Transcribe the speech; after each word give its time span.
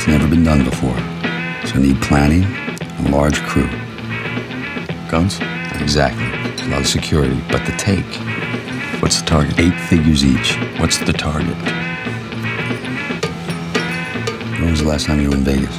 It's 0.00 0.08
never 0.08 0.26
been 0.26 0.44
done 0.44 0.64
before, 0.64 0.96
so 1.66 1.78
need 1.78 2.00
planning 2.00 2.44
and 2.44 3.08
a 3.08 3.10
large 3.10 3.38
crew. 3.42 3.68
Guns? 5.10 5.38
Exactly. 5.78 6.24
A 6.64 6.68
lot 6.70 6.80
of 6.80 6.86
security, 6.86 7.38
but 7.50 7.66
the 7.66 7.72
take. 7.72 8.06
What's 9.02 9.20
the 9.20 9.26
target? 9.26 9.60
Eight 9.60 9.78
figures 9.90 10.24
each. 10.24 10.54
What's 10.80 10.96
the 10.96 11.12
target? 11.12 11.54
When 14.58 14.70
was 14.70 14.80
the 14.80 14.88
last 14.88 15.04
time 15.04 15.20
you 15.20 15.28
were 15.28 15.36
in 15.36 15.44
Vegas? 15.44 15.76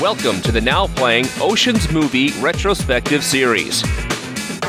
Welcome 0.00 0.40
to 0.40 0.50
the 0.50 0.62
now 0.62 0.86
playing 0.86 1.26
Oceans 1.42 1.92
Movie 1.92 2.30
Retrospective 2.40 3.22
Series. 3.22 3.82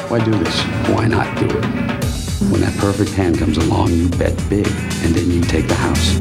Why 0.09 0.21
do 0.25 0.32
this? 0.32 0.62
Why 0.89 1.07
not 1.07 1.38
do 1.39 1.48
it? 1.57 1.96
When 2.39 2.61
that 2.61 2.77
perfect 2.77 3.11
hand 3.11 3.39
comes 3.39 3.57
along, 3.57 3.93
you 3.93 4.09
bet 4.09 4.37
big, 4.47 4.67
and 5.01 5.15
then 5.15 5.31
you 5.31 5.41
take 5.41 5.67
the 5.67 5.73
house. 5.73 6.18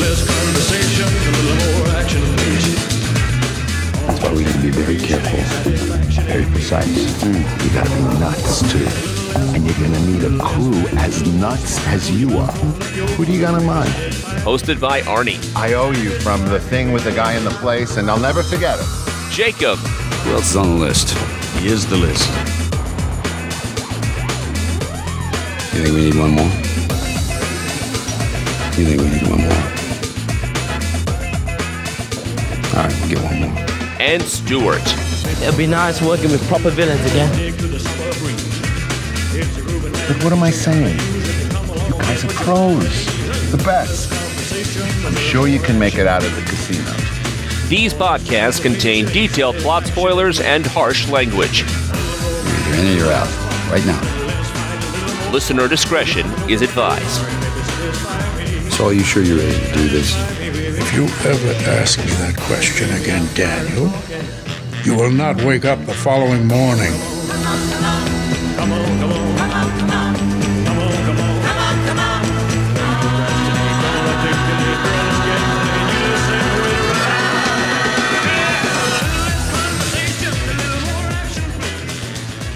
less 0.00 0.24
conversation, 0.26 1.04
a 1.04 1.42
little 1.44 1.78
more 1.78 1.88
action, 2.00 2.22
please. 2.40 2.74
That's 4.06 4.20
why 4.22 4.32
we 4.32 4.44
need 4.44 4.52
to 4.52 4.62
be 4.62 4.70
very 4.70 4.96
careful, 4.96 5.38
very 6.24 6.46
precise. 6.46 6.88
You 7.24 7.70
gotta 7.74 7.90
be 7.90 8.18
nuts 8.18 8.62
too. 8.72 8.88
And 9.52 9.64
you're 9.66 9.74
gonna 9.74 10.00
need 10.06 10.24
a 10.24 10.42
crew 10.42 10.88
as 10.96 11.22
nuts 11.34 11.78
as 11.88 12.10
you 12.10 12.38
are. 12.38 12.52
Who 13.16 13.26
do 13.26 13.32
you 13.32 13.40
got 13.42 13.60
in 13.60 13.66
mind? 13.66 13.90
Hosted 14.44 14.80
by 14.80 15.02
Arnie, 15.02 15.38
I 15.54 15.74
owe 15.74 15.90
you 15.90 16.18
from 16.20 16.40
the 16.46 16.58
thing 16.58 16.92
with 16.92 17.04
the 17.04 17.12
guy 17.12 17.34
in 17.34 17.44
the 17.44 17.56
place, 17.60 17.98
and 17.98 18.10
I'll 18.10 18.18
never 18.18 18.42
forget 18.42 18.78
it. 18.80 18.86
Jacob, 19.30 19.78
Who 19.78 20.32
else 20.32 20.50
is 20.50 20.56
on 20.56 20.78
the 20.78 20.86
list? 20.86 21.10
Here's 21.58 21.84
the 21.84 21.96
list. 21.96 22.53
You 25.74 25.82
think 25.82 25.96
we 25.96 26.04
need 26.04 26.14
one 26.14 26.30
more? 26.30 26.44
You 28.76 28.84
think 28.86 29.00
we 29.00 29.08
need 29.10 29.26
one 29.28 29.40
more? 29.42 29.60
All 32.74 32.86
right, 32.86 32.94
we'll 33.00 33.08
get 33.10 33.18
one 33.24 33.40
more. 33.40 33.56
and 34.00 34.22
Stuart. 34.22 34.82
It'd 35.42 35.56
be 35.58 35.66
nice 35.66 36.00
working 36.00 36.30
with 36.30 36.46
proper 36.46 36.70
villains 36.70 37.04
again. 37.06 37.28
But 40.06 40.22
what 40.22 40.32
am 40.32 40.42
I 40.44 40.50
saying? 40.50 40.96
You 41.86 41.92
guys 41.98 42.24
are 42.24 42.28
pros. 42.28 43.50
The 43.50 43.62
best. 43.64 44.12
I'm 45.04 45.14
sure 45.16 45.48
you 45.48 45.58
can 45.58 45.78
make 45.78 45.96
it 45.96 46.06
out 46.06 46.24
of 46.24 46.34
the 46.36 46.42
casino. 46.42 46.92
These 47.68 47.92
podcasts 47.94 48.62
contain 48.62 49.06
detailed 49.06 49.56
plot 49.56 49.86
spoilers 49.86 50.38
and 50.40 50.64
harsh 50.66 51.08
language. 51.08 51.62
You're 51.62 52.76
in 52.76 52.86
or 52.86 52.96
you're 52.96 53.12
out. 53.12 53.28
Right 53.72 53.84
now. 53.86 54.23
Listener 55.34 55.66
discretion 55.66 56.24
is 56.48 56.62
advised. 56.62 57.20
So, 58.72 58.86
are 58.86 58.92
you 58.92 59.02
sure 59.02 59.24
you're 59.24 59.38
ready 59.38 59.66
to 59.66 59.72
do 59.72 59.88
this? 59.88 60.14
If 60.40 60.94
you 60.94 61.06
ever 61.28 61.70
ask 61.72 61.98
me 61.98 62.04
that 62.04 62.36
question 62.36 62.88
again, 62.90 63.26
Daniel, 63.34 63.92
you 64.84 64.94
will 64.96 65.10
not 65.10 65.42
wake 65.42 65.64
up 65.64 65.84
the 65.86 65.92
following 65.92 66.46
morning. 66.46 66.92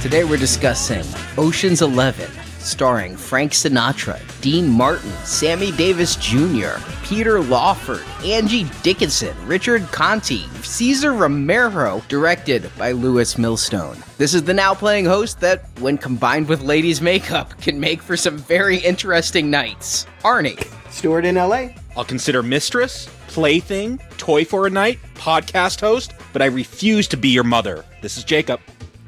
Today 0.00 0.22
we're 0.22 0.36
discussing 0.36 1.04
Ocean's 1.36 1.82
Eleven, 1.82 2.37
starring 2.68 3.16
Frank 3.16 3.52
Sinatra, 3.52 4.20
Dean 4.40 4.68
Martin, 4.68 5.10
Sammy 5.24 5.72
Davis 5.72 6.16
Jr., 6.16 6.80
Peter 7.02 7.40
Lawford, 7.40 8.04
Angie 8.24 8.66
Dickinson, 8.82 9.34
Richard 9.46 9.82
Conte, 9.92 10.42
Cesar 10.62 11.12
Romero, 11.12 12.02
directed 12.08 12.70
by 12.76 12.92
Lewis 12.92 13.38
Milestone. 13.38 13.96
This 14.18 14.34
is 14.34 14.42
the 14.42 14.54
now 14.54 14.74
playing 14.74 15.06
host 15.06 15.40
that, 15.40 15.64
when 15.80 15.96
combined 15.96 16.48
with 16.48 16.60
ladies' 16.60 17.00
makeup, 17.00 17.58
can 17.60 17.80
make 17.80 18.02
for 18.02 18.16
some 18.16 18.36
very 18.36 18.76
interesting 18.78 19.50
nights. 19.50 20.06
Arnie. 20.22 20.62
Stewart 20.90 21.24
in 21.24 21.36
LA. 21.36 21.68
I'll 21.96 22.04
consider 22.04 22.42
mistress, 22.42 23.08
plaything, 23.28 23.98
toy 24.18 24.44
for 24.44 24.66
a 24.66 24.70
night, 24.70 24.98
podcast 25.14 25.80
host, 25.80 26.12
but 26.32 26.42
I 26.42 26.46
refuse 26.46 27.08
to 27.08 27.16
be 27.16 27.28
your 27.28 27.44
mother. 27.44 27.84
This 28.02 28.16
is 28.16 28.24
Jacob. 28.24 28.60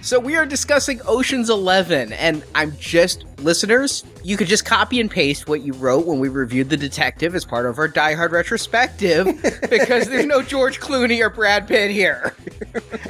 So 0.02 0.18
we 0.18 0.34
are 0.36 0.46
discussing 0.46 1.00
Ocean's 1.06 1.50
11 1.50 2.14
and 2.14 2.42
I'm 2.54 2.74
just 2.78 3.24
listeners, 3.38 4.02
you 4.24 4.38
could 4.38 4.48
just 4.48 4.64
copy 4.64 4.98
and 4.98 5.10
paste 5.10 5.46
what 5.46 5.60
you 5.60 5.74
wrote 5.74 6.06
when 6.06 6.18
we 6.18 6.28
reviewed 6.28 6.70
The 6.70 6.76
Detective 6.76 7.34
as 7.34 7.44
part 7.44 7.66
of 7.66 7.78
our 7.78 7.86
Die 7.86 8.14
Hard 8.14 8.32
retrospective 8.32 9.26
because 9.70 10.08
there's 10.08 10.26
no 10.26 10.42
George 10.42 10.80
Clooney 10.80 11.20
or 11.20 11.28
Brad 11.28 11.68
Pitt 11.68 11.90
here. 11.90 12.34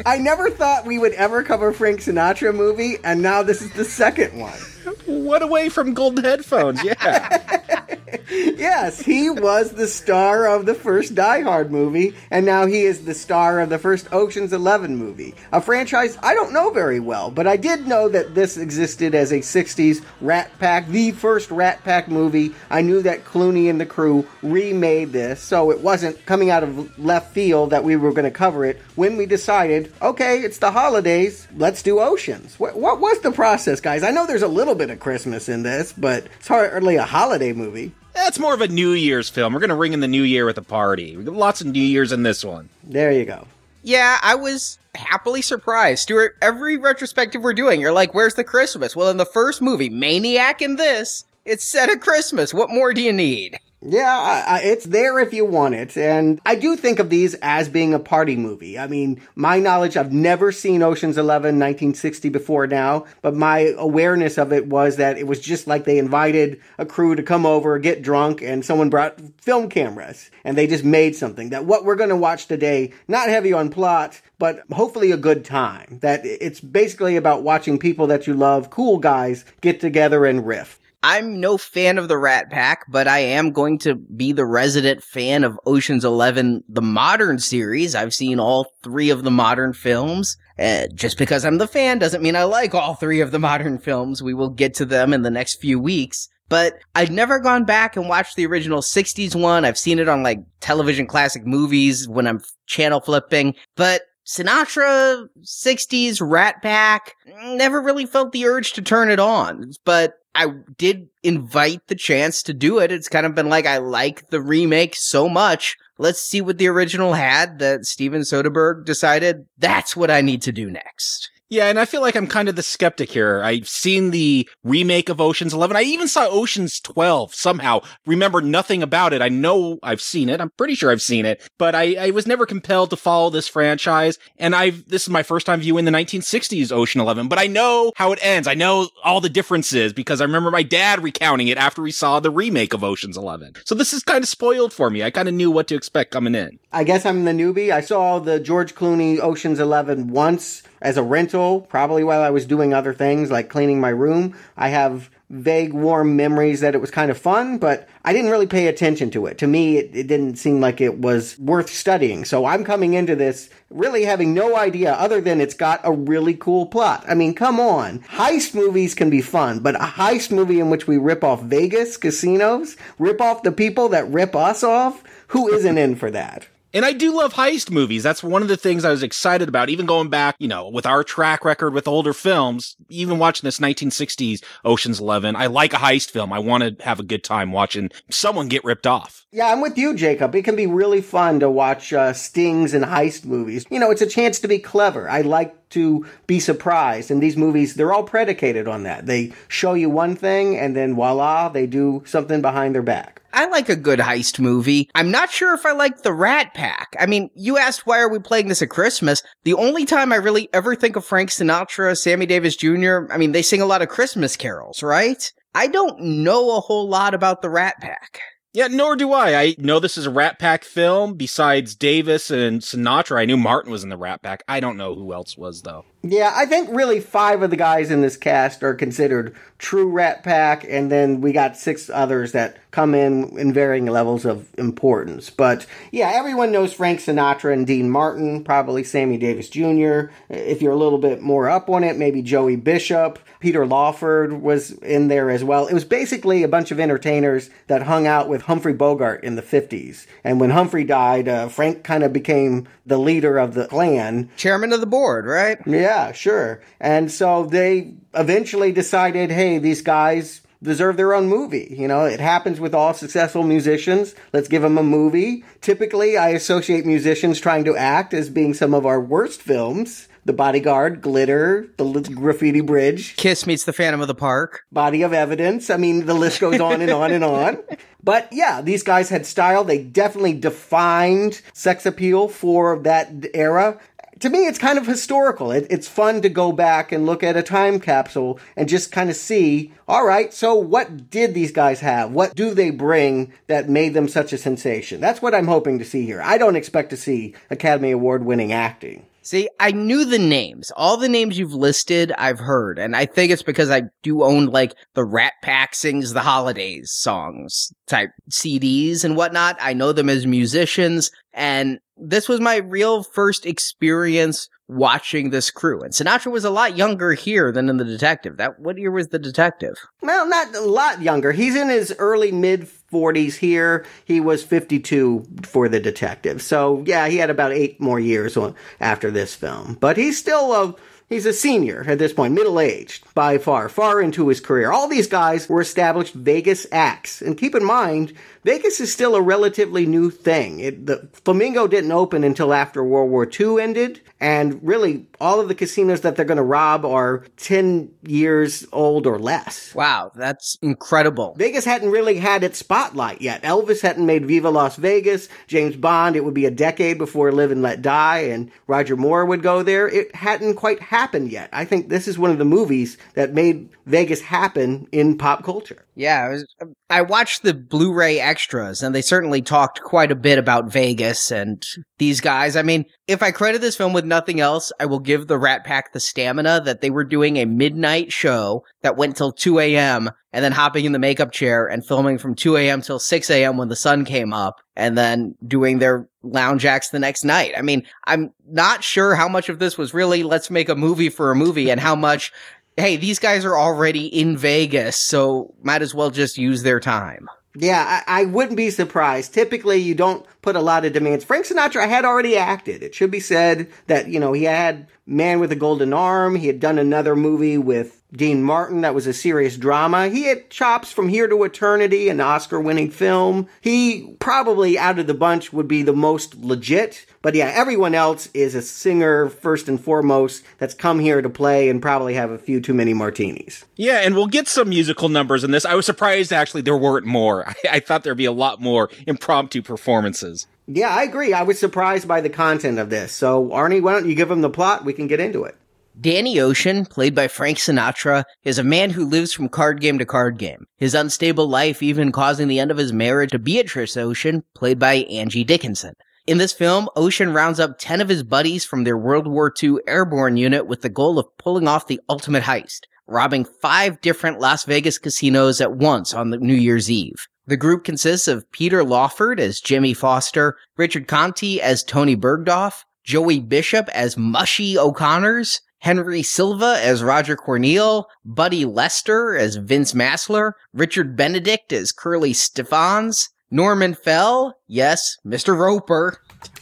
I 0.05 0.19
never 0.19 0.51
thought 0.51 0.85
we 0.85 0.99
would 0.99 1.13
ever 1.13 1.45
cover 1.45 1.73
Frank 1.73 2.01
Sinatra 2.01 2.55
movie, 2.55 2.97
and 3.05 3.23
now 3.23 3.43
this 3.43 3.63
is 3.63 3.73
the 3.73 3.85
second 3.85 4.39
one. 4.39 4.59
What 5.07 5.43
away 5.43 5.69
from 5.69 5.95
golden 5.95 6.25
headphones? 6.25 6.83
Yeah. 6.83 7.87
Yes, 8.31 9.01
he 9.01 9.31
was 9.31 9.73
the 9.73 9.87
star 9.87 10.47
of 10.47 10.67
the 10.67 10.75
first 10.75 11.15
Die 11.15 11.41
Hard 11.41 11.71
movie, 11.71 12.15
and 12.31 12.45
now 12.47 12.67
he 12.67 12.83
is 12.83 13.05
the 13.05 13.15
star 13.15 13.61
of 13.61 13.69
the 13.69 13.79
first 13.79 14.13
Ocean's 14.13 14.53
Eleven 14.53 14.97
movie. 14.97 15.35
A 15.53 15.61
franchise 15.61 16.19
I 16.23 16.35
don't 16.35 16.53
know 16.53 16.71
very 16.71 17.01
well, 17.01 17.31
but 17.31 17.47
I 17.47 17.57
did 17.57 17.87
know 17.87 18.09
that 18.09 18.35
this 18.35 18.57
existed 18.57 19.15
as 19.15 19.33
a 19.33 19.39
60s 19.39 20.05
Rat 20.21 20.51
Pack, 20.59 20.89
the 20.89 21.13
first 21.13 21.51
Rat 21.51 21.83
Pack 21.85 22.09
movie. 22.09 22.55
I 22.71 22.83
knew 22.83 23.03
that 23.03 23.25
Clooney 23.25 23.71
and 23.71 23.81
the 23.81 23.87
crew 23.87 24.27
remade 24.43 25.13
this, 25.13 25.41
so 25.41 25.71
it 25.71 25.81
wasn't 25.81 26.25
coming 26.27 26.51
out 26.51 26.63
of 26.63 26.99
left 26.99 27.33
field 27.33 27.71
that 27.71 27.85
we 27.85 27.97
were 27.97 28.13
going 28.13 28.25
to 28.25 28.31
cover 28.31 28.65
it 28.65 28.79
when 28.95 29.17
we 29.17 29.27
decided, 29.27 29.93
okay, 30.03 30.41
it's 30.41 30.59
the 30.59 30.71
holidays, 30.71 31.49
let's 31.57 31.83
do 31.83 32.01
Oceans. 32.01 32.59
What, 32.59 32.77
what 32.77 33.01
was 33.01 33.21
the 33.21 33.33
process, 33.33 33.81
guys? 33.81 34.03
I 34.03 34.11
know 34.11 34.27
there's 34.27 34.43
a 34.43 34.49
little 34.49 34.75
bit 34.75 34.91
of 34.91 35.01
Christmas 35.01 35.49
in 35.49 35.63
this, 35.63 35.93
but 35.93 36.27
it's 36.39 36.49
hardly 36.49 36.97
a 36.97 37.05
holiday 37.05 37.53
movie. 37.53 37.93
That's 38.13 38.39
more 38.39 38.55
of 38.55 38.61
a 38.61 38.69
New 38.69 38.93
Year's 38.93 39.29
film. 39.29 39.53
We're 39.53 39.61
going 39.61 39.71
to 39.71 39.77
ring 39.77 39.93
in 39.93 40.01
the 40.01 40.09
New 40.09 40.23
Year 40.23 40.47
with 40.47 40.59
a 40.59 40.63
party. 40.63 41.17
We 41.17 41.25
got 41.25 41.35
lots 41.35 41.61
of 41.61 41.69
New 41.69 41.83
Year's 41.83 42.13
in 42.13 42.23
this 42.23 42.45
one. 42.45 42.69
There 42.85 43.13
you 43.13 43.25
go. 43.25 43.47
Yeah, 43.83 44.19
I 44.23 44.35
was 44.35 44.79
happily 44.95 45.43
surprised. 45.43 46.03
Stuart, 46.03 46.37
every 46.43 46.77
retrospective 46.77 47.43
we're 47.43 47.55
doing, 47.55 47.81
you're 47.81 47.93
like, 47.93 48.13
where's 48.13 48.35
the 48.35 48.45
Christmas? 48.45 48.95
Well, 48.95 49.09
in 49.09 49.17
the 49.17 49.25
first 49.25 49.63
movie, 49.63 49.89
Maniac 49.89 50.61
in 50.61 50.77
this, 50.77 51.25
it's 51.45 51.65
set 51.65 51.89
at 51.89 52.01
Christmas. 52.01 52.53
What 52.53 52.71
more 52.71 52.93
do 52.93 53.01
you 53.01 53.13
need? 53.13 53.59
Yeah, 53.83 54.59
it's 54.59 54.85
there 54.85 55.19
if 55.21 55.33
you 55.33 55.47
want 55.47 55.75
it. 55.75 55.97
And 55.97 56.39
I 56.45 56.55
do 56.55 56.77
think 56.77 56.99
of 56.99 57.09
these 57.09 57.35
as 57.37 57.71
being 57.71 57.95
a 57.95 57.99
party 57.99 58.37
movie. 58.37 58.79
I 58.79 58.87
mean, 58.87 59.23
my 59.35 59.59
knowledge, 59.59 59.97
I've 59.97 60.13
never 60.13 60.53
seen 60.53 60.83
Ocean's 60.83 61.17
11 61.17 61.59
1960 61.59 62.29
before 62.29 62.67
now, 62.67 63.07
but 63.23 63.35
my 63.35 63.73
awareness 63.79 64.37
of 64.37 64.53
it 64.53 64.67
was 64.67 64.97
that 64.97 65.17
it 65.17 65.27
was 65.27 65.41
just 65.41 65.67
like 65.67 65.85
they 65.85 65.99
invited 65.99 66.61
a 66.77 66.85
crew 66.85 67.15
to 67.15 67.23
come 67.23 67.47
over, 67.47 67.79
get 67.79 68.03
drunk, 68.03 68.43
and 68.43 68.63
someone 68.63 68.91
brought 68.91 69.19
film 69.41 69.71
cameras 69.71 70.31
and 70.45 70.59
they 70.59 70.67
just 70.67 70.85
made 70.85 71.17
something 71.17 71.49
that 71.49 71.65
what 71.65 71.87
we're 71.87 71.97
going 71.97 72.11
to 72.11 72.17
watch 72.17 72.49
today, 72.49 72.93
not 73.09 73.31
heavy 73.31 73.55
on 73.55 73.71
plot, 73.71 74.21
but 74.39 74.63
hopefully 74.71 75.11
a 75.11 75.17
good 75.17 75.43
time. 75.43 75.99
That 76.03 76.27
it's 76.27 76.61
basically 76.61 77.17
about 77.17 77.45
watching 77.45 77.79
people 77.79 78.09
that 78.09 78.27
you 78.27 78.35
love, 78.35 78.69
cool 78.69 78.99
guys, 78.99 79.47
get 79.63 79.81
together 79.81 80.27
and 80.27 80.47
riff. 80.47 80.80
I'm 81.03 81.41
no 81.41 81.57
fan 81.57 81.97
of 81.97 82.09
the 82.09 82.19
Rat 82.19 82.51
Pack, 82.51 82.85
but 82.89 83.09
I 83.09 83.21
am 83.21 83.53
going 83.53 83.79
to 83.79 83.95
be 83.95 84.33
the 84.33 84.45
resident 84.45 85.03
fan 85.03 85.45
of 85.45 85.59
Ocean's 85.67 86.05
11, 86.05 86.65
the 86.69 86.83
modern 86.83 87.39
series. 87.39 87.95
I've 87.95 88.13
seen 88.13 88.39
all 88.39 88.73
three 88.83 89.09
of 89.09 89.23
the 89.23 89.31
modern 89.31 89.73
films. 89.73 90.37
Uh, 90.59 90.87
just 90.95 91.17
because 91.17 91.45
I'm 91.47 91.57
the 91.57 91.67
fan 91.67 91.99
doesn't 91.99 92.23
mean 92.23 92.37
I 92.37 92.45
like 92.45 92.75
all 92.75 92.95
three 92.95 93.21
of 93.21 93.31
the 93.31 93.39
modern 93.39 93.79
films. 93.79 94.23
We 94.23 94.35
will 94.35 94.51
get 94.51 94.75
to 94.75 94.85
them 94.85 95.15
in 95.15 95.23
the 95.23 95.31
next 95.31 95.61
few 95.61 95.81
weeks. 95.81 96.29
But 96.51 96.75
I've 96.95 97.11
never 97.11 97.39
gone 97.39 97.65
back 97.65 97.97
and 97.97 98.09
watched 98.09 98.37
the 98.37 98.45
original 98.45 98.81
60s 98.81 99.41
one. 99.41 99.65
I've 99.65 99.79
seen 99.79 100.01
it 100.01 100.09
on 100.09 100.23
like 100.23 100.41
television 100.61 101.07
classic 101.07 101.47
movies 101.47 102.09
when 102.09 102.27
I'm 102.27 102.43
channel 102.67 103.01
flipping. 103.01 103.55
But 103.77 104.03
Sinatra, 104.27 105.29
60s, 105.43 106.19
Rat 106.21 106.57
Pack, 106.61 107.15
never 107.27 107.81
really 107.81 108.05
felt 108.05 108.33
the 108.33 108.47
urge 108.47 108.75
to 108.75 108.83
turn 108.83 109.11
it 109.11 109.19
on. 109.19 109.73
But 109.85 110.15
I 110.35 110.47
did 110.77 111.09
invite 111.23 111.87
the 111.89 111.95
chance 111.95 112.43
to 112.45 112.55
do 112.55 112.79
it. 112.79 112.93
It's 112.93 113.09
kind 113.09 113.27
of 113.27 113.35
been 113.35 113.49
like, 113.49 113.67
I 113.67 113.79
like 113.79 114.31
the 114.31 114.41
remake 114.41 114.95
so 114.97 115.29
much. 115.29 115.77
Let's 115.99 116.21
see 116.21 116.41
what 116.41 116.59
the 116.59 116.69
original 116.69 117.15
had 117.15 117.59
that 117.59 117.85
Steven 117.85 118.23
Soderbergh 118.23 118.85
decided 118.85 119.47
that's 119.59 119.97
what 119.97 120.11
I 120.11 120.21
need 120.21 120.43
to 120.43 120.53
do 120.53 120.71
next. 120.71 121.31
Yeah, 121.51 121.67
and 121.67 121.81
I 121.81 121.85
feel 121.85 122.01
like 122.01 122.15
I'm 122.15 122.29
kind 122.29 122.49
of 122.49 122.55
the 122.55 122.63
skeptic 122.63 123.11
here. 123.11 123.43
I've 123.43 123.69
seen 123.69 124.13
the 124.13 124.49
remake 124.63 125.09
of 125.09 125.21
Ocean's 125.21 125.53
11. 125.53 125.77
I 125.77 125.83
even 125.83 126.07
saw 126.07 126.29
Ocean's 126.29 126.79
12 126.79 127.35
somehow. 127.35 127.81
Remember 128.07 128.41
nothing 128.41 128.85
about 128.85 129.13
it. 129.13 129.21
I 129.21 129.31
know 129.31 129.81
I've 129.83 130.01
seen 130.01 130.29
it. 130.29 130.41
I'm 130.41 130.51
pretty 130.51 130.77
sure 130.77 130.93
I've 130.93 131.03
seen 131.03 131.27
it, 131.27 131.43
but 131.59 131.75
I, 131.75 131.97
I 131.97 132.11
was 132.11 132.25
never 132.25 132.47
compelled 132.47 132.91
to 132.91 132.97
follow 132.97 133.31
this 133.31 133.49
franchise. 133.49 134.17
And 134.39 134.55
I've, 134.55 134.89
this 134.89 135.03
is 135.03 135.09
my 135.09 135.25
first 135.25 135.45
time 135.45 135.59
viewing 135.59 135.87
the 135.87 135.91
1960s 135.91 136.71
Ocean 136.71 137.01
11, 137.01 137.27
but 137.27 137.41
I 137.41 137.49
know 137.49 137.91
how 137.97 138.13
it 138.13 138.21
ends. 138.23 138.47
I 138.47 138.55
know 138.55 138.89
all 139.03 139.21
the 139.21 139.29
differences 139.29 139.93
because 139.93 140.21
I 140.21 140.27
remember 140.27 140.53
my 140.53 140.63
dad 140.63 141.03
recounting 141.03 141.49
it 141.49 141.59
after 141.59 141.83
we 141.83 141.91
saw 141.91 142.21
the 142.21 142.31
remake 142.31 142.75
of 142.75 142.85
Ocean's 142.85 143.17
11. 143.17 143.55
So 143.65 143.75
this 143.75 143.93
is 143.93 144.05
kind 144.05 144.23
of 144.23 144.29
spoiled 144.29 144.73
for 144.73 144.89
me. 144.89 145.03
I 145.03 145.11
kind 145.11 145.27
of 145.27 145.35
knew 145.35 145.51
what 145.51 145.67
to 145.67 145.75
expect 145.75 146.13
coming 146.13 146.37
in. 146.37 146.61
I 146.71 146.85
guess 146.85 147.05
I'm 147.05 147.25
the 147.25 147.33
newbie. 147.33 147.73
I 147.73 147.81
saw 147.81 148.21
the 148.21 148.39
George 148.39 148.77
Clooney 148.77 149.19
Ocean's 149.19 149.59
11 149.59 150.13
once 150.13 150.63
as 150.81 150.97
a 150.97 151.03
rental, 151.03 151.61
probably 151.63 152.05
while 152.05 152.23
I 152.23 152.31
was 152.31 152.47
doing 152.47 152.73
other 152.73 152.95
things 152.95 153.31
like 153.31 153.49
cleaning 153.49 153.81
my 153.81 153.91
room. 153.91 154.37
I 154.57 154.69
have 154.69 155.11
vague, 155.31 155.73
warm 155.73 156.17
memories 156.17 156.61
that 156.61 156.75
it 156.75 156.81
was 156.81 156.91
kind 156.91 157.11
of 157.11 157.17
fun, 157.17 157.59
but 157.59 157.89
I 158.05 158.13
didn't 158.13 158.33
really 158.33 158.49
pay 158.49 158.67
attention 158.67 159.11
to 159.13 159.27
it. 159.27 159.39
To 159.39 159.47
me, 159.47 159.79
it, 159.79 159.91
it, 159.95 160.07
didn't 160.09 160.37
seem 160.37 160.61
like 160.61 160.81
it 160.81 160.99
was 160.99 161.39
worth 161.39 161.71
studying. 161.71 162.25
So 162.25 162.47
I'm 162.47 162.65
coming 162.65 162.95
into 162.95 163.15
this 163.15 163.49
really 163.71 164.05
having 164.05 164.35
no 164.35 164.57
idea 164.57 164.93
other 164.95 165.21
than 165.21 165.41
it's 165.41 165.55
got 165.55 165.81
a 165.85 165.93
really 165.93 166.35
cool 166.35 166.67
plot. 166.67 167.05
I 167.09 167.15
mean, 167.15 167.35
come 167.35 167.61
on. 167.61 168.01
Heist 168.01 168.57
movies 168.57 168.95
can 168.95 169.09
be 169.09 169.21
fun, 169.23 169.61
but 169.61 169.77
a 169.77 169.87
heist 169.87 170.33
movie 170.33 170.59
in 170.59 170.69
which 170.69 170.89
we 170.89 170.99
rip 170.99 171.23
off 171.23 171.43
Vegas 171.43 171.97
casinos, 171.97 172.77
rip 172.99 173.21
off 173.21 173.45
the 173.45 173.53
people 173.53 173.89
that 173.91 174.11
rip 174.11 174.35
us 174.35 174.65
off, 174.65 175.05
who 175.29 175.53
isn't 175.55 175.79
in 175.79 175.95
for 175.95 176.11
that? 176.11 176.49
And 176.73 176.85
I 176.85 176.93
do 176.93 177.17
love 177.17 177.35
heist 177.35 177.71
movies. 177.71 178.05
That's 178.05 178.23
one 178.23 178.43
of 178.43 178.49
the 178.49 178.57
things 178.57 178.85
I 178.85 178.91
was 178.91 179.03
excited 179.03 179.49
about, 179.49 179.71
even 179.71 179.87
going 179.87 180.09
back, 180.09 180.37
you 180.39 180.47
know, 180.47 180.69
with 180.69 180.87
our 180.87 181.03
track 181.03 181.45
record 181.45 181.75
with 181.75 181.89
older 181.89 182.13
films, 182.13 182.77
even 182.89 183.19
watching 183.19 183.47
this 183.47 183.59
1960s 183.59 184.43
Ocean's 184.65 185.01
11. 185.01 185.35
I 185.35 185.47
like 185.47 185.73
a 185.73 185.79
heist 185.79 186.11
film. 186.11 186.33
I 186.33 186.39
want 186.39 186.63
to 186.79 186.85
have 186.85 187.01
a 187.01 187.05
good 187.05 187.25
time 187.25 187.51
watching 187.51 187.91
someone 188.09 188.47
get 188.47 188.63
ripped 188.63 188.87
off. 188.87 189.27
Yeah, 189.33 189.49
I'm 189.49 189.61
with 189.61 189.77
you, 189.79 189.95
Jacob. 189.95 190.35
It 190.35 190.43
can 190.43 190.55
be 190.55 190.67
really 190.67 191.01
fun 191.01 191.41
to 191.41 191.51
watch 191.51 191.93
uh, 191.93 192.13
stings 192.13 192.73
and 192.73 192.85
heist 192.85 193.25
movies. 193.25 193.67
You 193.69 193.81
know, 193.81 193.91
it's 193.91 194.03
a 194.03 194.07
chance 194.07 194.39
to 194.41 194.49
be 194.49 194.59
clever. 194.59 195.11
I 195.11 195.23
like 195.23 195.69
to 195.71 196.07
be 196.29 196.39
surprised. 196.39 197.11
And 197.11 197.21
these 197.21 197.37
movies, 197.37 197.75
they're 197.75 197.93
all 197.93 198.05
predicated 198.05 198.69
on 198.69 198.85
that. 198.85 199.07
They 199.07 199.33
show 199.49 199.75
you 199.75 199.91
one 199.91 200.15
thing 200.15 200.57
and 200.57 200.77
then 200.77 200.95
voila, 200.95 201.49
they 201.49 201.67
do 201.67 202.03
something 202.07 202.41
behind 202.41 202.75
their 202.75 202.83
back. 202.83 203.20
I 203.33 203.47
like 203.47 203.69
a 203.69 203.77
good 203.77 203.99
heist 203.99 204.39
movie. 204.39 204.89
I'm 204.95 205.11
not 205.11 205.31
sure 205.31 205.55
if 205.55 205.65
I 205.65 205.73
like 205.73 206.03
the 206.03 206.13
Rat 206.13 206.55
Pack. 206.55 206.95
I 206.99 207.07
mean, 207.07 207.31
you 207.35 207.59
asked 207.59 207.87
why 207.87 208.01
are 208.01 208.09
we 208.09 208.19
playing 208.19 208.49
this 208.49 208.63
at 208.63 208.71
Christmas? 208.71 209.23
The 209.45 209.55
only 209.55 209.85
time 209.85 210.13
I 210.13 210.17
really 210.17 210.49
ever 210.53 210.75
think 210.75 210.97
of 210.97 211.05
Frank 211.05 211.31
Sinatra, 211.31 211.97
Sammy 211.97 212.27
Davis 212.27 212.57
Jr., 212.57 213.11
I 213.13 213.19
mean, 213.19 213.33
they 213.33 213.43
sing 213.43 213.61
a 213.61 213.67
lot 213.67 213.83
of 213.83 213.89
Christmas 213.89 214.37
carols, 214.37 214.83
right? 214.83 215.33
I 215.55 215.67
don't 215.67 216.01
know 216.01 216.57
a 216.57 216.61
whole 216.61 216.89
lot 216.89 217.15
about 217.15 217.43
the 217.43 217.51
Rat 217.51 217.77
Pack. 217.81 218.21
Yeah, 218.53 218.67
nor 218.67 218.97
do 218.97 219.13
I. 219.13 219.41
I 219.41 219.55
know 219.59 219.79
this 219.79 219.97
is 219.97 220.07
a 220.07 220.11
Rat 220.11 220.39
Pack 220.41 220.65
film. 220.65 221.15
Besides 221.15 221.77
Davis 221.77 222.31
and 222.31 222.61
Sinatra, 222.61 223.21
I 223.21 223.25
knew 223.25 223.37
Martin 223.37 223.71
was 223.71 223.85
in 223.85 223.91
the 223.91 223.97
Rat 223.97 224.23
Pack. 224.23 224.43
I 224.49 224.59
don't 224.59 224.77
know 224.77 224.95
who 224.95 225.13
else 225.13 225.37
was, 225.37 225.63
though. 225.63 225.85
Yeah, 226.03 226.33
I 226.35 226.47
think 226.47 226.71
really 226.73 226.99
five 226.99 227.43
of 227.43 227.51
the 227.51 227.57
guys 227.57 227.91
in 227.91 228.01
this 228.01 228.17
cast 228.17 228.63
are 228.63 228.75
considered 228.75 229.35
true 229.59 229.91
Rat 229.91 230.23
Pack, 230.23 230.65
and 230.67 230.91
then 230.91 231.21
we 231.21 231.33
got 231.33 231.59
six 231.59 231.91
others 231.91 232.33
that 232.33 232.57
come 232.71 232.95
in 232.95 233.39
in 233.39 233.53
varying 233.53 233.87
levels 233.87 234.25
of 234.25 234.49
importance. 234.57 235.29
But 235.29 235.67
yeah, 235.91 236.11
everyone 236.15 236.53
knows 236.53 236.73
Frank 236.73 237.01
Sinatra 237.01 237.53
and 237.53 237.67
Dean 237.67 237.91
Martin, 237.91 238.45
probably 238.45 238.83
Sammy 238.83 239.19
Davis 239.19 239.51
Jr. 239.51 240.11
If 240.31 240.63
you're 240.63 240.73
a 240.73 240.77
little 240.77 240.99
bit 240.99 241.21
more 241.21 241.51
up 241.51 241.69
on 241.69 241.85
it, 241.85 241.99
maybe 241.99 242.23
Joey 242.23 242.57
Bishop. 242.57 243.19
Peter 243.41 243.67
Lawford 243.67 244.43
was 244.43 244.73
in 244.73 245.09
there 245.09 245.31
as 245.31 245.43
well. 245.43 245.67
It 245.67 245.75
was 245.75 245.85
basically 245.85 246.43
a 246.43 246.49
bunch 246.49 246.71
of 246.71 246.79
entertainers 246.79 247.51
that 247.69 247.83
hung 247.83 248.07
out 248.07 248.29
with 248.29 248.43
Humphrey 248.43 248.75
Bogart 248.75 249.25
in 249.25 249.37
the 249.37 249.43
50s. 249.43 250.07
And 250.23 250.39
when 250.39 250.51
Humphrey 250.51 250.85
died, 250.85 251.27
uh, 251.27 251.49
Frank 251.49 251.83
kind 251.83 252.05
of 252.05 252.13
became 252.13 252.69
the 252.85 252.99
leader 252.99 253.39
of 253.39 253.55
the 253.55 253.67
clan. 253.67 254.29
Chairman 254.37 254.73
of 254.73 254.81
the 254.81 254.87
board, 254.87 255.25
right? 255.25 255.59
Yeah, 255.67 255.90
sure. 256.13 256.63
And 256.81 257.11
so 257.11 257.47
they 257.47 257.95
eventually 258.15 258.73
decided, 258.73 259.31
hey, 259.31 259.59
these 259.59 259.83
guys 259.83 260.41
deserve 260.63 260.97
their 260.97 261.15
own 261.15 261.29
movie. 261.29 261.75
You 261.79 261.89
know, 261.89 262.05
it 262.05 262.21
happens 262.21 262.61
with 262.61 262.75
all 262.75 262.95
successful 262.95 263.43
musicians. 263.43 264.15
Let's 264.33 264.49
give 264.49 264.63
them 264.63 264.79
a 264.79 264.83
movie. 264.83 265.45
Typically, 265.61 266.17
I 266.17 266.31
associate 266.31 266.85
musicians 266.87 267.41
trying 267.41 267.65
to 267.65 267.77
act 267.77 268.15
as 268.15 268.29
being 268.29 268.55
some 268.55 268.75
of 268.75 268.87
our 268.87 269.01
worst 269.01 269.41
films. 269.41 270.09
The 270.27 270.35
Bodyguard, 270.35 271.01
Glitter, 271.01 271.67
The 271.79 271.85
Graffiti 272.15 272.61
Bridge, 272.61 273.17
Kiss 273.17 273.47
meets 273.47 273.65
the 273.65 273.73
Phantom 273.73 274.03
of 274.03 274.07
the 274.07 274.15
Park, 274.15 274.67
Body 274.71 275.01
of 275.01 275.15
Evidence. 275.15 275.71
I 275.71 275.79
mean, 275.79 276.05
the 276.05 276.13
list 276.13 276.41
goes 276.41 276.61
on 276.61 276.83
and 276.83 276.91
on 276.91 277.11
and 277.11 277.25
on. 277.25 277.59
But 278.03 278.29
yeah, 278.33 278.63
these 278.63 278.83
guys 278.83 279.11
had 279.11 279.27
style. 279.27 279.65
They 279.65 279.83
definitely 279.83 280.33
defined 280.33 281.43
sex 281.53 281.85
appeal 281.85 282.29
for 282.29 282.79
that 282.81 283.11
era 283.35 283.79
to 284.21 284.29
me, 284.29 284.47
it's 284.47 284.59
kind 284.59 284.79
of 284.79 284.87
historical. 284.87 285.51
It, 285.51 285.67
it's 285.71 285.89
fun 285.89 286.21
to 286.23 286.29
go 286.29 286.53
back 286.53 286.93
and 286.93 287.07
look 287.07 287.23
at 287.23 287.37
a 287.37 287.43
time 287.43 287.81
capsule 287.81 288.39
and 288.55 288.69
just 288.69 288.93
kind 288.93 289.11
of 289.11 289.17
see, 289.17 289.73
all 289.89 290.07
right, 290.07 290.33
so 290.33 290.55
what 290.55 291.11
did 291.11 291.35
these 291.35 291.53
guys 291.53 291.81
have? 291.81 292.13
What 292.13 292.35
do 292.35 292.55
they 292.55 292.71
bring 292.71 293.33
that 293.47 293.69
made 293.69 293.95
them 293.95 294.09
such 294.09 294.33
a 294.33 294.39
sensation? 294.39 295.01
That's 295.01 295.23
what 295.23 295.35
I'm 295.35 295.49
hoping 295.49 295.79
to 295.79 295.85
see 295.85 296.05
here. 296.05 296.21
I 296.23 296.39
don't 296.39 296.57
expect 296.57 296.91
to 296.91 296.97
see 296.97 297.35
Academy 297.51 297.91
Award 297.91 298.25
winning 298.25 298.53
acting. 298.53 299.07
See, 299.23 299.49
I 299.59 299.73
knew 299.73 300.05
the 300.05 300.19
names. 300.19 300.71
All 300.77 300.97
the 300.97 301.09
names 301.09 301.39
you've 301.39 301.55
listed, 301.55 302.13
I've 302.13 302.39
heard. 302.39 302.79
And 302.79 302.97
I 302.97 303.07
think 303.07 303.31
it's 303.31 303.43
because 303.43 303.71
I 303.71 303.83
do 304.03 304.23
own 304.23 304.47
like 304.47 304.75
the 304.95 305.05
Rat 305.05 305.35
Pack 305.43 305.75
Sings 305.75 306.13
the 306.13 306.21
Holidays 306.21 306.91
songs 306.91 307.73
type 307.87 308.11
CDs 308.31 309.05
and 309.05 309.17
whatnot. 309.17 309.57
I 309.61 309.73
know 309.73 309.93
them 309.93 310.09
as 310.09 310.27
musicians. 310.27 311.11
And 311.33 311.81
this 311.97 312.29
was 312.29 312.41
my 312.41 312.57
real 312.57 313.03
first 313.03 313.45
experience 313.45 314.49
watching 314.69 315.31
this 315.31 315.51
crew. 315.51 315.83
And 315.83 315.93
Sinatra 315.93 316.33
was 316.33 316.45
a 316.45 316.51
lot 316.51 316.77
younger 316.77 317.13
here 317.13 317.53
than 317.53 317.69
in 317.69 317.77
The 317.77 317.85
Detective. 317.85 318.37
That 318.39 318.61
what 318.61 318.79
year 318.79 318.91
was 318.91 319.09
The 319.09 319.19
Detective? 319.19 319.75
Well, 320.01 320.27
not 320.27 320.55
a 320.55 320.61
lot 320.61 321.03
younger. 321.03 321.33
He's 321.33 321.57
in 321.57 321.69
his 321.69 321.95
early 321.99 322.33
mid 322.33 322.69
40s 322.93 323.37
here. 323.37 323.85
He 324.05 324.21
was 324.21 324.43
52 324.43 325.27
for 325.43 325.69
The 325.69 325.81
Detective. 325.81 326.43
So, 326.43 326.83
yeah, 326.87 327.09
he 327.09 327.19
had 327.19 327.31
about 327.31 327.53
8 327.53 327.81
more 327.81 328.01
years 328.01 328.37
after 328.81 329.11
this 329.11 329.35
film. 329.35 329.77
But 329.81 329.97
he's 329.97 330.19
still 330.19 330.53
a 330.53 330.75
He's 331.11 331.27
a 331.27 331.33
senior 331.33 331.85
at 331.89 331.99
this 331.99 332.13
point, 332.13 332.35
middle 332.35 332.61
aged 332.61 333.05
by 333.15 333.39
far, 333.39 333.69
far 333.69 334.01
into 334.01 334.29
his 334.29 334.41
career. 334.41 334.71
All 334.71 334.89
these 334.89 335.07
guys 335.07 335.49
were 335.49 335.61
established 335.61 336.15
Vegas 336.15 336.67
acts. 336.73 337.21
And 337.23 337.37
keep 337.37 337.55
in 337.55 337.65
mind, 337.65 338.13
Vegas 338.45 338.81
is 338.81 338.93
still 338.93 339.15
a 339.15 339.23
relatively 339.23 339.85
new 339.85 340.11
thing. 340.11 340.61
It, 340.61 340.87
the 340.87 341.09
Flamingo 341.25 341.67
didn't 341.67 341.93
open 341.93 342.25
until 342.25 342.55
after 342.55 342.83
World 342.83 343.11
War 343.11 343.29
II 343.29 343.61
ended, 343.61 344.01
and 344.19 344.61
really 344.63 345.07
all 345.21 345.41
of 345.41 345.49
the 345.49 345.55
casinos 345.55 346.01
that 346.01 346.17
they're 346.17 346.25
going 346.25 346.37
to 346.37 346.43
rob 346.43 346.87
are 346.87 347.27
10 347.37 347.91
years 348.03 348.67
old 348.73 349.07
or 349.07 349.19
less. 349.19 349.75
Wow, 349.75 350.11
that's 350.15 350.57
incredible. 350.63 351.35
Vegas 351.37 351.67
hadn't 351.67 351.91
really 351.91 352.17
had 352.17 352.43
its 352.43 352.59
spotlight 352.59 353.21
yet. 353.21 353.43
Elvis 353.43 353.83
hadn't 353.83 354.07
made 354.07 354.27
Viva 354.27 354.51
Las 354.51 354.77
Vegas. 354.77 355.29
James 355.47 355.77
Bond, 355.77 356.17
it 356.17 356.25
would 356.25 356.35
be 356.35 356.47
a 356.47 356.51
decade 356.51 356.97
before 356.97 357.33
Live 357.33 357.51
and 357.51 357.63
Let 357.63 357.83
Die, 357.83 358.19
and 358.19 358.51
Roger 358.67 358.97
Moore 358.97 359.27
would 359.27 359.43
go 359.43 359.63
there. 359.63 359.87
It 359.87 360.15
hadn't 360.15 360.55
quite 360.55 360.81
happened 360.81 361.31
yet. 361.31 361.51
I 361.53 361.67
think 361.67 361.89
this 361.89 362.09
is 362.09 362.19
one 362.19 362.31
of 362.31 362.39
the 362.39 362.45
movies 362.47 362.97
that 363.15 363.35
made 363.35 363.69
Vegas 363.87 364.21
happen 364.21 364.87
in 364.93 365.19
pop 365.19 365.45
culture. 365.45 365.85
Yeah, 365.95 366.25
I, 366.25 366.29
was, 366.31 366.47
I 366.89 367.03
watched 367.03 367.43
the 367.43 367.53
Blu-ray 367.53 368.21
extras, 368.21 368.83
and 368.83 368.95
they 368.95 369.03
certainly 369.03 369.43
talked 369.43 369.83
quite 369.83 370.11
a 370.11 370.17
bit 370.17 370.39
about 370.39 370.73
Vegas 370.73 371.31
and 371.31 371.63
these 371.99 372.21
guys. 372.21 372.57
I 372.57 372.63
mean, 372.63 372.87
if 373.07 373.23
I 373.23 373.33
credit 373.33 373.61
this 373.61 373.77
film 373.77 373.93
with 373.93 374.05
nothing 374.05 374.41
else, 374.41 374.73
I 374.81 374.87
will 374.87 374.99
give 374.99 375.27
the 375.27 375.39
Rat 375.39 375.65
Pack 375.65 375.93
the 375.93 376.01
stamina 376.01 376.63
that 376.65 376.81
they 376.81 376.91
were 376.91 377.05
doing 377.05 377.37
a 377.37 377.45
midnight 377.45 378.13
show 378.13 378.65
that 378.83 378.97
went 378.97 379.17
till 379.17 379.33
2 379.33 379.59
a.m. 379.59 380.11
and 380.33 380.43
then 380.43 380.53
hopping 380.53 380.85
in 380.85 380.93
the 380.93 380.99
makeup 380.99 381.33
chair 381.33 381.67
and 381.67 381.87
filming 381.87 382.17
from 382.17 382.35
2 382.35 382.57
a.m. 382.57 382.81
till 382.81 382.99
6 382.99 383.31
a.m. 383.31 383.59
when 383.59 383.69
the 383.69 383.77
sun 383.77 384.05
came 384.05 384.33
up 384.33 384.61
and 384.77 384.97
then 384.97 385.35
doing 385.47 385.81
their 385.81 386.09
lounge 386.23 386.65
acts 386.65 386.91
the 386.91 386.99
next 386.99 387.25
night. 387.25 387.53
I 387.57 387.63
mean, 387.63 387.87
I'm 388.07 388.33
not 388.49 388.83
sure 388.83 389.15
how 389.15 389.29
much 389.29 389.49
of 389.49 389.59
this 389.59 389.77
was 389.77 389.93
really 389.93 390.23
let's 390.23 390.51
make 390.51 390.69
a 390.69 390.75
movie 390.75 391.11
for 391.11 391.31
a 391.31 391.37
movie 391.37 391.71
and 391.71 391.81
how 391.81 391.95
much 391.95 392.33
hey, 392.81 392.97
these 392.97 393.19
guys 393.19 393.45
are 393.45 393.57
already 393.57 394.07
in 394.07 394.37
Vegas, 394.37 394.97
so 394.97 395.55
might 395.63 395.83
as 395.83 395.95
well 395.95 396.11
just 396.11 396.39
use 396.39 396.63
their 396.63 396.81
time. 396.81 397.29
Yeah, 397.57 398.03
I, 398.07 398.23
I, 398.23 398.25
wouldn't 398.27 398.57
be 398.57 398.71
surprised. 398.71 399.35
Typically, 399.35 399.79
you 399.79 399.97
don't 399.97 400.25
put 400.41 400.55
a 400.55 400.61
lot 400.61 400.85
of 400.85 400.93
demands. 400.93 401.25
Frank 401.25 401.47
Sinatra 401.47 401.89
had 401.89 402.05
already 402.05 402.37
acted. 402.37 402.85
It 402.85 402.95
should 402.95 403.11
be 403.11 403.19
said 403.19 403.69
that, 403.89 404.07
you 404.07 404.21
know, 404.21 404.33
he 404.33 404.45
had 404.45 404.87
Man 405.05 405.41
with 405.41 405.51
a 405.51 405.57
Golden 405.57 405.93
Arm. 405.93 406.37
He 406.37 406.47
had 406.47 406.61
done 406.61 406.79
another 406.79 407.17
movie 407.17 407.59
with 407.59 408.01
Dean 408.13 408.43
Martin, 408.43 408.81
that 408.81 408.95
was 408.95 409.07
a 409.07 409.13
serious 409.13 409.57
drama. 409.57 410.09
He 410.09 410.25
had 410.25 410.51
chops 410.51 410.91
from 410.91 411.09
Here 411.09 411.29
to 411.29 411.45
Eternity, 411.45 412.09
an 412.09 412.21
Oscar 412.21 412.61
winning 412.61 412.91
film. 412.91 413.49
He 413.61 414.17
probably 414.19 414.79
out 414.79 414.99
of 414.99 415.07
the 415.07 415.15
bunch 415.15 415.53
would 415.53 415.69
be 415.69 415.83
the 415.83 415.93
most 415.93 416.37
legit. 416.37 417.07
But 417.23 417.35
yeah, 417.35 417.53
everyone 417.55 417.95
else 417.95 418.31
is 418.33 418.55
a 418.55 418.63
singer 418.63 419.29
first 419.29 419.69
and 419.69 419.79
foremost 419.79 420.43
that's 420.57 420.73
come 420.73 420.99
here 420.99 421.21
to 421.21 421.29
play 421.29 421.69
and 421.69 421.83
probably 421.83 422.15
have 422.15 422.31
a 422.31 422.39
few 422.39 422.61
too 422.63 422.73
many 422.73 422.95
martinis. 422.95 423.67
Yeah, 423.77 423.99
and 423.99 424.15
we'll 424.15 424.27
get 424.27 424.49
some 424.49 424.71
musical 424.71 425.11
numbers 425.11 425.45
in 425.45 425.51
this. 425.51 425.67
I 425.67 425.75
was 425.75 425.85
surprised 425.85 426.33
actually 426.33 426.63
there 426.63 426.77
weren't 426.77 427.05
more. 427.05 427.47
I, 427.47 427.55
I 427.73 427.81
thought 427.81 428.05
there'd 428.05 428.17
be 428.17 428.25
a 428.25 428.33
lot 428.33 428.61
more 428.61 428.89
impromptu 429.07 429.61
performances. 429.61 430.47
Yeah, 430.67 430.89
I 430.89 431.03
agree. 431.03 431.35
I 431.35 431.43
was 431.43 431.59
surprised 431.59 432.09
by 432.09 432.23
the 432.23 432.31
content 432.31 432.79
of 432.79 432.91
this. 432.91 433.13
So, 433.13 433.49
Arnie, 433.49 433.83
why 433.83 433.93
don't 433.93 434.09
you 434.09 434.15
give 434.15 434.31
him 434.31 434.41
the 434.41 434.49
plot? 434.49 434.85
We 434.85 434.93
can 434.93 435.07
get 435.07 435.21
into 435.21 435.45
it. 435.45 435.57
Danny 436.01 436.41
Ocean, 436.41 436.87
played 436.87 437.15
by 437.15 437.29
Frank 437.29 437.59
Sinatra, 437.59 438.25
is 438.45 438.59
a 438.59 438.65
man 438.65 438.89
who 438.89 439.05
lives 439.05 439.35
from 439.35 439.51
card 439.51 439.81
game 439.81 439.99
to 439.99 440.07
card 440.07 440.39
game, 440.39 440.67
his 440.79 440.95
unstable 440.95 441.49
life 441.49 441.83
even 441.83 442.13
causing 442.13 442.49
the 442.49 442.61
end 442.61 442.71
of 442.71 442.79
his 442.79 442.93
marriage 442.93 443.33
to 443.33 443.39
Beatrice 443.39 443.97
Ocean, 443.97 444.43
played 444.55 444.79
by 444.79 444.95
Angie 444.95 445.45
Dickinson. 445.45 445.95
In 446.27 446.39
this 446.39 446.53
film, 446.53 446.89
Ocean 446.97 447.33
rounds 447.33 447.59
up 447.59 447.79
10 447.79 448.01
of 448.01 448.09
his 448.09 448.23
buddies 448.23 448.65
from 448.65 448.85
their 448.85 448.97
World 448.97 449.27
War 449.27 449.53
II 449.63 449.77
airborne 449.87 450.37
unit 450.37 450.67
with 450.67 450.83
the 450.83 450.89
goal 450.89 451.19
of 451.19 451.27
pulling 451.39 451.67
off 451.67 451.87
the 451.87 452.01
ultimate 452.09 452.43
heist, 452.43 452.81
robbing 453.07 453.45
five 453.45 454.01
different 454.01 454.39
Las 454.39 454.65
Vegas 454.65 454.99
casinos 454.99 455.61
at 455.61 455.77
once 455.77 456.13
on 456.13 456.31
the 456.31 456.37
New 456.37 456.55
Year's 456.55 456.91
Eve. 456.91 457.27
The 457.47 457.57
group 457.57 457.85
consists 457.85 458.29
of 458.29 458.51
Peter 458.53 458.85
Lawford 458.85 459.41
as 459.41 459.61
Jimmy 459.61 459.95
Foster, 459.95 460.57
Richard 460.77 461.09
Conte 461.09 461.59
as 461.59 461.83
Tony 461.83 462.17
Bergdorf, 462.17 462.85
Joey 463.03 463.41
Bishop 463.41 463.89
as 463.89 464.17
Mushy 464.17 464.79
O'Connors, 464.79 465.63
Henry 465.79 466.23
Silva 466.23 466.79
as 466.83 467.03
Roger 467.03 467.35
Cornell, 467.35 468.09
Buddy 468.25 468.67
Lester 468.67 469.35
as 469.35 469.57
Vince 469.57 469.95
Massler, 469.95 470.53
Richard 470.75 471.17
Benedict 471.17 471.73
as 471.73 471.91
Curly 471.91 472.35
Stephans, 472.35 473.31
Norman 473.51 473.95
Fell, 473.95 474.55
yes, 474.69 475.17
Mr. 475.27 475.57
Roper, 475.57 476.19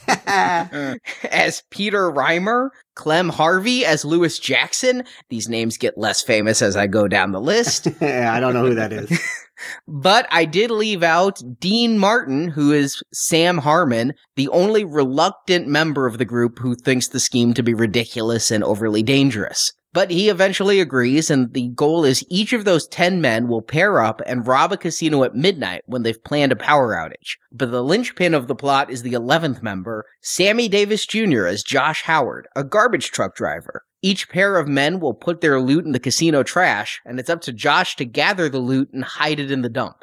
as 1.31 1.63
Peter 1.71 2.11
Reimer, 2.11 2.71
Clem 2.95 3.29
Harvey 3.29 3.85
as 3.85 4.05
Lewis 4.05 4.39
Jackson. 4.39 5.05
These 5.29 5.49
names 5.49 5.77
get 5.77 5.99
less 5.99 6.23
famous 6.23 6.63
as 6.63 6.77
I 6.77 6.87
go 6.87 7.07
down 7.07 7.33
the 7.33 7.41
list. 7.41 7.87
I 8.03 8.41
don't 8.41 8.55
know 8.55 8.67
who 8.67 8.75
that 8.75 8.93
is. 8.93 9.11
But 9.89 10.29
I 10.31 10.45
did 10.45 10.71
leave 10.71 11.03
out 11.03 11.43
Dean 11.59 11.99
Martin, 11.99 12.47
who 12.47 12.73
is 12.73 13.03
Sam 13.13 13.59
Harmon, 13.59 14.13
the 14.37 14.49
only 14.51 14.85
reluctant 14.85 15.67
member 15.67 16.07
of 16.07 16.19
the 16.19 16.25
group 16.25 16.61
who 16.61 16.77
thinks 16.77 17.09
the 17.09 17.19
scheme 17.19 17.55
to 17.55 17.63
be 17.65 17.75
ridiculous 17.75 18.53
and 18.53 18.63
overly 18.63 19.03
dangerous. 19.03 19.73
But 19.93 20.11
he 20.11 20.29
eventually 20.29 20.81
agrees, 20.81 21.31
and 21.31 21.53
the 21.55 21.69
goal 21.69 22.05
is 22.05 22.25
each 22.29 22.53
of 22.53 22.65
those 22.65 22.87
10 22.89 23.21
men 23.21 23.49
will 23.49 23.63
pair 23.63 24.01
up 24.01 24.21
and 24.27 24.47
rob 24.47 24.73
a 24.73 24.77
casino 24.77 25.25
at 25.25 25.35
midnight 25.35 25.83
when 25.87 26.03
they've 26.03 26.23
planned 26.23 26.53
a 26.53 26.57
power 26.57 26.95
outage. 26.95 27.37
But 27.51 27.71
the 27.71 27.83
linchpin 27.83 28.35
of 28.35 28.49
the 28.49 28.55
plot 28.55 28.91
is 28.91 29.03
the 29.03 29.15
11th 29.15 29.63
member, 29.63 30.05
Sammy 30.21 30.69
Davis 30.69 31.07
Jr. 31.07 31.47
as 31.47 31.63
Josh 31.63 32.03
Howard, 32.03 32.49
a 32.55 32.65
garbage 32.65 33.11
truck 33.11 33.35
driver. 33.35 33.85
Each 34.03 34.29
pair 34.29 34.57
of 34.59 34.69
men 34.69 35.01
will 35.01 35.15
put 35.15 35.41
their 35.41 35.59
loot 35.59 35.85
in 35.85 35.93
the 35.93 35.99
casino 35.99 36.43
trash, 36.43 37.01
and 37.05 37.19
it's 37.19 37.31
up 37.31 37.41
to 37.43 37.53
Josh 37.53 37.97
to 37.97 38.05
gather 38.05 38.49
the 38.49 38.61
loot 38.61 38.91
and 38.93 39.03
hide 39.03 39.41
it 39.41 39.51
in 39.51 39.63
the 39.63 39.69
dump. 39.69 39.97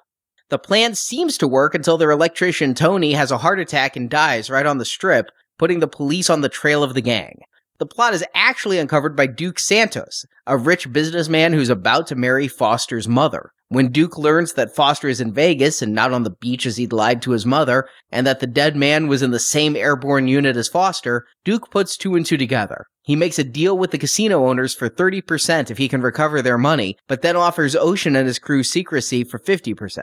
The 0.50 0.60
plan 0.60 0.96
seems 0.96 1.38
to 1.38 1.48
work 1.48 1.74
until 1.74 1.98
their 1.98 2.12
electrician 2.12 2.74
Tony 2.74 3.14
has 3.14 3.32
a 3.32 3.38
heart 3.38 3.60
attack 3.60 3.96
and 3.96 4.10
dies 4.10 4.50
right 4.50 4.66
on 4.66 4.80
the 4.80 4.86
strip, 4.86 5.30
putting 5.58 5.80
the 5.80 5.88
police 5.88 6.30
on 6.30 6.42
the 6.42 6.50
trail 6.50 6.84
of 6.84 6.94
the 6.94 7.02
gang. 7.02 7.40
The 7.78 7.86
plot 7.86 8.14
is 8.14 8.24
actually 8.34 8.80
uncovered 8.80 9.18
by 9.18 9.28
Duke 9.28 9.60
Santos, 9.60 10.26
a 10.48 10.58
rich 10.58 10.94
businessman 10.94 11.52
who's 11.52 11.70
about 11.70 12.08
to 12.08 12.16
marry 12.16 12.48
Foster's 12.48 13.08
mother. 13.08 13.52
When 13.68 13.92
Duke 13.92 14.18
learns 14.18 14.54
that 14.54 14.74
Foster 14.74 15.10
is 15.10 15.20
in 15.20 15.34
Vegas 15.34 15.82
and 15.82 15.94
not 15.94 16.14
on 16.14 16.24
the 16.24 16.36
beach 16.40 16.66
as 16.66 16.78
he'd 16.78 16.94
lied 16.94 17.22
to 17.24 17.32
his 17.32 17.46
mother, 17.46 17.90
and 18.12 18.26
that 18.26 18.40
the 18.40 18.48
dead 18.48 18.78
man 18.78 19.08
was 19.08 19.22
in 19.22 19.32
the 19.32 19.40
same 19.40 19.76
airborne 19.76 20.30
unit 20.30 20.56
as 20.56 20.70
Foster, 20.70 21.26
Duke 21.44 21.70
puts 21.70 21.98
two 21.98 22.16
and 22.16 22.26
two 22.26 22.38
together. 22.38 22.86
He 23.04 23.16
makes 23.16 23.38
a 23.38 23.44
deal 23.44 23.78
with 23.78 23.92
the 23.92 23.98
casino 23.98 24.48
owners 24.48 24.74
for 24.74 24.90
30% 24.90 25.70
if 25.70 25.78
he 25.78 25.90
can 25.90 26.02
recover 26.02 26.42
their 26.42 26.58
money, 26.58 26.96
but 27.08 27.24
then 27.24 27.36
offers 27.36 27.76
Ocean 27.76 28.16
and 28.16 28.28
his 28.28 28.40
crew 28.40 28.64
secrecy 28.64 29.26
for 29.26 29.38
50%. 29.38 30.02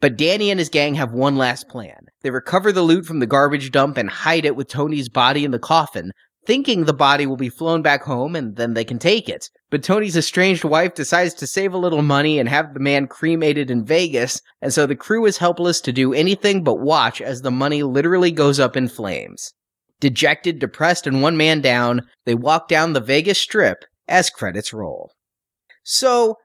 But 0.00 0.16
Danny 0.16 0.50
and 0.50 0.58
his 0.58 0.68
gang 0.68 0.96
have 0.96 1.12
one 1.12 1.36
last 1.36 1.68
plan. 1.68 2.06
They 2.22 2.30
recover 2.30 2.72
the 2.72 2.82
loot 2.82 3.06
from 3.06 3.20
the 3.20 3.26
garbage 3.26 3.70
dump 3.70 3.96
and 3.96 4.10
hide 4.10 4.44
it 4.44 4.56
with 4.56 4.68
Tony's 4.68 5.08
body 5.08 5.44
in 5.44 5.52
the 5.52 5.60
coffin, 5.60 6.10
thinking 6.46 6.84
the 6.84 6.92
body 6.92 7.26
will 7.26 7.36
be 7.36 7.48
flown 7.48 7.82
back 7.82 8.02
home 8.02 8.34
and 8.34 8.56
then 8.56 8.74
they 8.74 8.84
can 8.84 8.98
take 8.98 9.28
it. 9.28 9.48
But 9.70 9.82
Tony's 9.82 10.16
estranged 10.16 10.64
wife 10.64 10.94
decides 10.94 11.34
to 11.34 11.46
save 11.46 11.72
a 11.72 11.78
little 11.78 12.02
money 12.02 12.38
and 12.38 12.48
have 12.48 12.74
the 12.74 12.80
man 12.80 13.06
cremated 13.06 13.70
in 13.70 13.84
Vegas, 13.84 14.40
and 14.60 14.72
so 14.72 14.86
the 14.86 14.96
crew 14.96 15.24
is 15.24 15.38
helpless 15.38 15.80
to 15.82 15.92
do 15.92 16.12
anything 16.12 16.62
but 16.62 16.80
watch 16.80 17.20
as 17.20 17.42
the 17.42 17.50
money 17.50 17.82
literally 17.82 18.30
goes 18.30 18.60
up 18.60 18.76
in 18.76 18.88
flames. 18.88 19.54
Dejected, 20.00 20.58
depressed, 20.58 21.06
and 21.06 21.22
one 21.22 21.36
man 21.36 21.60
down, 21.60 22.02
they 22.26 22.34
walk 22.34 22.68
down 22.68 22.92
the 22.92 23.00
Vegas 23.00 23.38
Strip 23.38 23.84
as 24.08 24.30
credits 24.30 24.72
roll. 24.72 25.12
So, 25.84 26.36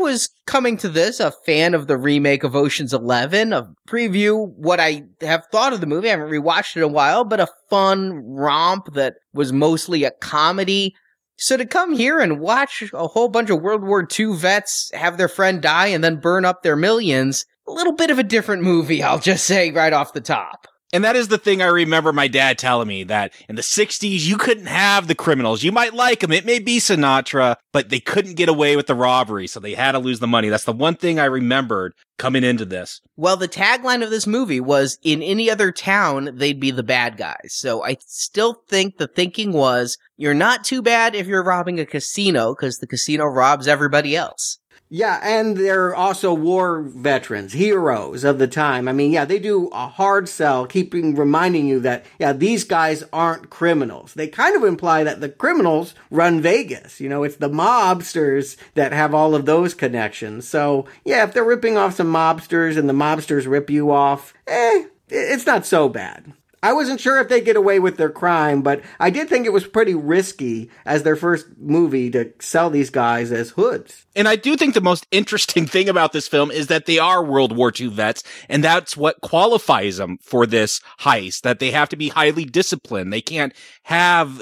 was 0.00 0.30
coming 0.46 0.76
to 0.78 0.88
this 0.88 1.20
a 1.20 1.32
fan 1.44 1.74
of 1.74 1.86
the 1.86 1.96
remake 1.96 2.44
of 2.44 2.56
Ocean's 2.56 2.92
Eleven, 2.92 3.52
a 3.52 3.70
preview 3.88 4.52
what 4.56 4.80
I 4.80 5.04
have 5.20 5.46
thought 5.52 5.72
of 5.72 5.80
the 5.80 5.86
movie. 5.86 6.08
I 6.08 6.12
haven't 6.12 6.30
rewatched 6.30 6.76
it 6.76 6.80
in 6.80 6.84
a 6.84 6.88
while, 6.88 7.24
but 7.24 7.40
a 7.40 7.48
fun 7.68 8.22
romp 8.24 8.94
that 8.94 9.14
was 9.32 9.52
mostly 9.52 10.04
a 10.04 10.10
comedy. 10.10 10.94
So 11.36 11.56
to 11.56 11.64
come 11.64 11.94
here 11.94 12.20
and 12.20 12.40
watch 12.40 12.82
a 12.92 13.08
whole 13.08 13.28
bunch 13.28 13.50
of 13.50 13.62
World 13.62 13.82
War 13.82 14.06
II 14.18 14.36
vets 14.36 14.90
have 14.92 15.16
their 15.16 15.28
friend 15.28 15.62
die 15.62 15.86
and 15.86 16.04
then 16.04 16.20
burn 16.20 16.44
up 16.44 16.62
their 16.62 16.76
millions, 16.76 17.46
a 17.66 17.72
little 17.72 17.94
bit 17.94 18.10
of 18.10 18.18
a 18.18 18.24
different 18.24 18.62
movie, 18.62 19.02
I'll 19.02 19.18
just 19.18 19.44
say 19.44 19.70
right 19.70 19.92
off 19.92 20.12
the 20.12 20.20
top. 20.20 20.66
And 20.92 21.04
that 21.04 21.14
is 21.14 21.28
the 21.28 21.38
thing 21.38 21.62
I 21.62 21.66
remember 21.66 22.12
my 22.12 22.26
dad 22.26 22.58
telling 22.58 22.88
me 22.88 23.04
that 23.04 23.32
in 23.48 23.54
the 23.54 23.62
60s, 23.62 24.26
you 24.26 24.36
couldn't 24.36 24.66
have 24.66 25.06
the 25.06 25.14
criminals. 25.14 25.62
You 25.62 25.70
might 25.70 25.94
like 25.94 26.20
them. 26.20 26.32
It 26.32 26.44
may 26.44 26.58
be 26.58 26.78
Sinatra, 26.78 27.56
but 27.72 27.90
they 27.90 28.00
couldn't 28.00 28.34
get 28.34 28.48
away 28.48 28.74
with 28.74 28.88
the 28.88 28.94
robbery. 28.96 29.46
So 29.46 29.60
they 29.60 29.74
had 29.74 29.92
to 29.92 30.00
lose 30.00 30.18
the 30.18 30.26
money. 30.26 30.48
That's 30.48 30.64
the 30.64 30.72
one 30.72 30.96
thing 30.96 31.20
I 31.20 31.26
remembered 31.26 31.94
coming 32.18 32.42
into 32.42 32.64
this. 32.64 33.00
Well, 33.16 33.36
the 33.36 33.48
tagline 33.48 34.02
of 34.02 34.10
this 34.10 34.26
movie 34.26 34.60
was 34.60 34.98
in 35.02 35.22
any 35.22 35.48
other 35.48 35.70
town, 35.70 36.30
they'd 36.34 36.60
be 36.60 36.72
the 36.72 36.82
bad 36.82 37.16
guys. 37.16 37.50
So 37.50 37.84
I 37.84 37.96
still 38.06 38.62
think 38.68 38.98
the 38.98 39.06
thinking 39.06 39.52
was 39.52 39.96
you're 40.16 40.34
not 40.34 40.64
too 40.64 40.82
bad 40.82 41.14
if 41.14 41.26
you're 41.26 41.44
robbing 41.44 41.78
a 41.78 41.86
casino 41.86 42.54
because 42.54 42.78
the 42.78 42.86
casino 42.86 43.26
robs 43.26 43.68
everybody 43.68 44.16
else. 44.16 44.58
Yeah, 44.92 45.20
and 45.22 45.56
they're 45.56 45.94
also 45.94 46.34
war 46.34 46.82
veterans, 46.82 47.52
heroes 47.52 48.24
of 48.24 48.38
the 48.38 48.48
time. 48.48 48.88
I 48.88 48.92
mean, 48.92 49.12
yeah, 49.12 49.24
they 49.24 49.38
do 49.38 49.68
a 49.68 49.86
hard 49.86 50.28
sell, 50.28 50.66
keeping 50.66 51.14
reminding 51.14 51.68
you 51.68 51.78
that, 51.80 52.04
yeah, 52.18 52.32
these 52.32 52.64
guys 52.64 53.04
aren't 53.12 53.50
criminals. 53.50 54.14
They 54.14 54.26
kind 54.26 54.56
of 54.56 54.64
imply 54.64 55.04
that 55.04 55.20
the 55.20 55.28
criminals 55.28 55.94
run 56.10 56.40
Vegas. 56.40 57.00
You 57.00 57.08
know, 57.08 57.22
it's 57.22 57.36
the 57.36 57.48
mobsters 57.48 58.56
that 58.74 58.92
have 58.92 59.14
all 59.14 59.36
of 59.36 59.46
those 59.46 59.74
connections. 59.74 60.48
So, 60.48 60.86
yeah, 61.04 61.22
if 61.22 61.34
they're 61.34 61.44
ripping 61.44 61.76
off 61.76 61.94
some 61.94 62.12
mobsters 62.12 62.76
and 62.76 62.88
the 62.88 62.92
mobsters 62.92 63.46
rip 63.46 63.70
you 63.70 63.92
off, 63.92 64.34
eh, 64.48 64.86
it's 65.08 65.46
not 65.46 65.66
so 65.66 65.88
bad. 65.88 66.32
I 66.62 66.72
wasn't 66.72 67.00
sure 67.00 67.18
if 67.20 67.28
they'd 67.28 67.44
get 67.44 67.56
away 67.56 67.78
with 67.78 67.96
their 67.96 68.10
crime, 68.10 68.62
but 68.62 68.82
I 68.98 69.10
did 69.10 69.28
think 69.28 69.46
it 69.46 69.52
was 69.52 69.66
pretty 69.66 69.94
risky 69.94 70.70
as 70.84 71.02
their 71.02 71.16
first 71.16 71.46
movie 71.58 72.10
to 72.10 72.32
sell 72.38 72.68
these 72.68 72.90
guys 72.90 73.32
as 73.32 73.50
hoods. 73.50 74.06
And 74.14 74.28
I 74.28 74.36
do 74.36 74.56
think 74.56 74.74
the 74.74 74.80
most 74.80 75.06
interesting 75.10 75.66
thing 75.66 75.88
about 75.88 76.12
this 76.12 76.28
film 76.28 76.50
is 76.50 76.66
that 76.66 76.86
they 76.86 76.98
are 76.98 77.24
World 77.24 77.56
War 77.56 77.72
II 77.78 77.88
vets, 77.88 78.22
and 78.48 78.62
that's 78.62 78.96
what 78.96 79.20
qualifies 79.22 79.96
them 79.96 80.18
for 80.22 80.46
this 80.46 80.80
heist, 81.00 81.42
that 81.42 81.60
they 81.60 81.70
have 81.70 81.88
to 81.90 81.96
be 81.96 82.08
highly 82.08 82.44
disciplined. 82.44 83.12
They 83.12 83.22
can't 83.22 83.54
have 83.84 84.40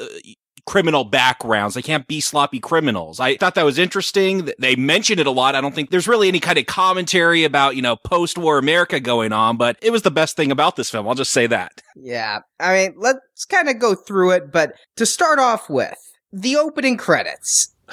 criminal 0.68 1.02
backgrounds. 1.02 1.74
They 1.74 1.80
can't 1.80 2.06
be 2.06 2.20
sloppy 2.20 2.60
criminals. 2.60 3.20
I 3.20 3.38
thought 3.38 3.54
that 3.54 3.64
was 3.64 3.78
interesting. 3.78 4.50
They 4.58 4.76
mentioned 4.76 5.18
it 5.18 5.26
a 5.26 5.30
lot. 5.30 5.54
I 5.54 5.62
don't 5.62 5.74
think 5.74 5.88
there's 5.88 6.06
really 6.06 6.28
any 6.28 6.40
kind 6.40 6.58
of 6.58 6.66
commentary 6.66 7.44
about, 7.44 7.74
you 7.74 7.80
know, 7.80 7.96
post-war 7.96 8.58
America 8.58 9.00
going 9.00 9.32
on, 9.32 9.56
but 9.56 9.78
it 9.80 9.90
was 9.90 10.02
the 10.02 10.10
best 10.10 10.36
thing 10.36 10.52
about 10.52 10.76
this 10.76 10.90
film. 10.90 11.08
I'll 11.08 11.14
just 11.14 11.32
say 11.32 11.46
that. 11.46 11.80
Yeah. 11.96 12.40
I 12.60 12.74
mean, 12.74 12.94
let's 12.98 13.46
kind 13.46 13.70
of 13.70 13.78
go 13.78 13.94
through 13.94 14.32
it, 14.32 14.52
but 14.52 14.74
to 14.96 15.06
start 15.06 15.38
off 15.38 15.70
with, 15.70 15.96
the 16.32 16.56
opening 16.56 16.98
credits. 16.98 17.74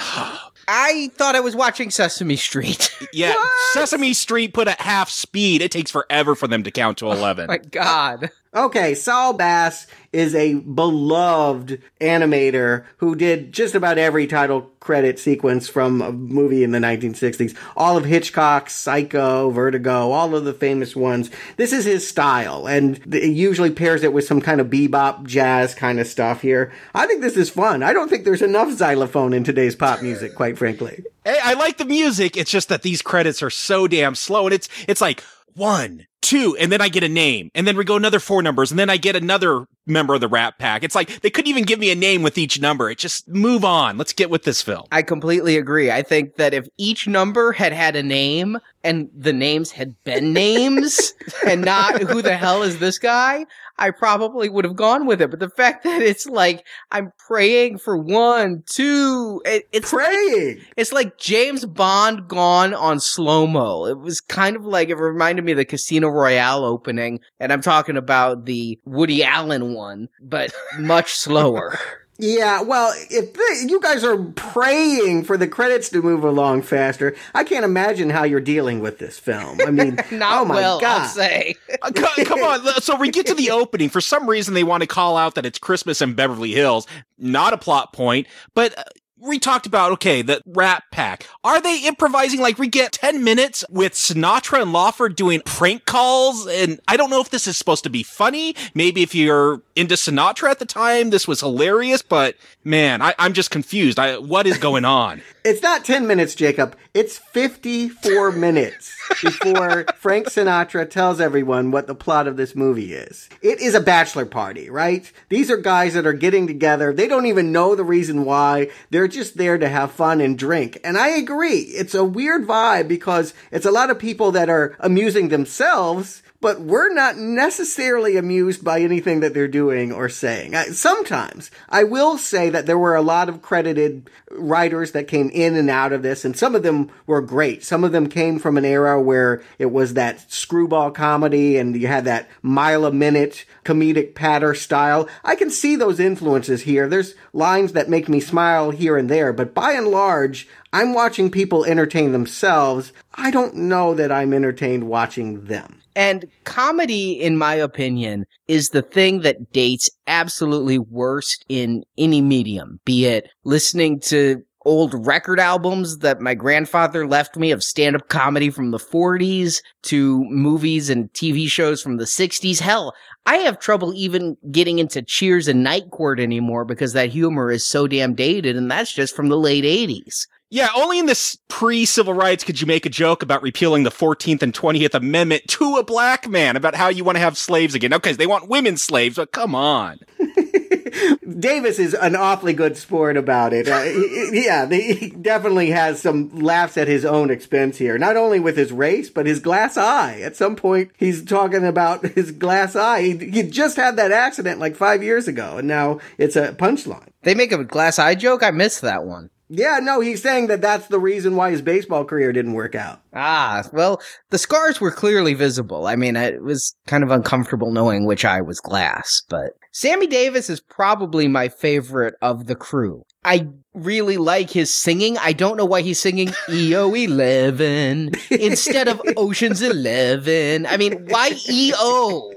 I 0.67 1.11
thought 1.15 1.35
I 1.35 1.39
was 1.39 1.55
watching 1.55 1.91
Sesame 1.91 2.35
Street. 2.35 2.93
yeah, 3.13 3.35
what? 3.35 3.51
Sesame 3.71 4.13
Street 4.13 4.53
put 4.53 4.67
at 4.67 4.81
half 4.81 5.09
speed. 5.09 5.61
It 5.61 5.71
takes 5.71 5.91
forever 5.91 6.35
for 6.35 6.47
them 6.47 6.63
to 6.63 6.71
count 6.71 6.97
to 6.97 7.09
11. 7.09 7.45
Oh 7.45 7.47
my 7.47 7.57
god. 7.57 8.31
Okay, 8.55 8.95
Saul 8.95 9.33
Bass 9.33 9.85
is 10.13 10.33
a 10.33 10.53
beloved 10.53 11.81
animator 11.99 12.85
who 12.97 13.13
did 13.13 13.51
just 13.51 13.75
about 13.75 13.97
every 13.97 14.27
title 14.27 14.71
credit 14.79 15.19
sequence 15.19 15.67
from 15.67 16.01
a 16.01 16.13
movie 16.13 16.63
in 16.63 16.71
the 16.71 16.79
1960s. 16.79 17.53
All 17.75 17.97
of 17.97 18.05
Hitchcock's 18.05 18.73
Psycho, 18.73 19.49
Vertigo, 19.49 20.11
all 20.11 20.33
of 20.33 20.45
the 20.45 20.53
famous 20.53 20.95
ones. 20.95 21.29
This 21.57 21.73
is 21.73 21.83
his 21.83 22.07
style, 22.07 22.65
and 22.65 23.01
it 23.13 23.33
usually 23.33 23.71
pairs 23.71 24.03
it 24.03 24.13
with 24.13 24.23
some 24.23 24.39
kind 24.39 24.61
of 24.61 24.67
bebop 24.67 25.25
jazz 25.25 25.75
kind 25.75 25.99
of 25.99 26.07
stuff 26.07 26.41
here. 26.41 26.71
I 26.93 27.07
think 27.07 27.21
this 27.21 27.35
is 27.35 27.49
fun. 27.49 27.83
I 27.83 27.91
don't 27.91 28.07
think 28.07 28.23
there's 28.23 28.41
enough 28.41 28.71
xylophone 28.71 29.33
in 29.33 29.43
today's 29.43 29.75
pop 29.75 30.01
music, 30.01 30.33
quite 30.33 30.57
frankly. 30.57 31.03
Hey, 31.25 31.39
I 31.43 31.55
like 31.55 31.77
the 31.77 31.83
music. 31.83 32.37
It's 32.37 32.51
just 32.51 32.69
that 32.69 32.83
these 32.83 33.01
credits 33.01 33.43
are 33.43 33.49
so 33.49 33.85
damn 33.85 34.15
slow, 34.15 34.45
and 34.45 34.53
it's 34.53 34.69
it's 34.87 35.01
like 35.01 35.21
one, 35.55 36.07
two, 36.25 36.57
and 36.59 36.71
then 36.71 36.81
I 36.81 36.89
get 36.89 37.03
a 37.03 37.09
name, 37.09 37.51
and 37.55 37.67
then 37.67 37.77
we 37.77 37.83
go 37.83 37.95
another 37.95 38.19
four 38.19 38.41
numbers, 38.41 38.71
and 38.71 38.79
then 38.79 38.89
I 38.89 38.97
get 38.97 39.15
another 39.15 39.67
member 39.87 40.15
of 40.15 40.21
the 40.21 40.27
Rat 40.27 40.57
Pack. 40.57 40.83
It's 40.83 40.95
like 40.95 41.21
they 41.21 41.29
couldn't 41.29 41.49
even 41.49 41.63
give 41.63 41.79
me 41.79 41.91
a 41.91 41.95
name 41.95 42.23
with 42.23 42.37
each 42.37 42.59
number. 42.59 42.89
It 42.89 42.97
just 42.97 43.27
move 43.27 43.63
on. 43.63 43.97
Let's 43.97 44.13
get 44.13 44.29
with 44.29 44.43
this 44.43 44.61
film. 44.61 44.83
I 44.91 45.01
completely 45.01 45.57
agree. 45.57 45.91
I 45.91 46.01
think 46.01 46.35
that 46.37 46.53
if 46.53 46.67
each 46.77 47.07
number 47.07 47.51
had 47.51 47.73
had 47.73 47.95
a 47.95 48.03
name 48.03 48.57
and 48.83 49.09
the 49.15 49.33
names 49.33 49.71
had 49.71 49.95
been 50.03 50.33
names 50.33 51.13
and 51.47 51.61
not 51.61 52.01
who 52.01 52.21
the 52.21 52.35
hell 52.35 52.63
is 52.63 52.79
this 52.79 52.97
guy, 52.97 53.45
I 53.77 53.91
probably 53.91 54.49
would 54.49 54.65
have 54.65 54.75
gone 54.75 55.05
with 55.05 55.21
it. 55.21 55.29
But 55.29 55.39
the 55.39 55.49
fact 55.49 55.83
that 55.83 56.01
it's 56.01 56.25
like 56.25 56.65
I'm 56.91 57.11
praying 57.27 57.79
for 57.79 57.97
one, 57.97 58.63
two, 58.65 59.41
it, 59.45 59.67
it's 59.71 59.91
praying. 59.91 60.57
Like, 60.57 60.73
it's 60.77 60.93
like 60.93 61.17
James 61.17 61.65
Bond 61.65 62.27
gone 62.27 62.73
on 62.73 62.99
slow 62.99 63.47
mo. 63.47 63.85
It 63.85 63.99
was 63.99 64.21
kind 64.21 64.55
of 64.55 64.65
like 64.65 64.89
it 64.89 64.95
reminded 64.95 65.45
me 65.45 65.51
of 65.51 65.57
the 65.57 65.65
Casino 65.65 66.09
Royale 66.15 66.63
opening, 66.65 67.19
and 67.39 67.53
I'm 67.53 67.61
talking 67.61 67.97
about 67.97 68.45
the 68.45 68.79
Woody 68.85 69.23
Allen 69.23 69.73
one, 69.73 70.09
but 70.21 70.53
much 70.79 71.13
slower. 71.15 71.77
Yeah, 72.17 72.61
well, 72.61 72.93
if 73.09 73.33
the, 73.33 73.65
you 73.67 73.81
guys 73.81 74.05
are 74.05 74.17
praying 74.17 75.25
for 75.25 75.35
the 75.35 75.49
credits 75.49 75.89
to 75.89 76.01
move 76.01 76.23
along 76.23 76.61
faster, 76.61 77.13
I 77.33 77.43
can't 77.43 77.65
imagine 77.65 78.09
how 78.09 78.23
you're 78.23 78.39
dealing 78.39 78.79
with 78.79 78.99
this 78.99 79.19
film. 79.19 79.59
I 79.59 79.69
mean, 79.69 79.95
not 80.11 80.41
oh 80.41 80.45
my 80.45 80.55
well, 80.55 80.79
god! 80.79 81.01
I'll 81.01 81.07
say. 81.09 81.55
Uh, 81.81 81.91
co- 81.93 82.23
come 82.23 82.41
on. 82.41 82.81
So 82.81 82.95
we 82.95 83.09
get 83.11 83.25
to 83.27 83.33
the 83.33 83.51
opening. 83.51 83.89
For 83.89 83.99
some 83.99 84.29
reason, 84.29 84.53
they 84.53 84.63
want 84.63 84.81
to 84.81 84.87
call 84.87 85.17
out 85.17 85.35
that 85.35 85.45
it's 85.45 85.59
Christmas 85.59 86.01
in 86.01 86.13
Beverly 86.13 86.51
Hills. 86.51 86.87
Not 87.17 87.53
a 87.53 87.57
plot 87.57 87.91
point, 87.91 88.27
but. 88.53 88.73
We 89.17 89.39
talked 89.39 89.65
about, 89.65 89.93
okay, 89.93 90.21
the 90.21 90.41
Rat 90.45 90.83
Pack. 90.91 91.25
Are 91.41 91.61
they 91.61 91.87
improvising? 91.87 92.41
Like, 92.41 92.59
we 92.59 92.67
get 92.67 92.91
10 92.91 93.23
minutes 93.23 93.63
with 93.69 93.93
Sinatra 93.93 94.61
and 94.61 94.73
Lawford 94.73 95.15
doing 95.15 95.41
prank 95.45 95.85
calls. 95.85 96.45
And 96.47 96.81
I 96.89 96.97
don't 96.97 97.09
know 97.09 97.21
if 97.21 97.29
this 97.29 97.47
is 97.47 97.57
supposed 97.57 97.85
to 97.85 97.89
be 97.89 98.03
funny. 98.03 98.55
Maybe 98.73 99.03
if 99.03 99.15
you're 99.15 99.61
into 99.73 99.95
Sinatra 99.95 100.51
at 100.51 100.59
the 100.59 100.65
time, 100.65 101.11
this 101.11 101.29
was 101.29 101.39
hilarious. 101.39 102.01
But 102.01 102.35
man, 102.65 103.01
I, 103.01 103.15
am 103.17 103.31
just 103.31 103.51
confused. 103.51 103.99
I, 103.99 104.17
what 104.17 104.47
is 104.47 104.57
going 104.57 104.83
on? 104.83 105.21
It's 105.45 105.61
not 105.61 105.85
10 105.85 106.07
minutes, 106.07 106.33
Jacob. 106.33 106.75
It's 106.95 107.19
54 107.19 108.31
minutes 108.35 108.91
before 109.21 109.85
Frank 109.95 110.25
Sinatra 110.25 110.89
tells 110.89 111.21
everyone 111.21 111.69
what 111.69 111.85
the 111.85 111.93
plot 111.93 112.27
of 112.27 112.35
this 112.35 112.55
movie 112.55 112.95
is. 112.95 113.29
It 113.43 113.59
is 113.61 113.75
a 113.75 113.79
bachelor 113.79 114.25
party, 114.25 114.71
right? 114.71 115.11
These 115.29 115.51
are 115.51 115.57
guys 115.57 115.93
that 115.93 116.07
are 116.07 116.13
getting 116.13 116.47
together. 116.47 116.91
They 116.91 117.07
don't 117.07 117.27
even 117.27 117.51
know 117.51 117.75
the 117.75 117.83
reason 117.83 118.25
why. 118.25 118.71
They're 118.89 119.04
just 119.07 119.37
there 119.37 119.57
to 119.57 119.69
have 119.69 119.91
fun 119.91 120.21
and 120.21 120.37
drink. 120.37 120.79
And 120.83 120.97
I 120.97 121.09
agree. 121.09 121.59
It's 121.59 121.93
a 121.93 122.03
weird 122.03 122.45
vibe 122.45 122.87
because 122.87 123.33
it's 123.51 123.65
a 123.65 123.71
lot 123.71 123.89
of 123.89 123.99
people 123.99 124.31
that 124.31 124.49
are 124.49 124.75
amusing 124.79 125.29
themselves 125.29 126.21
but 126.45 126.61
we're 126.61 126.93
not 126.93 127.17
necessarily 127.17 128.17
amused 128.17 128.63
by 128.63 128.79
anything 128.79 129.21
that 129.21 129.33
they're 129.33 129.47
doing 129.47 129.91
or 129.91 130.07
saying. 130.07 130.53
I, 130.53 130.65
sometimes 130.65 131.49
I 131.69 131.83
will 131.83 132.19
say 132.19 132.51
that 132.51 132.67
there 132.67 132.77
were 132.77 132.95
a 132.95 133.01
lot 133.01 133.29
of 133.29 133.41
credited 133.41 134.11
writers 134.29 134.91
that 134.91 135.07
came 135.07 135.31
in 135.31 135.55
and 135.55 135.71
out 135.71 135.91
of 135.91 136.03
this, 136.03 136.23
and 136.23 136.37
some 136.37 136.53
of 136.53 136.61
them 136.61 136.91
were 137.07 137.23
great. 137.23 137.63
Some 137.63 137.83
of 137.83 137.93
them 137.93 138.07
came 138.07 138.37
from 138.37 138.59
an 138.59 138.63
era 138.63 139.01
where 139.01 139.41
it 139.57 139.71
was 139.71 139.95
that 139.95 140.31
screwball 140.31 140.91
comedy 140.91 141.57
and 141.57 141.75
you 141.75 141.87
had 141.87 142.05
that 142.05 142.29
mile 142.43 142.85
a 142.85 142.91
minute 142.91 143.47
comedic 143.63 144.13
patter 144.13 144.53
style. 144.53 145.09
I 145.23 145.35
can 145.35 145.49
see 145.49 145.75
those 145.75 145.99
influences 145.99 146.61
here. 146.61 146.87
There's 146.87 147.15
lines 147.33 147.71
that 147.71 147.89
make 147.89 148.07
me 148.07 148.19
smile 148.19 148.69
here 148.69 148.97
and 148.97 149.09
there, 149.09 149.33
but 149.33 149.55
by 149.55 149.71
and 149.71 149.87
large, 149.87 150.47
I'm 150.71 150.93
watching 150.93 151.31
people 151.31 151.65
entertain 151.65 152.11
themselves. 152.11 152.93
I 153.15 153.31
don't 153.31 153.55
know 153.55 153.95
that 153.95 154.11
I'm 154.11 154.31
entertained 154.31 154.87
watching 154.87 155.45
them. 155.45 155.81
And 155.95 156.25
comedy, 156.43 157.13
in 157.13 157.37
my 157.37 157.55
opinion, 157.55 158.25
is 158.47 158.69
the 158.69 158.81
thing 158.81 159.21
that 159.21 159.51
dates 159.53 159.89
absolutely 160.07 160.77
worst 160.77 161.45
in 161.47 161.83
any 161.97 162.21
medium, 162.21 162.79
be 162.85 163.05
it 163.05 163.29
listening 163.45 164.01
to 164.01 164.43
old 164.65 165.05
record 165.05 165.39
albums 165.39 165.99
that 165.99 166.19
my 166.19 166.33
grandfather 166.33 167.07
left 167.07 167.37
me 167.37 167.51
of 167.51 167.63
stand 167.63 167.95
up 167.95 168.09
comedy 168.09 168.49
from 168.49 168.71
the 168.71 168.79
40s 168.79 169.61
to 169.83 170.23
movies 170.25 170.89
and 170.89 171.11
TV 171.13 171.47
shows 171.47 171.81
from 171.81 171.97
the 171.97 172.05
60s. 172.05 172.59
Hell, 172.59 172.93
I 173.27 173.37
have 173.37 173.59
trouble 173.59 173.93
even 173.95 174.35
getting 174.51 174.79
into 174.79 175.01
Cheers 175.03 175.47
and 175.47 175.63
Night 175.63 175.91
Court 175.91 176.19
anymore 176.19 176.65
because 176.65 176.93
that 176.93 177.09
humor 177.09 177.51
is 177.51 177.65
so 177.65 177.87
damn 177.87 178.15
dated, 178.15 178.57
and 178.57 178.69
that's 178.69 178.91
just 178.91 179.15
from 179.15 179.29
the 179.29 179.37
late 179.37 179.63
80s. 179.63 180.27
Yeah, 180.49 180.69
only 180.75 180.99
in 180.99 181.07
this 181.07 181.37
pre 181.47 181.85
civil 181.85 182.13
rights 182.13 182.43
could 182.43 182.61
you 182.61 182.67
make 182.67 182.85
a 182.85 182.89
joke 182.89 183.23
about 183.23 183.41
repealing 183.41 183.83
the 183.83 183.89
14th 183.89 184.43
and 184.43 184.53
20th 184.53 184.93
Amendment 184.93 185.43
to 185.49 185.77
a 185.77 185.83
black 185.83 186.27
man 186.29 186.55
about 186.55 186.75
how 186.75 186.87
you 186.89 187.03
want 187.03 187.15
to 187.15 187.19
have 187.19 187.37
slaves 187.37 187.73
again. 187.73 187.93
Okay, 187.93 188.13
they 188.13 188.27
want 188.27 188.47
women 188.47 188.77
slaves, 188.77 189.15
but 189.15 189.31
come 189.31 189.55
on. 189.55 189.99
Davis 191.39 191.79
is 191.79 191.93
an 191.93 192.15
awfully 192.15 192.53
good 192.53 192.77
sport 192.77 193.17
about 193.17 193.53
it. 193.53 193.67
Uh, 193.67 193.83
he, 193.83 194.45
yeah, 194.45 194.67
he 194.67 195.09
definitely 195.09 195.71
has 195.71 196.01
some 196.01 196.29
laughs 196.39 196.77
at 196.77 196.87
his 196.87 197.05
own 197.05 197.31
expense 197.31 197.77
here. 197.77 197.97
Not 197.97 198.15
only 198.15 198.39
with 198.39 198.55
his 198.55 198.71
race, 198.71 199.09
but 199.09 199.25
his 199.25 199.39
glass 199.39 199.77
eye. 199.77 200.21
At 200.21 200.35
some 200.35 200.55
point, 200.55 200.91
he's 200.97 201.25
talking 201.25 201.65
about 201.65 202.05
his 202.05 202.31
glass 202.31 202.75
eye. 202.75 203.01
He, 203.01 203.17
he 203.17 203.43
just 203.43 203.75
had 203.77 203.97
that 203.97 204.11
accident 204.11 204.59
like 204.59 204.75
five 204.75 205.03
years 205.03 205.27
ago, 205.27 205.57
and 205.57 205.67
now 205.67 205.99
it's 206.17 206.35
a 206.35 206.53
punchline. 206.53 207.09
They 207.23 207.35
make 207.35 207.51
a 207.51 207.63
glass 207.63 207.97
eye 207.99 208.15
joke? 208.15 208.43
I 208.43 208.51
missed 208.51 208.81
that 208.81 209.05
one. 209.05 209.31
Yeah, 209.47 209.79
no, 209.81 209.99
he's 209.99 210.23
saying 210.23 210.47
that 210.47 210.61
that's 210.61 210.87
the 210.87 210.99
reason 210.99 211.35
why 211.35 211.51
his 211.51 211.61
baseball 211.61 212.03
career 212.03 212.33
didn't 212.33 212.53
work 212.53 212.73
out. 212.73 213.01
Ah, 213.13 213.63
well, 213.71 214.01
the 214.31 214.39
scars 214.39 214.81
were 214.81 214.91
clearly 214.91 215.35
visible. 215.35 215.85
I 215.85 215.95
mean, 215.95 216.15
it 216.15 216.41
was 216.41 216.75
kind 216.87 217.03
of 217.03 217.11
uncomfortable 217.11 217.71
knowing 217.71 218.05
which 218.05 218.25
eye 218.25 218.41
was 218.41 218.59
glass, 218.59 219.21
but 219.29 219.53
Sammy 219.71 220.07
Davis 220.07 220.49
is 220.49 220.61
probably 220.61 221.27
my 221.27 221.49
favorite 221.49 222.15
of 222.21 222.47
the 222.47 222.55
crew. 222.55 223.03
I 223.23 223.47
really 223.73 224.17
like 224.17 224.49
his 224.49 224.73
singing. 224.73 225.17
I 225.17 225.33
don't 225.33 225.57
know 225.57 225.65
why 225.65 225.81
he's 225.81 225.99
singing 225.99 226.29
EO 226.49 226.93
11 226.93 228.11
instead 228.31 228.87
of 228.87 229.01
Ocean's 229.17 229.61
11. 229.61 230.65
I 230.65 230.77
mean, 230.77 231.05
why 231.07 231.37
EO? 231.49 232.31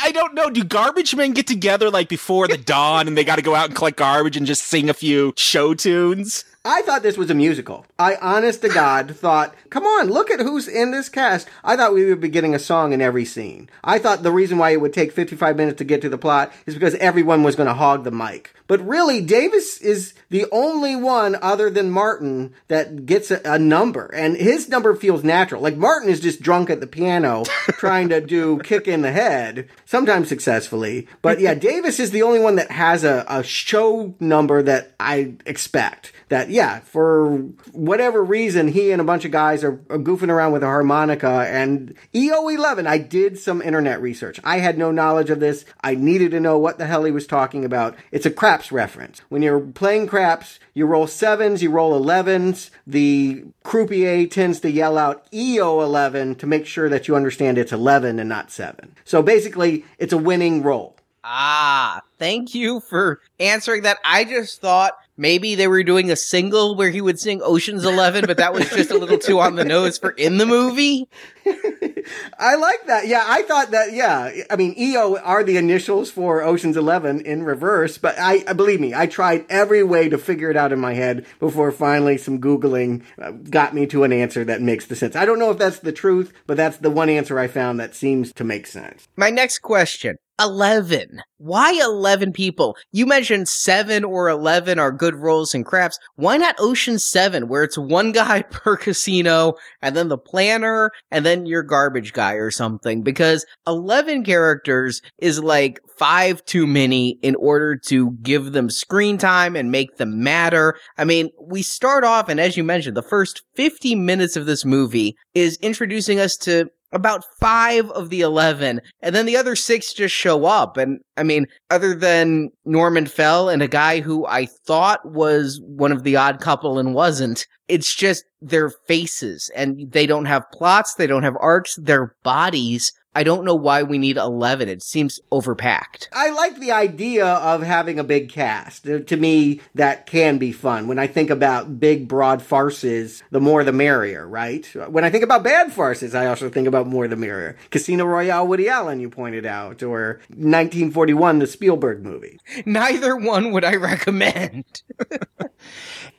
I 0.00 0.12
don't 0.12 0.34
know. 0.34 0.50
Do 0.50 0.64
garbage 0.64 1.14
men 1.14 1.32
get 1.32 1.46
together 1.46 1.90
like 1.90 2.08
before 2.08 2.48
the 2.48 2.56
dawn 2.58 3.06
and 3.08 3.16
they 3.16 3.24
got 3.24 3.36
to 3.36 3.42
go 3.42 3.54
out 3.54 3.66
and 3.66 3.76
collect 3.76 3.96
garbage 3.96 4.36
and 4.36 4.46
just 4.46 4.64
sing 4.64 4.90
a 4.90 4.94
few 4.94 5.32
show 5.36 5.74
tunes? 5.74 6.44
I 6.66 6.80
thought 6.80 7.02
this 7.02 7.18
was 7.18 7.28
a 7.28 7.34
musical. 7.34 7.84
I, 7.98 8.16
honest 8.16 8.62
to 8.62 8.70
God, 8.70 9.14
thought, 9.16 9.54
come 9.68 9.84
on, 9.84 10.08
look 10.08 10.30
at 10.30 10.40
who's 10.40 10.66
in 10.66 10.92
this 10.92 11.10
cast. 11.10 11.46
I 11.62 11.76
thought 11.76 11.92
we 11.92 12.06
would 12.06 12.22
be 12.22 12.30
getting 12.30 12.54
a 12.54 12.58
song 12.58 12.94
in 12.94 13.02
every 13.02 13.26
scene. 13.26 13.68
I 13.82 13.98
thought 13.98 14.22
the 14.22 14.32
reason 14.32 14.56
why 14.56 14.70
it 14.70 14.80
would 14.80 14.94
take 14.94 15.12
55 15.12 15.56
minutes 15.56 15.76
to 15.78 15.84
get 15.84 16.00
to 16.00 16.08
the 16.08 16.16
plot 16.16 16.52
is 16.64 16.72
because 16.72 16.94
everyone 16.94 17.42
was 17.42 17.54
going 17.54 17.66
to 17.66 17.74
hog 17.74 18.04
the 18.04 18.10
mic. 18.10 18.54
But 18.66 18.80
really, 18.86 19.20
Davis 19.20 19.76
is 19.82 20.14
the 20.30 20.46
only 20.50 20.96
one 20.96 21.36
other 21.42 21.68
than 21.68 21.90
Martin 21.90 22.54
that 22.68 23.04
gets 23.04 23.30
a, 23.30 23.42
a 23.44 23.58
number. 23.58 24.06
And 24.14 24.34
his 24.34 24.66
number 24.70 24.94
feels 24.94 25.22
natural. 25.22 25.60
Like 25.60 25.76
Martin 25.76 26.08
is 26.08 26.20
just 26.20 26.40
drunk 26.40 26.70
at 26.70 26.80
the 26.80 26.86
piano 26.86 27.44
trying 27.72 28.08
to 28.08 28.22
do 28.22 28.58
kick 28.60 28.88
in 28.88 29.02
the 29.02 29.12
head, 29.12 29.68
sometimes 29.84 30.30
successfully. 30.30 31.08
But 31.20 31.40
yeah, 31.40 31.52
Davis 31.74 32.00
is 32.00 32.10
the 32.10 32.22
only 32.22 32.40
one 32.40 32.56
that 32.56 32.70
has 32.70 33.04
a, 33.04 33.26
a 33.28 33.42
show 33.42 34.14
number 34.18 34.62
that 34.62 34.94
I 34.98 35.34
expect 35.44 36.13
that 36.28 36.50
yeah, 36.50 36.80
for 36.80 37.36
whatever 37.72 38.22
reason, 38.22 38.68
he 38.68 38.90
and 38.90 39.00
a 39.00 39.04
bunch 39.04 39.24
of 39.24 39.30
guys 39.30 39.62
are, 39.64 39.80
are 39.90 39.98
goofing 39.98 40.30
around 40.30 40.52
with 40.52 40.62
a 40.62 40.66
harmonica 40.66 41.46
and 41.48 41.94
EO11. 42.14 42.86
I 42.86 42.98
did 42.98 43.38
some 43.38 43.60
internet 43.62 44.00
research. 44.00 44.40
I 44.44 44.58
had 44.58 44.78
no 44.78 44.90
knowledge 44.90 45.30
of 45.30 45.40
this. 45.40 45.64
I 45.82 45.94
needed 45.94 46.30
to 46.32 46.40
know 46.40 46.58
what 46.58 46.78
the 46.78 46.86
hell 46.86 47.04
he 47.04 47.12
was 47.12 47.26
talking 47.26 47.64
about. 47.64 47.96
It's 48.10 48.26
a 48.26 48.30
craps 48.30 48.72
reference. 48.72 49.20
When 49.28 49.42
you're 49.42 49.60
playing 49.60 50.06
craps, 50.06 50.58
you 50.72 50.86
roll 50.86 51.06
sevens, 51.06 51.62
you 51.62 51.70
roll 51.70 51.98
11s. 52.00 52.70
The 52.86 53.44
croupier 53.62 54.26
tends 54.26 54.60
to 54.60 54.70
yell 54.70 54.98
out 54.98 55.30
EO11 55.30 56.38
to 56.38 56.46
make 56.46 56.66
sure 56.66 56.88
that 56.88 57.08
you 57.08 57.16
understand 57.16 57.58
it's 57.58 57.72
11 57.72 58.18
and 58.18 58.28
not 58.28 58.50
7. 58.50 58.94
So 59.04 59.22
basically, 59.22 59.84
it's 59.98 60.12
a 60.12 60.18
winning 60.18 60.62
roll. 60.62 60.96
Ah, 61.26 62.02
thank 62.18 62.54
you 62.54 62.80
for 62.80 63.20
answering 63.40 63.82
that. 63.82 63.98
I 64.04 64.24
just 64.24 64.60
thought 64.60 64.92
maybe 65.16 65.54
they 65.54 65.68
were 65.68 65.82
doing 65.82 66.10
a 66.10 66.16
single 66.16 66.74
where 66.76 66.90
he 66.90 67.00
would 67.00 67.18
sing 67.20 67.40
Ocean's 67.42 67.84
11, 67.84 68.24
but 68.26 68.36
that 68.38 68.52
was 68.52 68.68
just 68.70 68.90
a 68.90 68.98
little 68.98 69.18
too 69.18 69.40
on 69.40 69.56
the 69.56 69.64
nose 69.64 69.98
for 69.98 70.10
in 70.10 70.38
the 70.38 70.46
movie. 70.46 71.08
I 72.38 72.56
like 72.56 72.86
that. 72.86 73.06
Yeah, 73.06 73.24
I 73.26 73.42
thought 73.42 73.70
that. 73.70 73.92
Yeah, 73.92 74.30
I 74.50 74.56
mean, 74.56 74.74
EO 74.78 75.16
are 75.18 75.44
the 75.44 75.56
initials 75.56 76.10
for 76.10 76.42
Ocean's 76.42 76.76
Eleven 76.76 77.20
in 77.20 77.42
reverse. 77.42 77.98
But 77.98 78.18
I, 78.18 78.52
believe 78.52 78.80
me, 78.80 78.94
I 78.94 79.06
tried 79.06 79.46
every 79.48 79.82
way 79.82 80.08
to 80.08 80.18
figure 80.18 80.50
it 80.50 80.56
out 80.56 80.72
in 80.72 80.80
my 80.80 80.94
head 80.94 81.26
before 81.40 81.72
finally 81.72 82.18
some 82.18 82.40
googling 82.40 83.02
uh, 83.20 83.32
got 83.32 83.74
me 83.74 83.86
to 83.86 84.04
an 84.04 84.12
answer 84.12 84.44
that 84.44 84.62
makes 84.62 84.86
the 84.86 84.96
sense. 84.96 85.16
I 85.16 85.24
don't 85.24 85.38
know 85.38 85.50
if 85.50 85.58
that's 85.58 85.80
the 85.80 85.92
truth, 85.92 86.32
but 86.46 86.56
that's 86.56 86.78
the 86.78 86.90
one 86.90 87.08
answer 87.08 87.38
I 87.38 87.46
found 87.46 87.80
that 87.80 87.94
seems 87.94 88.32
to 88.34 88.44
make 88.44 88.66
sense. 88.66 89.08
My 89.16 89.30
next 89.30 89.60
question. 89.60 90.16
11. 90.40 91.22
Why 91.38 91.80
11 91.80 92.32
people? 92.32 92.76
You 92.90 93.06
mentioned 93.06 93.48
7 93.48 94.02
or 94.02 94.28
11 94.28 94.78
are 94.78 94.90
good 94.90 95.14
rolls 95.14 95.54
and 95.54 95.64
craps. 95.64 95.98
Why 96.16 96.36
not 96.36 96.56
Ocean 96.58 96.98
7 96.98 97.46
where 97.46 97.62
it's 97.62 97.78
one 97.78 98.10
guy 98.10 98.42
per 98.50 98.76
casino 98.76 99.54
and 99.80 99.94
then 99.94 100.08
the 100.08 100.18
planner 100.18 100.90
and 101.10 101.24
then 101.24 101.46
your 101.46 101.62
garbage 101.62 101.93
guy 102.12 102.34
or 102.34 102.50
something? 102.50 103.02
Because 103.02 103.44
11 103.66 104.24
characters 104.24 105.00
is 105.18 105.42
like 105.42 105.80
five 105.98 106.44
too 106.44 106.66
many 106.66 107.18
in 107.22 107.34
order 107.36 107.76
to 107.76 108.12
give 108.22 108.52
them 108.52 108.68
screen 108.68 109.18
time 109.18 109.56
and 109.56 109.70
make 109.70 109.96
them 109.96 110.22
matter. 110.22 110.76
I 110.98 111.04
mean, 111.04 111.30
we 111.40 111.62
start 111.62 112.04
off 112.04 112.28
and 112.28 112.40
as 112.40 112.56
you 112.56 112.64
mentioned, 112.64 112.96
the 112.96 113.02
first 113.02 113.42
50 113.54 113.94
minutes 113.94 114.36
of 114.36 114.46
this 114.46 114.64
movie 114.64 115.16
is 115.34 115.56
introducing 115.62 116.18
us 116.18 116.36
to 116.38 116.68
about 116.94 117.24
five 117.40 117.90
of 117.90 118.08
the 118.08 118.20
11, 118.20 118.80
and 119.02 119.14
then 119.14 119.26
the 119.26 119.36
other 119.36 119.56
six 119.56 119.92
just 119.92 120.14
show 120.14 120.46
up. 120.46 120.76
And 120.76 121.00
I 121.16 121.22
mean, 121.24 121.46
other 121.70 121.94
than 121.94 122.50
Norman 122.64 123.06
Fell 123.06 123.48
and 123.48 123.62
a 123.62 123.68
guy 123.68 124.00
who 124.00 124.26
I 124.26 124.46
thought 124.66 125.00
was 125.04 125.60
one 125.64 125.92
of 125.92 126.04
the 126.04 126.16
odd 126.16 126.40
couple 126.40 126.78
and 126.78 126.94
wasn't, 126.94 127.46
it's 127.68 127.94
just 127.94 128.24
their 128.40 128.70
faces 128.86 129.50
and 129.56 129.90
they 129.90 130.06
don't 130.06 130.26
have 130.26 130.50
plots, 130.52 130.94
they 130.94 131.06
don't 131.06 131.22
have 131.22 131.36
arcs, 131.40 131.76
their 131.76 132.14
bodies 132.22 132.92
I 133.14 133.22
don't 133.22 133.44
know 133.44 133.54
why 133.54 133.82
we 133.82 133.98
need 133.98 134.16
11. 134.16 134.68
It 134.68 134.82
seems 134.82 135.20
overpacked. 135.30 136.08
I 136.12 136.30
like 136.30 136.58
the 136.58 136.72
idea 136.72 137.26
of 137.26 137.62
having 137.62 137.98
a 137.98 138.04
big 138.04 138.28
cast. 138.28 138.88
Uh, 138.88 139.00
to 139.00 139.16
me, 139.16 139.60
that 139.74 140.06
can 140.06 140.38
be 140.38 140.50
fun. 140.50 140.88
When 140.88 140.98
I 140.98 141.06
think 141.06 141.30
about 141.30 141.78
big, 141.78 142.08
broad 142.08 142.42
farces, 142.42 143.22
the 143.30 143.40
more 143.40 143.62
the 143.62 143.72
merrier, 143.72 144.26
right? 144.26 144.66
When 144.88 145.04
I 145.04 145.10
think 145.10 145.22
about 145.22 145.44
bad 145.44 145.72
farces, 145.72 146.14
I 146.14 146.26
also 146.26 146.50
think 146.50 146.66
about 146.66 146.86
more 146.86 147.06
the 147.06 147.16
merrier. 147.16 147.56
Casino 147.70 148.04
Royale, 148.04 148.46
Woody 148.46 148.68
Allen, 148.68 149.00
you 149.00 149.08
pointed 149.08 149.46
out, 149.46 149.82
or 149.82 150.20
1941, 150.28 151.38
the 151.38 151.46
Spielberg 151.46 152.02
movie. 152.02 152.38
Neither 152.66 153.16
one 153.16 153.52
would 153.52 153.64
I 153.64 153.76
recommend. 153.76 154.82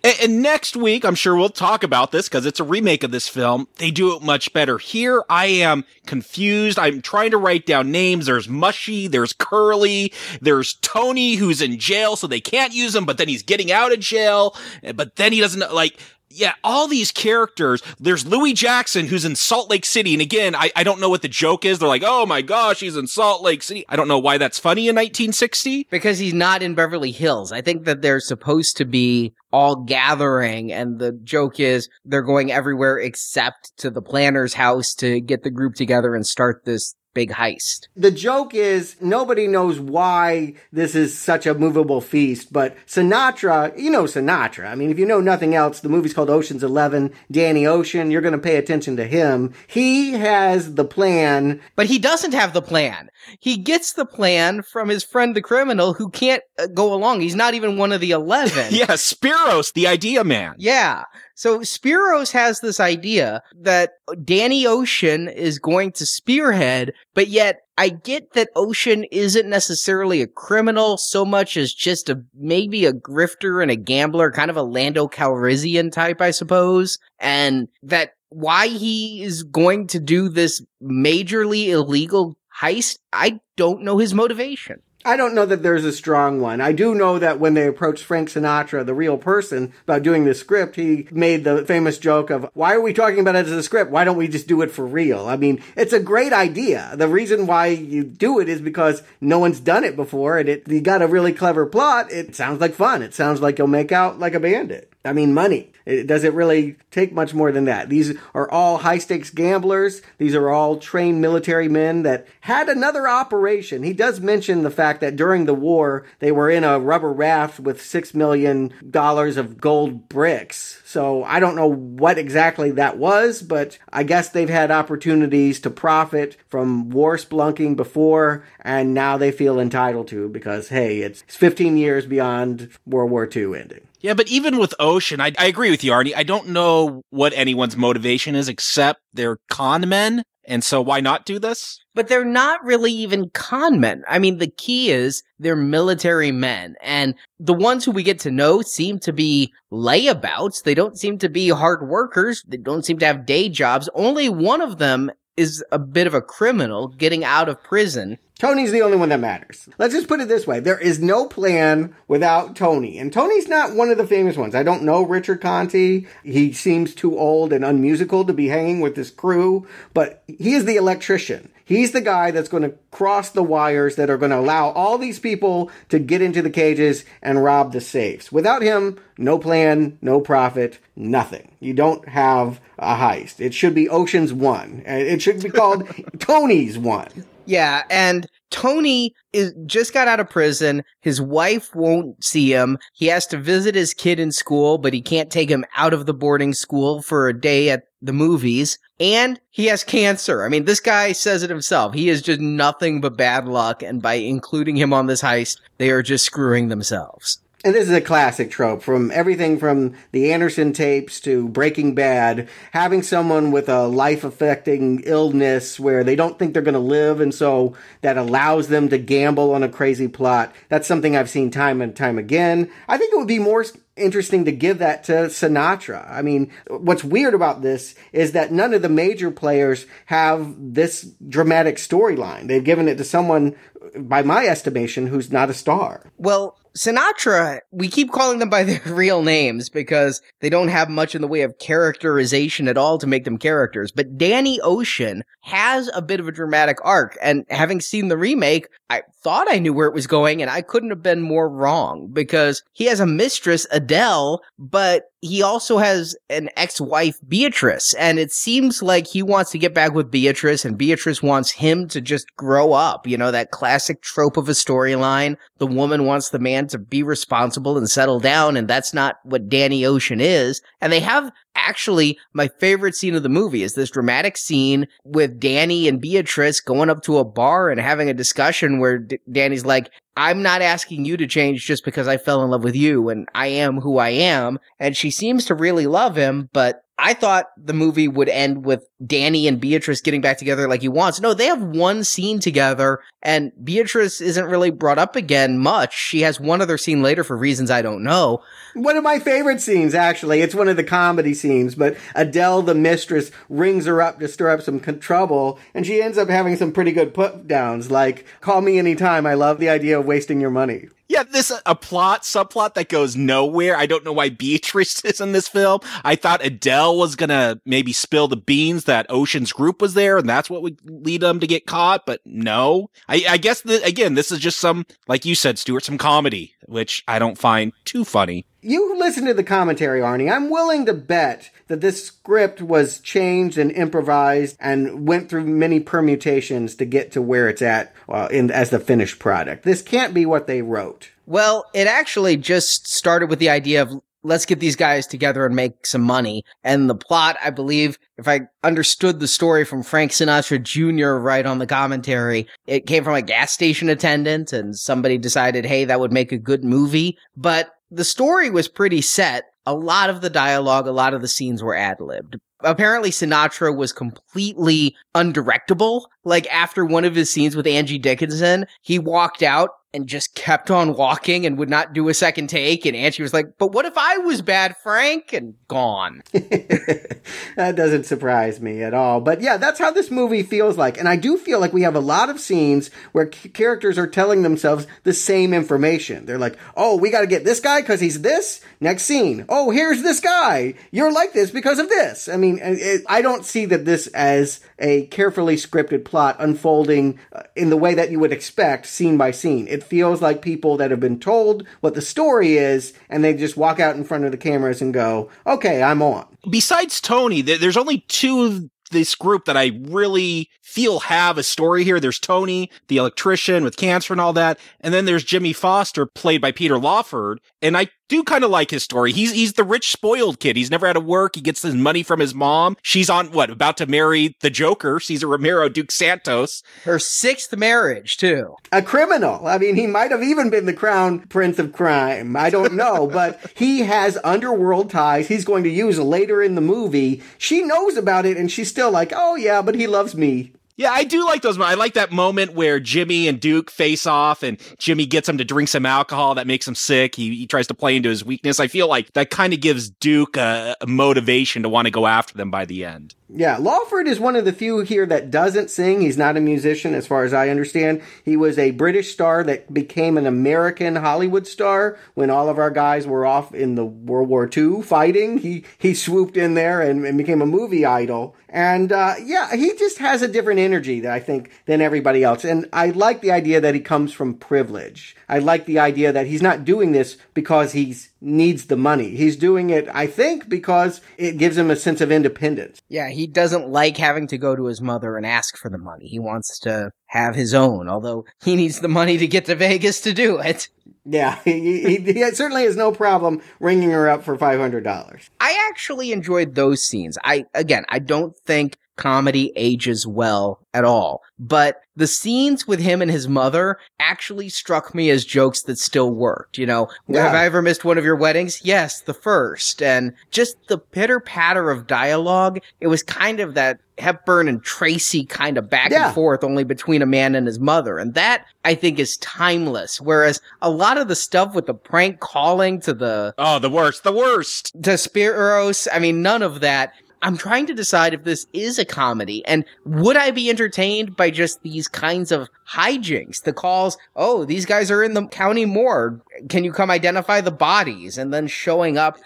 and, 0.03 0.15
and 0.21 0.41
next 0.41 0.77
week, 0.77 1.03
I'm 1.03 1.15
sure 1.15 1.35
we'll 1.35 1.49
talk 1.49 1.83
about 1.83 2.11
this 2.11 2.29
because 2.29 2.45
it's 2.45 2.59
a 2.59 2.63
remake 2.63 3.03
of 3.03 3.11
this 3.11 3.27
film. 3.27 3.67
They 3.77 3.91
do 3.91 4.15
it 4.15 4.21
much 4.21 4.53
better. 4.53 4.77
Here, 4.77 5.23
I 5.29 5.47
am 5.47 5.83
confused. 6.05 6.79
I'm 6.85 7.01
trying 7.01 7.31
to 7.31 7.37
write 7.37 7.65
down 7.65 7.91
names. 7.91 8.27
There's 8.27 8.47
Mushy, 8.47 9.07
there's 9.07 9.33
Curly, 9.33 10.13
there's 10.39 10.75
Tony 10.75 11.35
who's 11.35 11.61
in 11.61 11.79
jail, 11.79 12.15
so 12.15 12.27
they 12.27 12.39
can't 12.39 12.73
use 12.73 12.95
him, 12.95 13.05
but 13.05 13.17
then 13.17 13.27
he's 13.27 13.41
getting 13.41 13.71
out 13.71 13.91
of 13.91 13.99
jail, 13.99 14.55
but 14.93 15.15
then 15.15 15.33
he 15.33 15.41
doesn't 15.41 15.73
like 15.73 15.99
yeah, 16.35 16.53
all 16.63 16.87
these 16.87 17.11
characters. 17.11 17.81
There's 17.99 18.25
Louis 18.25 18.53
Jackson 18.53 19.07
who's 19.07 19.25
in 19.25 19.35
Salt 19.35 19.69
Lake 19.69 19.85
City. 19.85 20.13
And 20.13 20.21
again, 20.21 20.53
I, 20.53 20.71
I 20.75 20.83
don't 20.83 20.99
know 20.99 21.09
what 21.09 21.21
the 21.21 21.27
joke 21.27 21.65
is. 21.65 21.79
They're 21.79 21.87
like, 21.87 22.03
oh 22.05 22.25
my 22.25 22.41
gosh, 22.41 22.81
he's 22.81 22.97
in 22.97 23.07
Salt 23.07 23.41
Lake 23.41 23.63
City. 23.63 23.85
I 23.87 23.95
don't 23.95 24.07
know 24.07 24.19
why 24.19 24.37
that's 24.37 24.59
funny 24.59 24.87
in 24.89 24.95
1960. 24.95 25.87
Because 25.89 26.19
he's 26.19 26.33
not 26.33 26.61
in 26.61 26.75
Beverly 26.75 27.11
Hills. 27.11 27.51
I 27.51 27.61
think 27.61 27.85
that 27.85 28.01
they're 28.01 28.19
supposed 28.19 28.77
to 28.77 28.85
be 28.85 29.33
all 29.51 29.83
gathering. 29.83 30.71
And 30.71 30.99
the 30.99 31.13
joke 31.23 31.59
is 31.59 31.87
they're 32.03 32.21
going 32.21 32.51
everywhere 32.51 32.97
except 32.97 33.71
to 33.77 33.89
the 33.89 34.01
planner's 34.01 34.53
house 34.53 34.93
to 34.95 35.21
get 35.21 35.43
the 35.43 35.51
group 35.51 35.75
together 35.75 36.15
and 36.15 36.27
start 36.27 36.65
this 36.65 36.95
big 37.15 37.31
heist. 37.31 37.87
The 37.95 38.11
joke 38.11 38.53
is 38.53 38.97
nobody 39.01 39.47
knows 39.47 39.79
why 39.79 40.53
this 40.71 40.93
is 40.93 41.17
such 41.17 41.47
a 41.47 41.55
movable 41.55 42.01
feast, 42.01 42.53
but 42.53 42.77
Sinatra, 42.85 43.75
you 43.79 43.89
know 43.89 44.03
Sinatra. 44.03 44.69
I 44.69 44.75
mean, 44.75 44.91
if 44.91 44.99
you 44.99 45.05
know 45.07 45.21
nothing 45.21 45.55
else, 45.55 45.79
the 45.79 45.89
movie's 45.89 46.13
called 46.13 46.29
Ocean's 46.29 46.63
11, 46.63 47.11
Danny 47.31 47.65
Ocean, 47.65 48.11
you're 48.11 48.21
going 48.21 48.33
to 48.33 48.37
pay 48.37 48.57
attention 48.57 48.97
to 48.97 49.07
him. 49.07 49.53
He 49.65 50.11
has 50.11 50.75
the 50.75 50.85
plan. 50.85 51.61
But 51.75 51.87
he 51.87 51.97
doesn't 51.97 52.33
have 52.33 52.53
the 52.53 52.61
plan. 52.61 53.09
He 53.39 53.57
gets 53.57 53.93
the 53.93 54.05
plan 54.05 54.61
from 54.61 54.89
his 54.89 55.03
friend 55.03 55.35
the 55.35 55.41
criminal 55.41 55.93
who 55.93 56.09
can't 56.09 56.43
uh, 56.59 56.67
go 56.67 56.93
along. 56.93 57.21
He's 57.21 57.35
not 57.35 57.53
even 57.53 57.77
one 57.77 57.91
of 57.91 58.01
the 58.01 58.11
11. 58.11 58.67
yeah, 58.71 58.87
Spiros, 58.87 59.73
the 59.73 59.87
idea 59.87 60.23
man. 60.23 60.55
Yeah. 60.57 61.05
So 61.35 61.59
Spiros 61.59 62.31
has 62.31 62.61
this 62.61 62.79
idea 62.79 63.43
that 63.59 63.91
Danny 64.23 64.65
Ocean 64.65 65.27
is 65.27 65.59
going 65.59 65.91
to 65.93 66.05
spearhead, 66.05 66.93
but 67.13 67.27
yet 67.27 67.59
I 67.77 67.89
get 67.89 68.33
that 68.33 68.49
Ocean 68.55 69.03
isn't 69.11 69.49
necessarily 69.49 70.21
a 70.21 70.27
criminal 70.27 70.97
so 70.97 71.25
much 71.25 71.57
as 71.57 71.73
just 71.73 72.09
a 72.09 72.23
maybe 72.33 72.85
a 72.85 72.93
grifter 72.93 73.61
and 73.61 73.69
a 73.69 73.75
gambler, 73.75 74.31
kind 74.31 74.49
of 74.49 74.55
a 74.55 74.63
Lando 74.63 75.07
Calrissian 75.07 75.91
type, 75.91 76.21
I 76.21 76.31
suppose. 76.31 76.97
And 77.19 77.67
that 77.83 78.11
why 78.29 78.67
he 78.67 79.21
is 79.21 79.43
going 79.43 79.87
to 79.87 79.99
do 79.99 80.29
this 80.29 80.65
majorly 80.81 81.67
illegal 81.67 82.37
heist, 82.61 82.99
I 83.11 83.41
don't 83.57 83.81
know 83.81 83.97
his 83.97 84.13
motivation. 84.13 84.81
I 85.05 85.17
don't 85.17 85.35
know 85.35 85.45
that 85.45 85.61
there's 85.61 85.85
a 85.85 85.91
strong 85.91 86.41
one. 86.41 86.61
I 86.61 86.71
do 86.71 86.95
know 86.95 87.19
that 87.19 87.39
when 87.39 87.53
they 87.53 87.67
approached 87.67 88.03
Frank 88.03 88.27
Sinatra, 88.27 88.83
the 88.83 88.95
real 88.95 89.19
person, 89.19 89.71
about 89.83 90.01
doing 90.01 90.25
the 90.25 90.33
script, 90.33 90.75
he 90.75 91.07
made 91.11 91.43
the 91.43 91.63
famous 91.63 91.99
joke 91.99 92.31
of, 92.31 92.49
why 92.55 92.73
are 92.73 92.81
we 92.81 92.91
talking 92.91 93.19
about 93.19 93.35
it 93.35 93.45
as 93.45 93.51
a 93.51 93.61
script? 93.61 93.91
Why 93.91 94.03
don't 94.03 94.17
we 94.17 94.27
just 94.27 94.47
do 94.47 94.63
it 94.63 94.71
for 94.71 94.83
real? 94.83 95.27
I 95.27 95.37
mean, 95.37 95.61
it's 95.77 95.93
a 95.93 95.99
great 95.99 96.33
idea. 96.33 96.93
The 96.95 97.07
reason 97.07 97.45
why 97.45 97.67
you 97.67 98.03
do 98.03 98.39
it 98.39 98.49
is 98.49 98.61
because 98.61 99.03
no 99.21 99.37
one's 99.37 99.59
done 99.59 99.83
it 99.83 99.95
before 99.95 100.39
and 100.39 100.49
it, 100.49 100.67
you 100.67 100.81
got 100.81 101.03
a 101.03 101.07
really 101.07 101.33
clever 101.33 101.67
plot. 101.67 102.11
It 102.11 102.35
sounds 102.35 102.59
like 102.59 102.73
fun. 102.73 103.03
It 103.03 103.13
sounds 103.13 103.41
like 103.41 103.59
you'll 103.59 103.67
make 103.67 103.91
out 103.91 104.17
like 104.17 104.33
a 104.33 104.39
bandit. 104.39 104.91
I 105.05 105.13
mean, 105.13 105.35
money. 105.35 105.71
It 105.85 106.07
doesn't 106.07 106.33
really 106.33 106.77
take 106.89 107.13
much 107.13 107.33
more 107.33 107.51
than 107.51 107.65
that. 107.65 107.89
These 107.89 108.17
are 108.33 108.49
all 108.49 108.79
high 108.79 108.97
stakes 108.97 109.29
gamblers. 109.29 110.01
These 110.17 110.33
are 110.33 110.49
all 110.49 110.77
trained 110.77 111.21
military 111.21 111.69
men 111.69 112.03
that 112.03 112.27
had 112.41 112.69
another 112.69 113.07
operation. 113.07 113.83
He 113.83 113.93
does 113.93 114.19
mention 114.19 114.63
the 114.63 114.71
fact 114.71 115.01
that 115.01 115.15
during 115.15 115.45
the 115.45 115.53
war, 115.53 116.05
they 116.19 116.31
were 116.31 116.49
in 116.49 116.63
a 116.63 116.79
rubber 116.79 117.13
raft 117.13 117.59
with 117.59 117.81
six 117.81 118.13
million 118.13 118.73
dollars 118.89 119.37
of 119.37 119.61
gold 119.61 120.09
bricks. 120.09 120.81
So 120.95 121.25
I 121.25 121.41
don't 121.41 121.57
know 121.57 121.67
what 121.67 122.17
exactly 122.17 122.71
that 122.71 122.97
was, 122.97 123.41
but 123.41 123.77
I 123.91 124.03
guess 124.03 124.29
they've 124.29 124.47
had 124.47 124.71
opportunities 124.71 125.59
to 125.59 125.69
profit 125.69 126.37
from 126.47 126.89
war 126.89 127.17
splunking 127.17 127.75
before, 127.75 128.45
and 128.61 128.93
now 128.93 129.17
they 129.17 129.33
feel 129.33 129.59
entitled 129.59 130.07
to 130.07 130.29
because, 130.29 130.69
hey, 130.69 131.01
it's 131.01 131.21
15 131.23 131.75
years 131.75 132.05
beyond 132.05 132.69
World 132.85 133.11
War 133.11 133.29
II 133.29 133.59
ending. 133.59 133.81
Yeah, 133.99 134.13
but 134.13 134.29
even 134.29 134.57
with 134.57 134.73
Ocean, 134.79 135.19
I, 135.19 135.33
I 135.37 135.47
agree 135.47 135.69
with 135.69 135.83
you, 135.83 135.91
Arnie. 135.91 136.15
I 136.15 136.23
don't 136.23 136.47
know 136.47 137.01
what 137.09 137.33
anyone's 137.33 137.75
motivation 137.75 138.33
is 138.33 138.47
except 138.47 139.01
they're 139.13 139.39
con 139.49 139.89
men. 139.89 140.23
And 140.47 140.63
so 140.63 140.81
why 140.81 140.99
not 140.99 141.25
do 141.25 141.39
this? 141.39 141.79
But 141.93 142.07
they're 142.07 142.25
not 142.25 142.63
really 142.63 142.91
even 142.91 143.29
con 143.31 143.79
men. 143.79 144.03
I 144.07 144.19
mean, 144.19 144.37
the 144.37 144.47
key 144.47 144.91
is 144.91 145.23
they're 145.39 145.55
military 145.55 146.31
men. 146.31 146.75
And 146.81 147.15
the 147.39 147.53
ones 147.53 147.83
who 147.85 147.91
we 147.91 148.03
get 148.03 148.19
to 148.19 148.31
know 148.31 148.61
seem 148.61 148.99
to 148.99 149.13
be 149.13 149.51
layabouts. 149.71 150.63
They 150.63 150.75
don't 150.75 150.97
seem 150.97 151.17
to 151.19 151.29
be 151.29 151.49
hard 151.49 151.87
workers. 151.87 152.43
They 152.47 152.57
don't 152.57 152.85
seem 152.85 152.99
to 152.99 153.05
have 153.05 153.25
day 153.25 153.49
jobs. 153.49 153.89
Only 153.95 154.29
one 154.29 154.61
of 154.61 154.77
them 154.77 155.11
is 155.37 155.63
a 155.71 155.79
bit 155.79 156.07
of 156.07 156.13
a 156.13 156.21
criminal 156.21 156.89
getting 156.89 157.23
out 157.23 157.49
of 157.49 157.61
prison. 157.63 158.17
Tony's 158.37 158.73
the 158.73 158.81
only 158.81 158.97
one 158.97 159.09
that 159.09 159.21
matters. 159.21 159.69
Let's 159.77 159.93
just 159.93 160.09
put 160.09 160.19
it 160.19 160.27
this 160.27 160.45
way. 160.45 160.59
There 160.59 160.77
is 160.77 160.99
no 160.99 161.25
plan 161.25 161.95
without 162.09 162.57
Tony. 162.57 162.99
And 162.99 163.11
Tony's 163.11 163.47
not 163.47 163.73
one 163.73 163.89
of 163.89 163.97
the 163.97 164.05
famous 164.05 164.35
ones. 164.35 164.53
I 164.53 164.63
don't 164.63 164.83
know 164.83 165.03
Richard 165.03 165.39
Conte. 165.39 166.05
He 166.23 166.51
seems 166.51 166.93
too 166.93 167.17
old 167.17 167.53
and 167.53 167.63
unmusical 167.63 168.25
to 168.25 168.33
be 168.33 168.49
hanging 168.49 168.81
with 168.81 168.95
this 168.95 169.09
crew, 169.09 169.65
but 169.93 170.21
he 170.27 170.53
is 170.53 170.65
the 170.65 170.75
electrician. 170.75 171.49
He's 171.63 171.93
the 171.93 172.01
guy 172.01 172.31
that's 172.31 172.49
going 172.49 172.63
to 172.63 172.75
cross 172.91 173.29
the 173.29 173.41
wires 173.41 173.95
that 173.95 174.09
are 174.09 174.17
going 174.17 174.31
to 174.31 174.39
allow 174.39 174.69
all 174.69 174.97
these 174.97 175.17
people 175.17 175.71
to 175.87 175.97
get 175.97 176.21
into 176.21 176.41
the 176.41 176.49
cages 176.49 177.05
and 177.21 177.41
rob 177.41 177.71
the 177.71 177.81
safes. 177.81 178.33
Without 178.33 178.61
him, 178.61 178.99
no 179.17 179.39
plan, 179.39 179.97
no 180.01 180.19
profit, 180.19 180.77
nothing. 180.95 181.53
You 181.61 181.73
don't 181.73 182.07
have 182.09 182.59
a 182.77 182.95
heist. 182.95 183.39
It 183.39 183.53
should 183.53 183.73
be 183.73 183.89
Ocean's 183.89 184.33
One. 184.33 184.83
It 184.85 185.21
should 185.21 185.41
be 185.41 185.49
called 185.49 185.89
Tony's 186.19 186.77
One. 186.77 187.25
Yeah, 187.45 187.83
and 187.89 188.27
Tony 188.49 189.13
is 189.33 189.53
just 189.65 189.93
got 189.93 190.07
out 190.07 190.19
of 190.19 190.29
prison. 190.29 190.83
His 191.01 191.21
wife 191.21 191.75
won't 191.75 192.23
see 192.23 192.51
him. 192.51 192.77
He 192.93 193.07
has 193.07 193.27
to 193.27 193.37
visit 193.37 193.75
his 193.75 193.93
kid 193.93 194.19
in 194.19 194.31
school, 194.31 194.77
but 194.77 194.93
he 194.93 195.01
can't 195.01 195.31
take 195.31 195.49
him 195.49 195.65
out 195.75 195.93
of 195.93 196.05
the 196.05 196.13
boarding 196.13 196.53
school 196.53 197.01
for 197.01 197.27
a 197.27 197.39
day 197.39 197.69
at 197.69 197.83
the 198.01 198.13
movies. 198.13 198.79
And 198.99 199.39
he 199.49 199.65
has 199.65 199.83
cancer. 199.83 200.43
I 200.43 200.49
mean, 200.49 200.65
this 200.65 200.79
guy 200.79 201.11
says 201.11 201.43
it 201.43 201.49
himself. 201.49 201.93
He 201.93 202.09
is 202.09 202.21
just 202.21 202.39
nothing 202.39 203.01
but 203.01 203.17
bad 203.17 203.47
luck. 203.47 203.83
And 203.83 204.01
by 204.01 204.13
including 204.13 204.77
him 204.77 204.93
on 204.93 205.07
this 205.07 205.21
heist, 205.21 205.59
they 205.77 205.89
are 205.89 206.03
just 206.03 206.25
screwing 206.25 206.69
themselves. 206.69 207.39
And 207.65 207.73
this 207.73 207.87
is 207.89 207.95
a 207.95 207.99
classic 207.99 208.51
trope 208.51 208.83
from 208.83 209.09
everything 209.09 209.57
from 209.57 209.95
the 210.11 210.31
Anderson 210.31 210.71
tapes 210.71 211.19
to 211.21 211.49
Breaking 211.49 211.95
Bad, 211.95 212.47
having 212.71 213.01
someone 213.01 213.51
with 213.51 213.69
a 213.69 213.87
life 213.87 214.23
affecting 214.23 215.01
illness 215.03 215.79
where 215.79 216.03
they 216.03 216.15
don't 216.15 216.37
think 216.37 216.53
they're 216.53 216.61
going 216.61 216.75
to 216.75 216.79
live. 216.79 217.21
And 217.21 217.33
so 217.33 217.75
that 218.01 218.19
allows 218.19 218.67
them 218.67 218.89
to 218.89 218.99
gamble 218.99 219.51
on 219.51 219.63
a 219.63 219.67
crazy 219.67 220.07
plot. 220.07 220.53
That's 220.69 220.87
something 220.87 221.17
I've 221.17 221.27
seen 221.27 221.49
time 221.49 221.81
and 221.81 221.95
time 221.95 222.19
again. 222.19 222.69
I 222.87 222.99
think 222.99 223.11
it 223.11 223.17
would 223.17 223.27
be 223.27 223.39
more 223.39 223.65
interesting 223.95 224.45
to 224.45 224.51
give 224.51 224.77
that 224.77 225.05
to 225.05 225.13
Sinatra. 225.13 226.07
I 226.07 226.21
mean, 226.21 226.51
what's 226.67 227.03
weird 227.03 227.33
about 227.33 227.63
this 227.63 227.95
is 228.13 228.33
that 228.33 228.51
none 228.51 228.75
of 228.75 228.83
the 228.83 228.89
major 228.89 229.31
players 229.31 229.87
have 230.05 230.53
this 230.55 231.01
dramatic 231.27 231.77
storyline. 231.77 232.47
They've 232.47 232.63
given 232.63 232.87
it 232.87 232.99
to 232.99 233.03
someone, 233.03 233.55
by 233.97 234.21
my 234.21 234.45
estimation, 234.45 235.07
who's 235.07 235.31
not 235.31 235.49
a 235.49 235.53
star. 235.55 236.11
Well, 236.19 236.59
Sinatra, 236.77 237.59
we 237.71 237.87
keep 237.87 238.11
calling 238.11 238.39
them 238.39 238.49
by 238.49 238.63
their 238.63 238.81
real 238.85 239.23
names 239.23 239.69
because 239.69 240.21
they 240.41 240.49
don't 240.49 240.67
have 240.67 240.89
much 240.89 241.15
in 241.15 241.21
the 241.21 241.27
way 241.27 241.41
of 241.41 241.57
characterization 241.57 242.67
at 242.67 242.77
all 242.77 242.97
to 242.97 243.07
make 243.07 243.23
them 243.23 243.37
characters. 243.37 243.91
But 243.91 244.17
Danny 244.17 244.59
Ocean 244.61 245.23
has 245.41 245.89
a 245.93 246.01
bit 246.01 246.19
of 246.19 246.27
a 246.27 246.33
dramatic 246.33 246.77
arc. 246.83 247.17
And 247.21 247.45
having 247.49 247.79
seen 247.79 248.09
the 248.09 248.17
remake, 248.17 248.67
I 248.89 249.03
thought 249.25 249.51
I 249.51 249.57
knew 249.57 249.73
where 249.73 249.87
it 249.87 249.93
was 249.95 250.05
going 250.05 250.43
and 250.43 250.51
I 250.51 250.61
couldn't 250.61 250.91
have 250.91 251.01
been 251.01 251.23
more 251.23 251.49
wrong 251.49 252.11
because 252.13 252.61
he 252.73 252.85
has 252.85 252.99
a 252.99 253.07
mistress, 253.07 253.65
Adele, 253.71 254.39
but 254.59 255.05
he 255.21 255.41
also 255.41 255.79
has 255.79 256.15
an 256.29 256.49
ex-wife, 256.55 257.17
Beatrice. 257.27 257.95
And 257.95 258.19
it 258.19 258.31
seems 258.31 258.83
like 258.83 259.07
he 259.07 259.23
wants 259.23 259.49
to 259.49 259.57
get 259.57 259.73
back 259.73 259.95
with 259.95 260.11
Beatrice 260.11 260.63
and 260.63 260.77
Beatrice 260.77 261.23
wants 261.23 261.49
him 261.49 261.87
to 261.87 262.01
just 262.01 262.27
grow 262.35 262.73
up. 262.73 263.07
You 263.07 263.17
know, 263.17 263.31
that 263.31 263.49
classic 263.49 264.03
trope 264.03 264.37
of 264.37 264.47
a 264.47 264.51
storyline. 264.51 265.37
The 265.57 265.65
woman 265.65 266.05
wants 266.05 266.29
the 266.29 266.37
man 266.37 266.67
to 266.67 266.77
be 266.77 267.01
responsible 267.01 267.79
and 267.79 267.89
settle 267.89 268.19
down. 268.19 268.55
And 268.55 268.67
that's 268.67 268.93
not 268.93 269.15
what 269.23 269.49
Danny 269.49 269.83
Ocean 269.87 270.21
is. 270.21 270.61
And 270.81 270.93
they 270.93 270.99
have 270.99 271.31
actually 271.55 272.17
my 272.33 272.47
favorite 272.59 272.95
scene 272.95 273.15
of 273.15 273.23
the 273.23 273.29
movie 273.29 273.63
is 273.63 273.73
this 273.73 273.89
dramatic 273.89 274.37
scene 274.37 274.87
with 275.03 275.39
Danny 275.39 275.87
and 275.87 276.01
Beatrice 276.01 276.59
going 276.59 276.89
up 276.89 277.01
to 277.03 277.17
a 277.17 277.25
bar 277.25 277.69
and 277.69 277.79
having 277.79 278.09
a 278.09 278.13
discussion 278.13 278.79
where 278.79 278.99
D- 278.99 279.19
Danny's 279.31 279.65
like, 279.65 279.89
I'm 280.17 280.41
not 280.41 280.61
asking 280.61 281.05
you 281.05 281.17
to 281.17 281.27
change 281.27 281.65
just 281.65 281.83
because 281.83 282.07
I 282.07 282.17
fell 282.17 282.43
in 282.43 282.49
love 282.49 282.63
with 282.63 282.75
you 282.75 283.09
and 283.09 283.27
I 283.35 283.47
am 283.47 283.81
who 283.81 283.97
I 283.97 284.09
am. 284.09 284.59
And 284.79 284.95
she 284.95 285.11
seems 285.11 285.45
to 285.45 285.55
really 285.55 285.87
love 285.87 286.15
him, 286.15 286.49
but 286.53 286.85
I 286.97 287.13
thought 287.13 287.47
the 287.57 287.73
movie 287.73 288.07
would 288.07 288.29
end 288.29 288.65
with 288.65 288.87
Danny 289.05 289.47
and 289.47 289.59
Beatrice 289.59 289.99
getting 289.99 290.21
back 290.21 290.37
together 290.37 290.69
like 290.69 290.81
he 290.81 290.87
wants. 290.87 291.19
No, 291.19 291.33
they 291.33 291.47
have 291.47 291.61
one 291.61 292.05
scene 292.05 292.39
together 292.39 293.01
and 293.21 293.51
Beatrice 293.61 294.21
isn't 294.21 294.45
really 294.45 294.69
brought 294.69 294.97
up 294.97 295.17
again 295.17 295.57
much. 295.57 295.93
She 295.93 296.21
has 296.21 296.39
one 296.39 296.61
other 296.61 296.77
scene 296.77 297.03
later 297.03 297.25
for 297.25 297.35
reasons 297.35 297.69
I 297.69 297.81
don't 297.81 298.03
know. 298.03 298.41
One 298.75 298.95
of 298.95 299.03
my 299.03 299.19
favorite 299.19 299.59
scenes, 299.59 299.93
actually. 299.93 300.39
It's 300.39 300.55
one 300.55 300.69
of 300.69 300.77
the 300.77 300.83
comedy 300.85 301.33
scenes, 301.33 301.75
but 301.75 301.97
Adele, 302.13 302.61
the 302.61 302.75
mistress, 302.75 303.29
rings 303.49 303.87
her 303.87 304.01
up 304.01 304.19
to 304.19 304.27
stir 304.29 304.51
up 304.51 304.61
some 304.61 304.79
trouble 304.79 305.59
and 305.73 305.85
she 305.85 306.01
ends 306.01 306.17
up 306.17 306.29
having 306.29 306.55
some 306.55 306.71
pretty 306.71 306.93
good 306.93 307.13
put 307.13 307.45
downs 307.45 307.91
like, 307.91 308.25
call 308.39 308.61
me 308.61 308.79
anytime. 308.79 309.25
I 309.25 309.33
love 309.33 309.59
the 309.59 309.69
idea 309.69 309.99
of 309.99 310.04
wasting 310.05 310.39
your 310.39 310.49
money. 310.49 310.87
Yeah, 311.07 311.23
this 311.23 311.51
uh, 311.51 311.59
a 311.65 311.75
plot 311.75 312.23
subplot 312.23 312.73
that 312.73 312.89
goes 312.89 313.15
nowhere. 313.15 313.77
I 313.77 313.85
don't 313.85 314.03
know 314.03 314.13
why 314.13 314.29
Beatrice 314.29 315.03
is 315.05 315.21
in 315.21 315.31
this 315.31 315.47
film. 315.47 315.81
I 316.03 316.15
thought 316.15 316.45
Adele 316.45 316.97
was 316.97 317.15
gonna 317.15 317.61
maybe 317.65 317.93
spill 317.93 318.27
the 318.27 318.37
beans 318.37 318.85
that 318.85 319.05
Ocean's 319.09 319.51
group 319.51 319.81
was 319.81 319.93
there, 319.93 320.17
and 320.17 320.27
that's 320.27 320.49
what 320.49 320.61
would 320.61 320.79
lead 320.83 321.21
them 321.21 321.39
to 321.39 321.47
get 321.47 321.67
caught. 321.67 322.05
But 322.05 322.21
no, 322.25 322.89
I, 323.07 323.25
I 323.29 323.37
guess 323.37 323.63
again, 323.65 324.15
this 324.15 324.31
is 324.31 324.39
just 324.39 324.59
some, 324.59 324.85
like 325.07 325.25
you 325.25 325.35
said, 325.35 325.59
Stuart, 325.59 325.83
some 325.83 325.97
comedy, 325.97 326.55
which 326.65 327.03
I 327.07 327.19
don't 327.19 327.37
find 327.37 327.73
too 327.85 328.05
funny. 328.05 328.45
You 328.67 328.97
listen 328.97 329.25
to 329.25 329.33
the 329.35 329.43
commentary, 329.43 329.99
Arnie. 329.99 330.31
I'm 330.31 330.49
willing 330.49 330.87
to 330.87 330.93
bet 330.95 331.51
that 331.67 331.81
this 331.81 332.03
script 332.03 332.63
was 332.63 332.99
changed 332.99 333.59
and 333.59 333.71
improvised 333.71 334.57
and 334.59 335.07
went 335.07 335.29
through 335.29 335.45
many 335.45 335.79
permutations 335.79 336.73
to 336.77 336.85
get 336.85 337.11
to 337.11 337.21
where 337.21 337.47
it's 337.47 337.61
at 337.61 337.93
uh, 338.09 338.27
in, 338.31 338.49
as 338.49 338.71
the 338.71 338.79
finished 338.79 339.19
product. 339.19 339.65
This 339.65 339.83
can't 339.83 340.15
be 340.15 340.25
what 340.25 340.47
they 340.47 340.63
wrote. 340.63 341.11
Well, 341.27 341.65
it 341.75 341.85
actually 341.85 342.37
just 342.37 342.87
started 342.87 343.29
with 343.29 343.37
the 343.37 343.51
idea 343.51 343.83
of 343.83 344.01
let's 344.23 344.47
get 344.47 344.59
these 344.59 344.75
guys 344.75 345.05
together 345.05 345.45
and 345.45 345.55
make 345.55 345.85
some 345.85 346.01
money. 346.01 346.43
And 346.63 346.89
the 346.89 346.95
plot, 346.95 347.37
I 347.43 347.51
believe, 347.51 347.99
if 348.17 348.27
I 348.27 348.47
understood 348.63 349.19
the 349.19 349.27
story 349.27 349.63
from 349.63 349.83
Frank 349.83 350.11
Sinatra 350.11 350.63
Jr. 350.63 351.21
right 351.23 351.45
on 351.45 351.59
the 351.59 351.67
commentary, 351.67 352.47
it 352.65 352.87
came 352.87 353.03
from 353.03 353.13
a 353.13 353.21
gas 353.21 353.51
station 353.51 353.89
attendant 353.89 354.53
and 354.53 354.75
somebody 354.75 355.19
decided, 355.19 355.65
hey, 355.65 355.85
that 355.85 355.99
would 355.99 356.11
make 356.11 356.31
a 356.31 356.39
good 356.39 356.63
movie. 356.63 357.19
But 357.37 357.74
the 357.95 358.03
story 358.03 358.49
was 358.49 358.67
pretty 358.67 359.01
set. 359.01 359.45
A 359.65 359.73
lot 359.73 360.09
of 360.09 360.21
the 360.21 360.29
dialogue, 360.29 360.87
a 360.87 360.91
lot 360.91 361.13
of 361.13 361.21
the 361.21 361.27
scenes 361.27 361.63
were 361.63 361.75
ad 361.75 361.99
libbed. 361.99 362.37
Apparently, 362.61 363.09
Sinatra 363.09 363.75
was 363.75 363.91
completely 363.91 364.95
undirectable. 365.15 366.05
Like, 366.23 366.47
after 366.47 366.85
one 366.85 367.05
of 367.05 367.15
his 367.15 367.29
scenes 367.29 367.55
with 367.55 367.67
Angie 367.67 367.97
Dickinson, 367.97 368.65
he 368.81 368.99
walked 368.99 369.43
out 369.43 369.71
and 369.95 370.07
just 370.07 370.35
kept 370.35 370.69
on 370.69 370.93
walking 370.93 371.45
and 371.45 371.57
would 371.57 371.69
not 371.69 371.93
do 371.93 372.09
a 372.09 372.13
second 372.13 372.47
take. 372.47 372.85
And 372.85 372.97
Angie 372.97 373.23
was 373.23 373.33
like, 373.33 373.57
But 373.57 373.71
what 373.71 373.85
if 373.85 373.97
I 373.97 374.17
was 374.17 374.41
bad, 374.41 374.75
Frank? 374.83 375.31
And 375.31 375.55
gone. 375.69 376.21
that 376.33 377.73
doesn't 377.75 378.05
surprise 378.05 378.59
me 378.59 378.83
at 378.83 378.93
all. 378.93 379.21
But 379.21 379.41
yeah, 379.41 379.55
that's 379.55 379.79
how 379.79 379.91
this 379.91 380.11
movie 380.11 380.43
feels 380.43 380.77
like. 380.77 380.97
And 380.97 381.07
I 381.07 381.15
do 381.15 381.37
feel 381.37 381.61
like 381.61 381.71
we 381.71 381.83
have 381.83 381.95
a 381.95 382.01
lot 382.01 382.29
of 382.29 382.41
scenes 382.41 382.89
where 383.13 383.31
c- 383.31 383.49
characters 383.49 383.97
are 383.97 384.05
telling 384.05 384.41
themselves 384.41 384.85
the 385.03 385.13
same 385.13 385.53
information. 385.53 386.25
They're 386.25 386.37
like, 386.37 386.57
oh, 386.75 386.97
we 386.97 387.09
got 387.09 387.21
to 387.21 387.27
get 387.27 387.45
this 387.45 387.61
guy 387.61 387.79
because 387.81 388.01
he's 388.01 388.21
this. 388.21 388.59
Next 388.81 389.03
scene. 389.03 389.45
Oh, 389.47 389.71
here's 389.71 390.03
this 390.03 390.19
guy. 390.19 390.73
You're 390.91 391.13
like 391.13 391.31
this 391.31 391.51
because 391.51 391.79
of 391.79 391.87
this. 391.87 392.27
I 392.27 392.35
mean, 392.35 392.59
it, 392.61 393.03
I 393.07 393.21
don't 393.21 393.45
see 393.45 393.65
that 393.67 393.85
this 393.85 394.07
as 394.07 394.59
a 394.77 395.05
carefully 395.07 395.55
scripted 395.55 396.03
plot 396.03 396.35
unfolding 396.39 397.17
uh, 397.31 397.43
in 397.55 397.69
the 397.69 397.77
way 397.77 397.93
that 397.93 398.11
you 398.11 398.19
would 398.19 398.33
expect 398.33 398.87
scene 398.87 399.17
by 399.17 399.31
scene. 399.31 399.67
It 399.69 399.84
feels 399.85 400.21
like 400.21 400.41
people 400.41 400.77
that 400.77 400.91
have 400.91 400.99
been 400.99 401.19
told 401.19 401.65
what 401.81 401.93
the 401.93 402.01
story 402.01 402.57
is 402.57 402.93
and 403.09 403.23
they 403.23 403.33
just 403.33 403.57
walk 403.57 403.79
out 403.79 403.95
in 403.95 404.03
front 404.03 404.25
of 404.25 404.31
the 404.31 404.37
cameras 404.37 404.81
and 404.81 404.93
go, 404.93 405.29
okay, 405.47 405.83
I'm 405.83 406.01
on. 406.01 406.25
Besides 406.49 407.01
Tony, 407.01 407.41
there's 407.41 407.77
only 407.77 407.99
two 408.07 408.69
this 408.91 409.15
group 409.15 409.45
that 409.45 409.57
I 409.57 409.71
really 409.83 410.49
feel 410.61 410.99
have 410.99 411.37
a 411.37 411.43
story 411.43 411.83
here. 411.83 411.99
There's 411.99 412.19
Tony, 412.19 412.69
the 412.87 412.97
electrician 412.97 413.63
with 413.63 413.77
cancer 413.77 414.13
and 414.13 414.21
all 414.21 414.33
that. 414.33 414.59
And 414.79 414.93
then 414.93 415.05
there's 415.05 415.23
Jimmy 415.23 415.53
Foster, 415.53 416.05
played 416.05 416.41
by 416.41 416.51
Peter 416.51 416.77
Lawford. 416.77 417.41
And 417.61 417.75
I 417.75 417.87
do 418.07 418.23
kind 418.23 418.43
of 418.43 418.51
like 418.51 418.71
his 418.71 418.83
story. 418.83 419.11
He's 419.11 419.31
he's 419.31 419.53
the 419.53 419.63
rich 419.63 419.91
spoiled 419.91 420.39
kid. 420.39 420.55
He's 420.55 420.71
never 420.71 420.87
had 420.87 420.93
to 420.93 420.99
work. 420.99 421.35
He 421.35 421.41
gets 421.41 421.61
his 421.61 421.75
money 421.75 422.03
from 422.03 422.19
his 422.19 422.33
mom. 422.33 422.77
She's 422.81 423.09
on 423.09 423.31
what 423.31 423.49
about 423.49 423.77
to 423.77 423.85
marry 423.85 424.35
the 424.41 424.49
Joker, 424.49 424.99
Cesar 424.99 425.27
Romero, 425.27 425.69
Duke 425.69 425.91
Santos. 425.91 426.63
Her 426.83 426.99
sixth 426.99 427.55
marriage 427.55 428.17
too. 428.17 428.55
A 428.71 428.81
criminal. 428.81 429.47
I 429.47 429.57
mean, 429.57 429.75
he 429.75 429.87
might 429.87 430.11
have 430.11 430.23
even 430.23 430.49
been 430.49 430.65
the 430.65 430.73
crown 430.73 431.19
prince 431.27 431.59
of 431.59 431.73
crime. 431.73 432.35
I 432.35 432.49
don't 432.49 432.73
know, 432.73 433.07
but 433.11 433.39
he 433.55 433.79
has 433.79 434.17
underworld 434.23 434.89
ties. 434.89 435.27
He's 435.27 435.45
going 435.45 435.63
to 435.63 435.69
use 435.69 435.99
later 435.99 436.41
in 436.41 436.55
the 436.55 436.61
movie. 436.61 437.23
She 437.37 437.61
knows 437.61 437.97
about 437.97 438.25
it, 438.25 438.37
and 438.37 438.51
she's 438.51 438.69
still 438.69 438.91
like, 438.91 439.11
"Oh 439.15 439.35
yeah, 439.35 439.61
but 439.61 439.75
he 439.75 439.87
loves 439.87 440.15
me." 440.15 440.53
Yeah, 440.77 440.91
I 440.91 441.05
do 441.05 441.25
like 441.25 441.41
those. 441.41 441.59
I 441.59 441.75
like 441.75 441.93
that 441.93 442.11
moment 442.11 442.53
where 442.53 442.81
Jimmy 442.81 443.29
and 443.29 443.39
Duke 443.39 443.71
face 443.71 444.05
off, 444.05 444.43
and 444.43 444.59
Jimmy 444.77 445.05
gets 445.05 445.29
him 445.29 445.37
to 445.37 445.45
drink 445.45 445.69
some 445.69 445.85
alcohol 445.85 446.35
that 446.35 446.47
makes 446.47 446.67
him 446.67 446.75
sick. 446.75 447.15
He, 447.15 447.33
he 447.33 447.47
tries 447.47 447.67
to 447.67 447.73
play 447.73 447.95
into 447.95 448.09
his 448.09 448.25
weakness. 448.25 448.59
I 448.59 448.67
feel 448.67 448.89
like 448.89 449.13
that 449.13 449.29
kind 449.29 449.53
of 449.53 449.61
gives 449.61 449.89
Duke 449.89 450.35
a, 450.35 450.75
a 450.81 450.87
motivation 450.87 451.63
to 451.63 451.69
want 451.69 451.85
to 451.85 451.91
go 451.91 452.07
after 452.07 452.37
them 452.37 452.51
by 452.51 452.65
the 452.65 452.83
end. 452.83 453.15
Yeah, 453.27 453.57
Lawford 453.57 454.07
is 454.07 454.19
one 454.19 454.35
of 454.35 454.45
the 454.45 454.53
few 454.53 454.81
here 454.81 455.07
that 455.07 455.31
doesn't 455.31 455.71
sing. 455.71 456.01
He's 456.01 456.17
not 456.17 456.37
a 456.37 456.41
musician, 456.41 456.93
as 456.93 457.07
far 457.07 457.23
as 457.23 457.33
I 457.33 457.49
understand. 457.49 458.03
He 458.23 458.37
was 458.37 458.59
a 458.59 458.69
British 458.69 459.13
star 459.13 459.43
that 459.43 459.73
became 459.73 460.17
an 460.17 460.27
American 460.27 460.97
Hollywood 460.97 461.47
star 461.47 461.97
when 462.13 462.29
all 462.29 462.49
of 462.49 462.59
our 462.59 462.69
guys 462.69 463.07
were 463.07 463.25
off 463.25 463.51
in 463.51 463.73
the 463.73 463.85
World 463.85 464.29
War 464.29 464.47
II 464.55 464.83
fighting. 464.83 465.39
He 465.39 465.65
he 465.79 465.95
swooped 465.95 466.37
in 466.37 466.53
there 466.53 466.81
and, 466.81 467.03
and 467.03 467.17
became 467.17 467.41
a 467.41 467.47
movie 467.47 467.83
idol. 467.83 468.35
And 468.47 468.91
uh, 468.91 469.15
yeah, 469.23 469.55
he 469.55 469.75
just 469.75 469.97
has 469.97 470.21
a 470.21 470.27
different 470.27 470.59
energy 470.59 470.99
that 470.99 471.11
I 471.11 471.19
think 471.19 471.51
than 471.65 471.81
everybody 471.81 472.23
else. 472.23 472.45
And 472.45 472.69
I 472.71 472.91
like 472.91 473.21
the 473.21 473.31
idea 473.31 473.59
that 473.59 473.73
he 473.73 473.81
comes 473.81 474.13
from 474.13 474.35
privilege. 474.35 475.15
I 475.27 475.39
like 475.39 475.65
the 475.65 475.79
idea 475.79 476.13
that 476.13 476.27
he's 476.27 476.43
not 476.43 476.63
doing 476.63 476.91
this 476.91 477.17
because 477.33 477.73
he 477.73 477.95
needs 478.21 478.65
the 478.65 478.77
money. 478.77 479.15
He's 479.15 479.35
doing 479.35 479.69
it, 479.69 479.87
I 479.93 480.07
think, 480.07 480.49
because 480.49 481.01
it 481.17 481.37
gives 481.37 481.57
him 481.57 481.69
a 481.69 481.75
sense 481.75 482.01
of 482.01 482.11
independence. 482.11 482.81
Yeah, 482.89 483.09
he 483.09 483.27
doesn't 483.27 483.69
like 483.69 483.97
having 483.97 484.27
to 484.27 484.37
go 484.37 484.55
to 484.55 484.65
his 484.65 484.81
mother 484.81 485.17
and 485.17 485.25
ask 485.25 485.57
for 485.57 485.69
the 485.69 485.77
money. 485.77 486.07
He 486.07 486.19
wants 486.19 486.59
to 486.59 486.91
have 487.07 487.35
his 487.35 487.53
own, 487.53 487.87
although 487.87 488.25
he 488.43 488.55
needs 488.55 488.79
the 488.79 488.87
money 488.87 489.17
to 489.17 489.27
get 489.27 489.45
to 489.45 489.55
Vegas 489.55 490.01
to 490.01 490.13
do 490.13 490.39
it. 490.39 490.69
Yeah, 491.05 491.39
he, 491.45 491.81
he, 491.81 492.13
he 492.13 492.31
certainly 492.31 492.63
has 492.63 492.75
no 492.75 492.91
problem 492.91 493.41
ringing 493.59 493.91
her 493.91 494.09
up 494.09 494.23
for 494.23 494.37
$500. 494.37 495.29
I 495.39 495.67
actually 495.69 496.11
enjoyed 496.11 496.55
those 496.55 496.83
scenes. 496.83 497.17
I, 497.23 497.45
again, 497.53 497.85
I 497.89 497.99
don't 497.99 498.35
think 498.39 498.77
comedy 498.95 499.51
ages 499.55 500.05
well 500.07 500.59
at 500.73 500.83
all. 500.83 501.21
But 501.39 501.81
the 501.95 502.07
scenes 502.07 502.67
with 502.67 502.79
him 502.79 503.01
and 503.01 503.09
his 503.11 503.27
mother 503.27 503.77
actually 503.99 504.49
struck 504.49 504.93
me 504.93 505.09
as 505.09 505.23
jokes 505.25 505.61
that 505.63 505.77
still 505.79 506.11
worked. 506.11 506.57
You 506.57 506.65
know, 506.65 506.89
Yeah. 507.07 507.23
have 507.23 507.33
I 507.35 507.45
ever 507.45 507.61
missed 507.61 507.85
one 507.85 507.97
of 507.97 508.03
your 508.05 508.15
weddings? 508.15 508.59
Yes, 508.63 509.01
the 509.01 509.13
first. 509.13 509.81
And 509.81 510.13
just 510.31 510.55
the 510.67 510.77
pitter 510.77 511.19
patter 511.19 511.71
of 511.71 511.87
dialogue, 511.87 512.59
it 512.81 512.87
was 512.87 513.03
kind 513.03 513.39
of 513.39 513.53
that 513.53 513.79
Hepburn 513.97 514.49
and 514.49 514.61
Tracy 514.61 515.23
kind 515.25 515.57
of 515.57 515.69
back 515.69 515.91
Yeah. 515.91 516.07
and 516.07 516.13
forth 516.15 516.43
only 516.43 516.65
between 516.65 517.01
a 517.01 517.05
man 517.05 517.33
and 517.35 517.47
his 517.47 517.59
mother. 517.59 517.97
And 517.97 518.13
that 518.15 518.43
I 518.65 518.75
think 518.75 518.99
is 518.99 519.15
timeless. 519.17 520.01
Whereas 520.01 520.41
a 520.61 520.69
lot 520.69 520.97
of 520.97 521.07
the 521.07 521.15
stuff 521.15 521.53
with 521.55 521.65
the 521.65 521.73
prank 521.73 522.19
calling 522.19 522.81
to 522.81 522.93
the 522.93 523.33
Oh, 523.37 523.59
the 523.59 523.69
worst, 523.69 524.03
the 524.03 524.11
worst. 524.11 524.73
to 524.83 524.91
Spiros. 524.91 525.87
I 525.93 525.99
mean, 525.99 526.21
none 526.21 526.41
of 526.41 526.59
that. 526.59 526.91
I'm 527.21 527.37
trying 527.37 527.65
to 527.67 527.73
decide 527.73 528.13
if 528.13 528.23
this 528.23 528.47
is 528.53 528.77
a 528.77 528.85
comedy 528.85 529.45
and 529.45 529.65
would 529.85 530.17
I 530.17 530.31
be 530.31 530.49
entertained 530.49 531.15
by 531.15 531.31
just 531.31 531.61
these 531.63 531.87
kinds 531.87 532.31
of 532.31 532.49
hijinks? 532.69 533.43
The 533.43 533.53
calls, 533.53 533.97
oh, 534.15 534.45
these 534.45 534.65
guys 534.65 534.91
are 534.91 535.03
in 535.03 535.13
the 535.13 535.27
county 535.27 535.65
morgue. 535.65 536.21
Can 536.49 536.63
you 536.63 536.71
come 536.71 536.91
identify 536.91 537.41
the 537.41 537.51
bodies? 537.51 538.17
And 538.17 538.33
then 538.33 538.47
showing 538.47 538.97
up. 538.97 539.17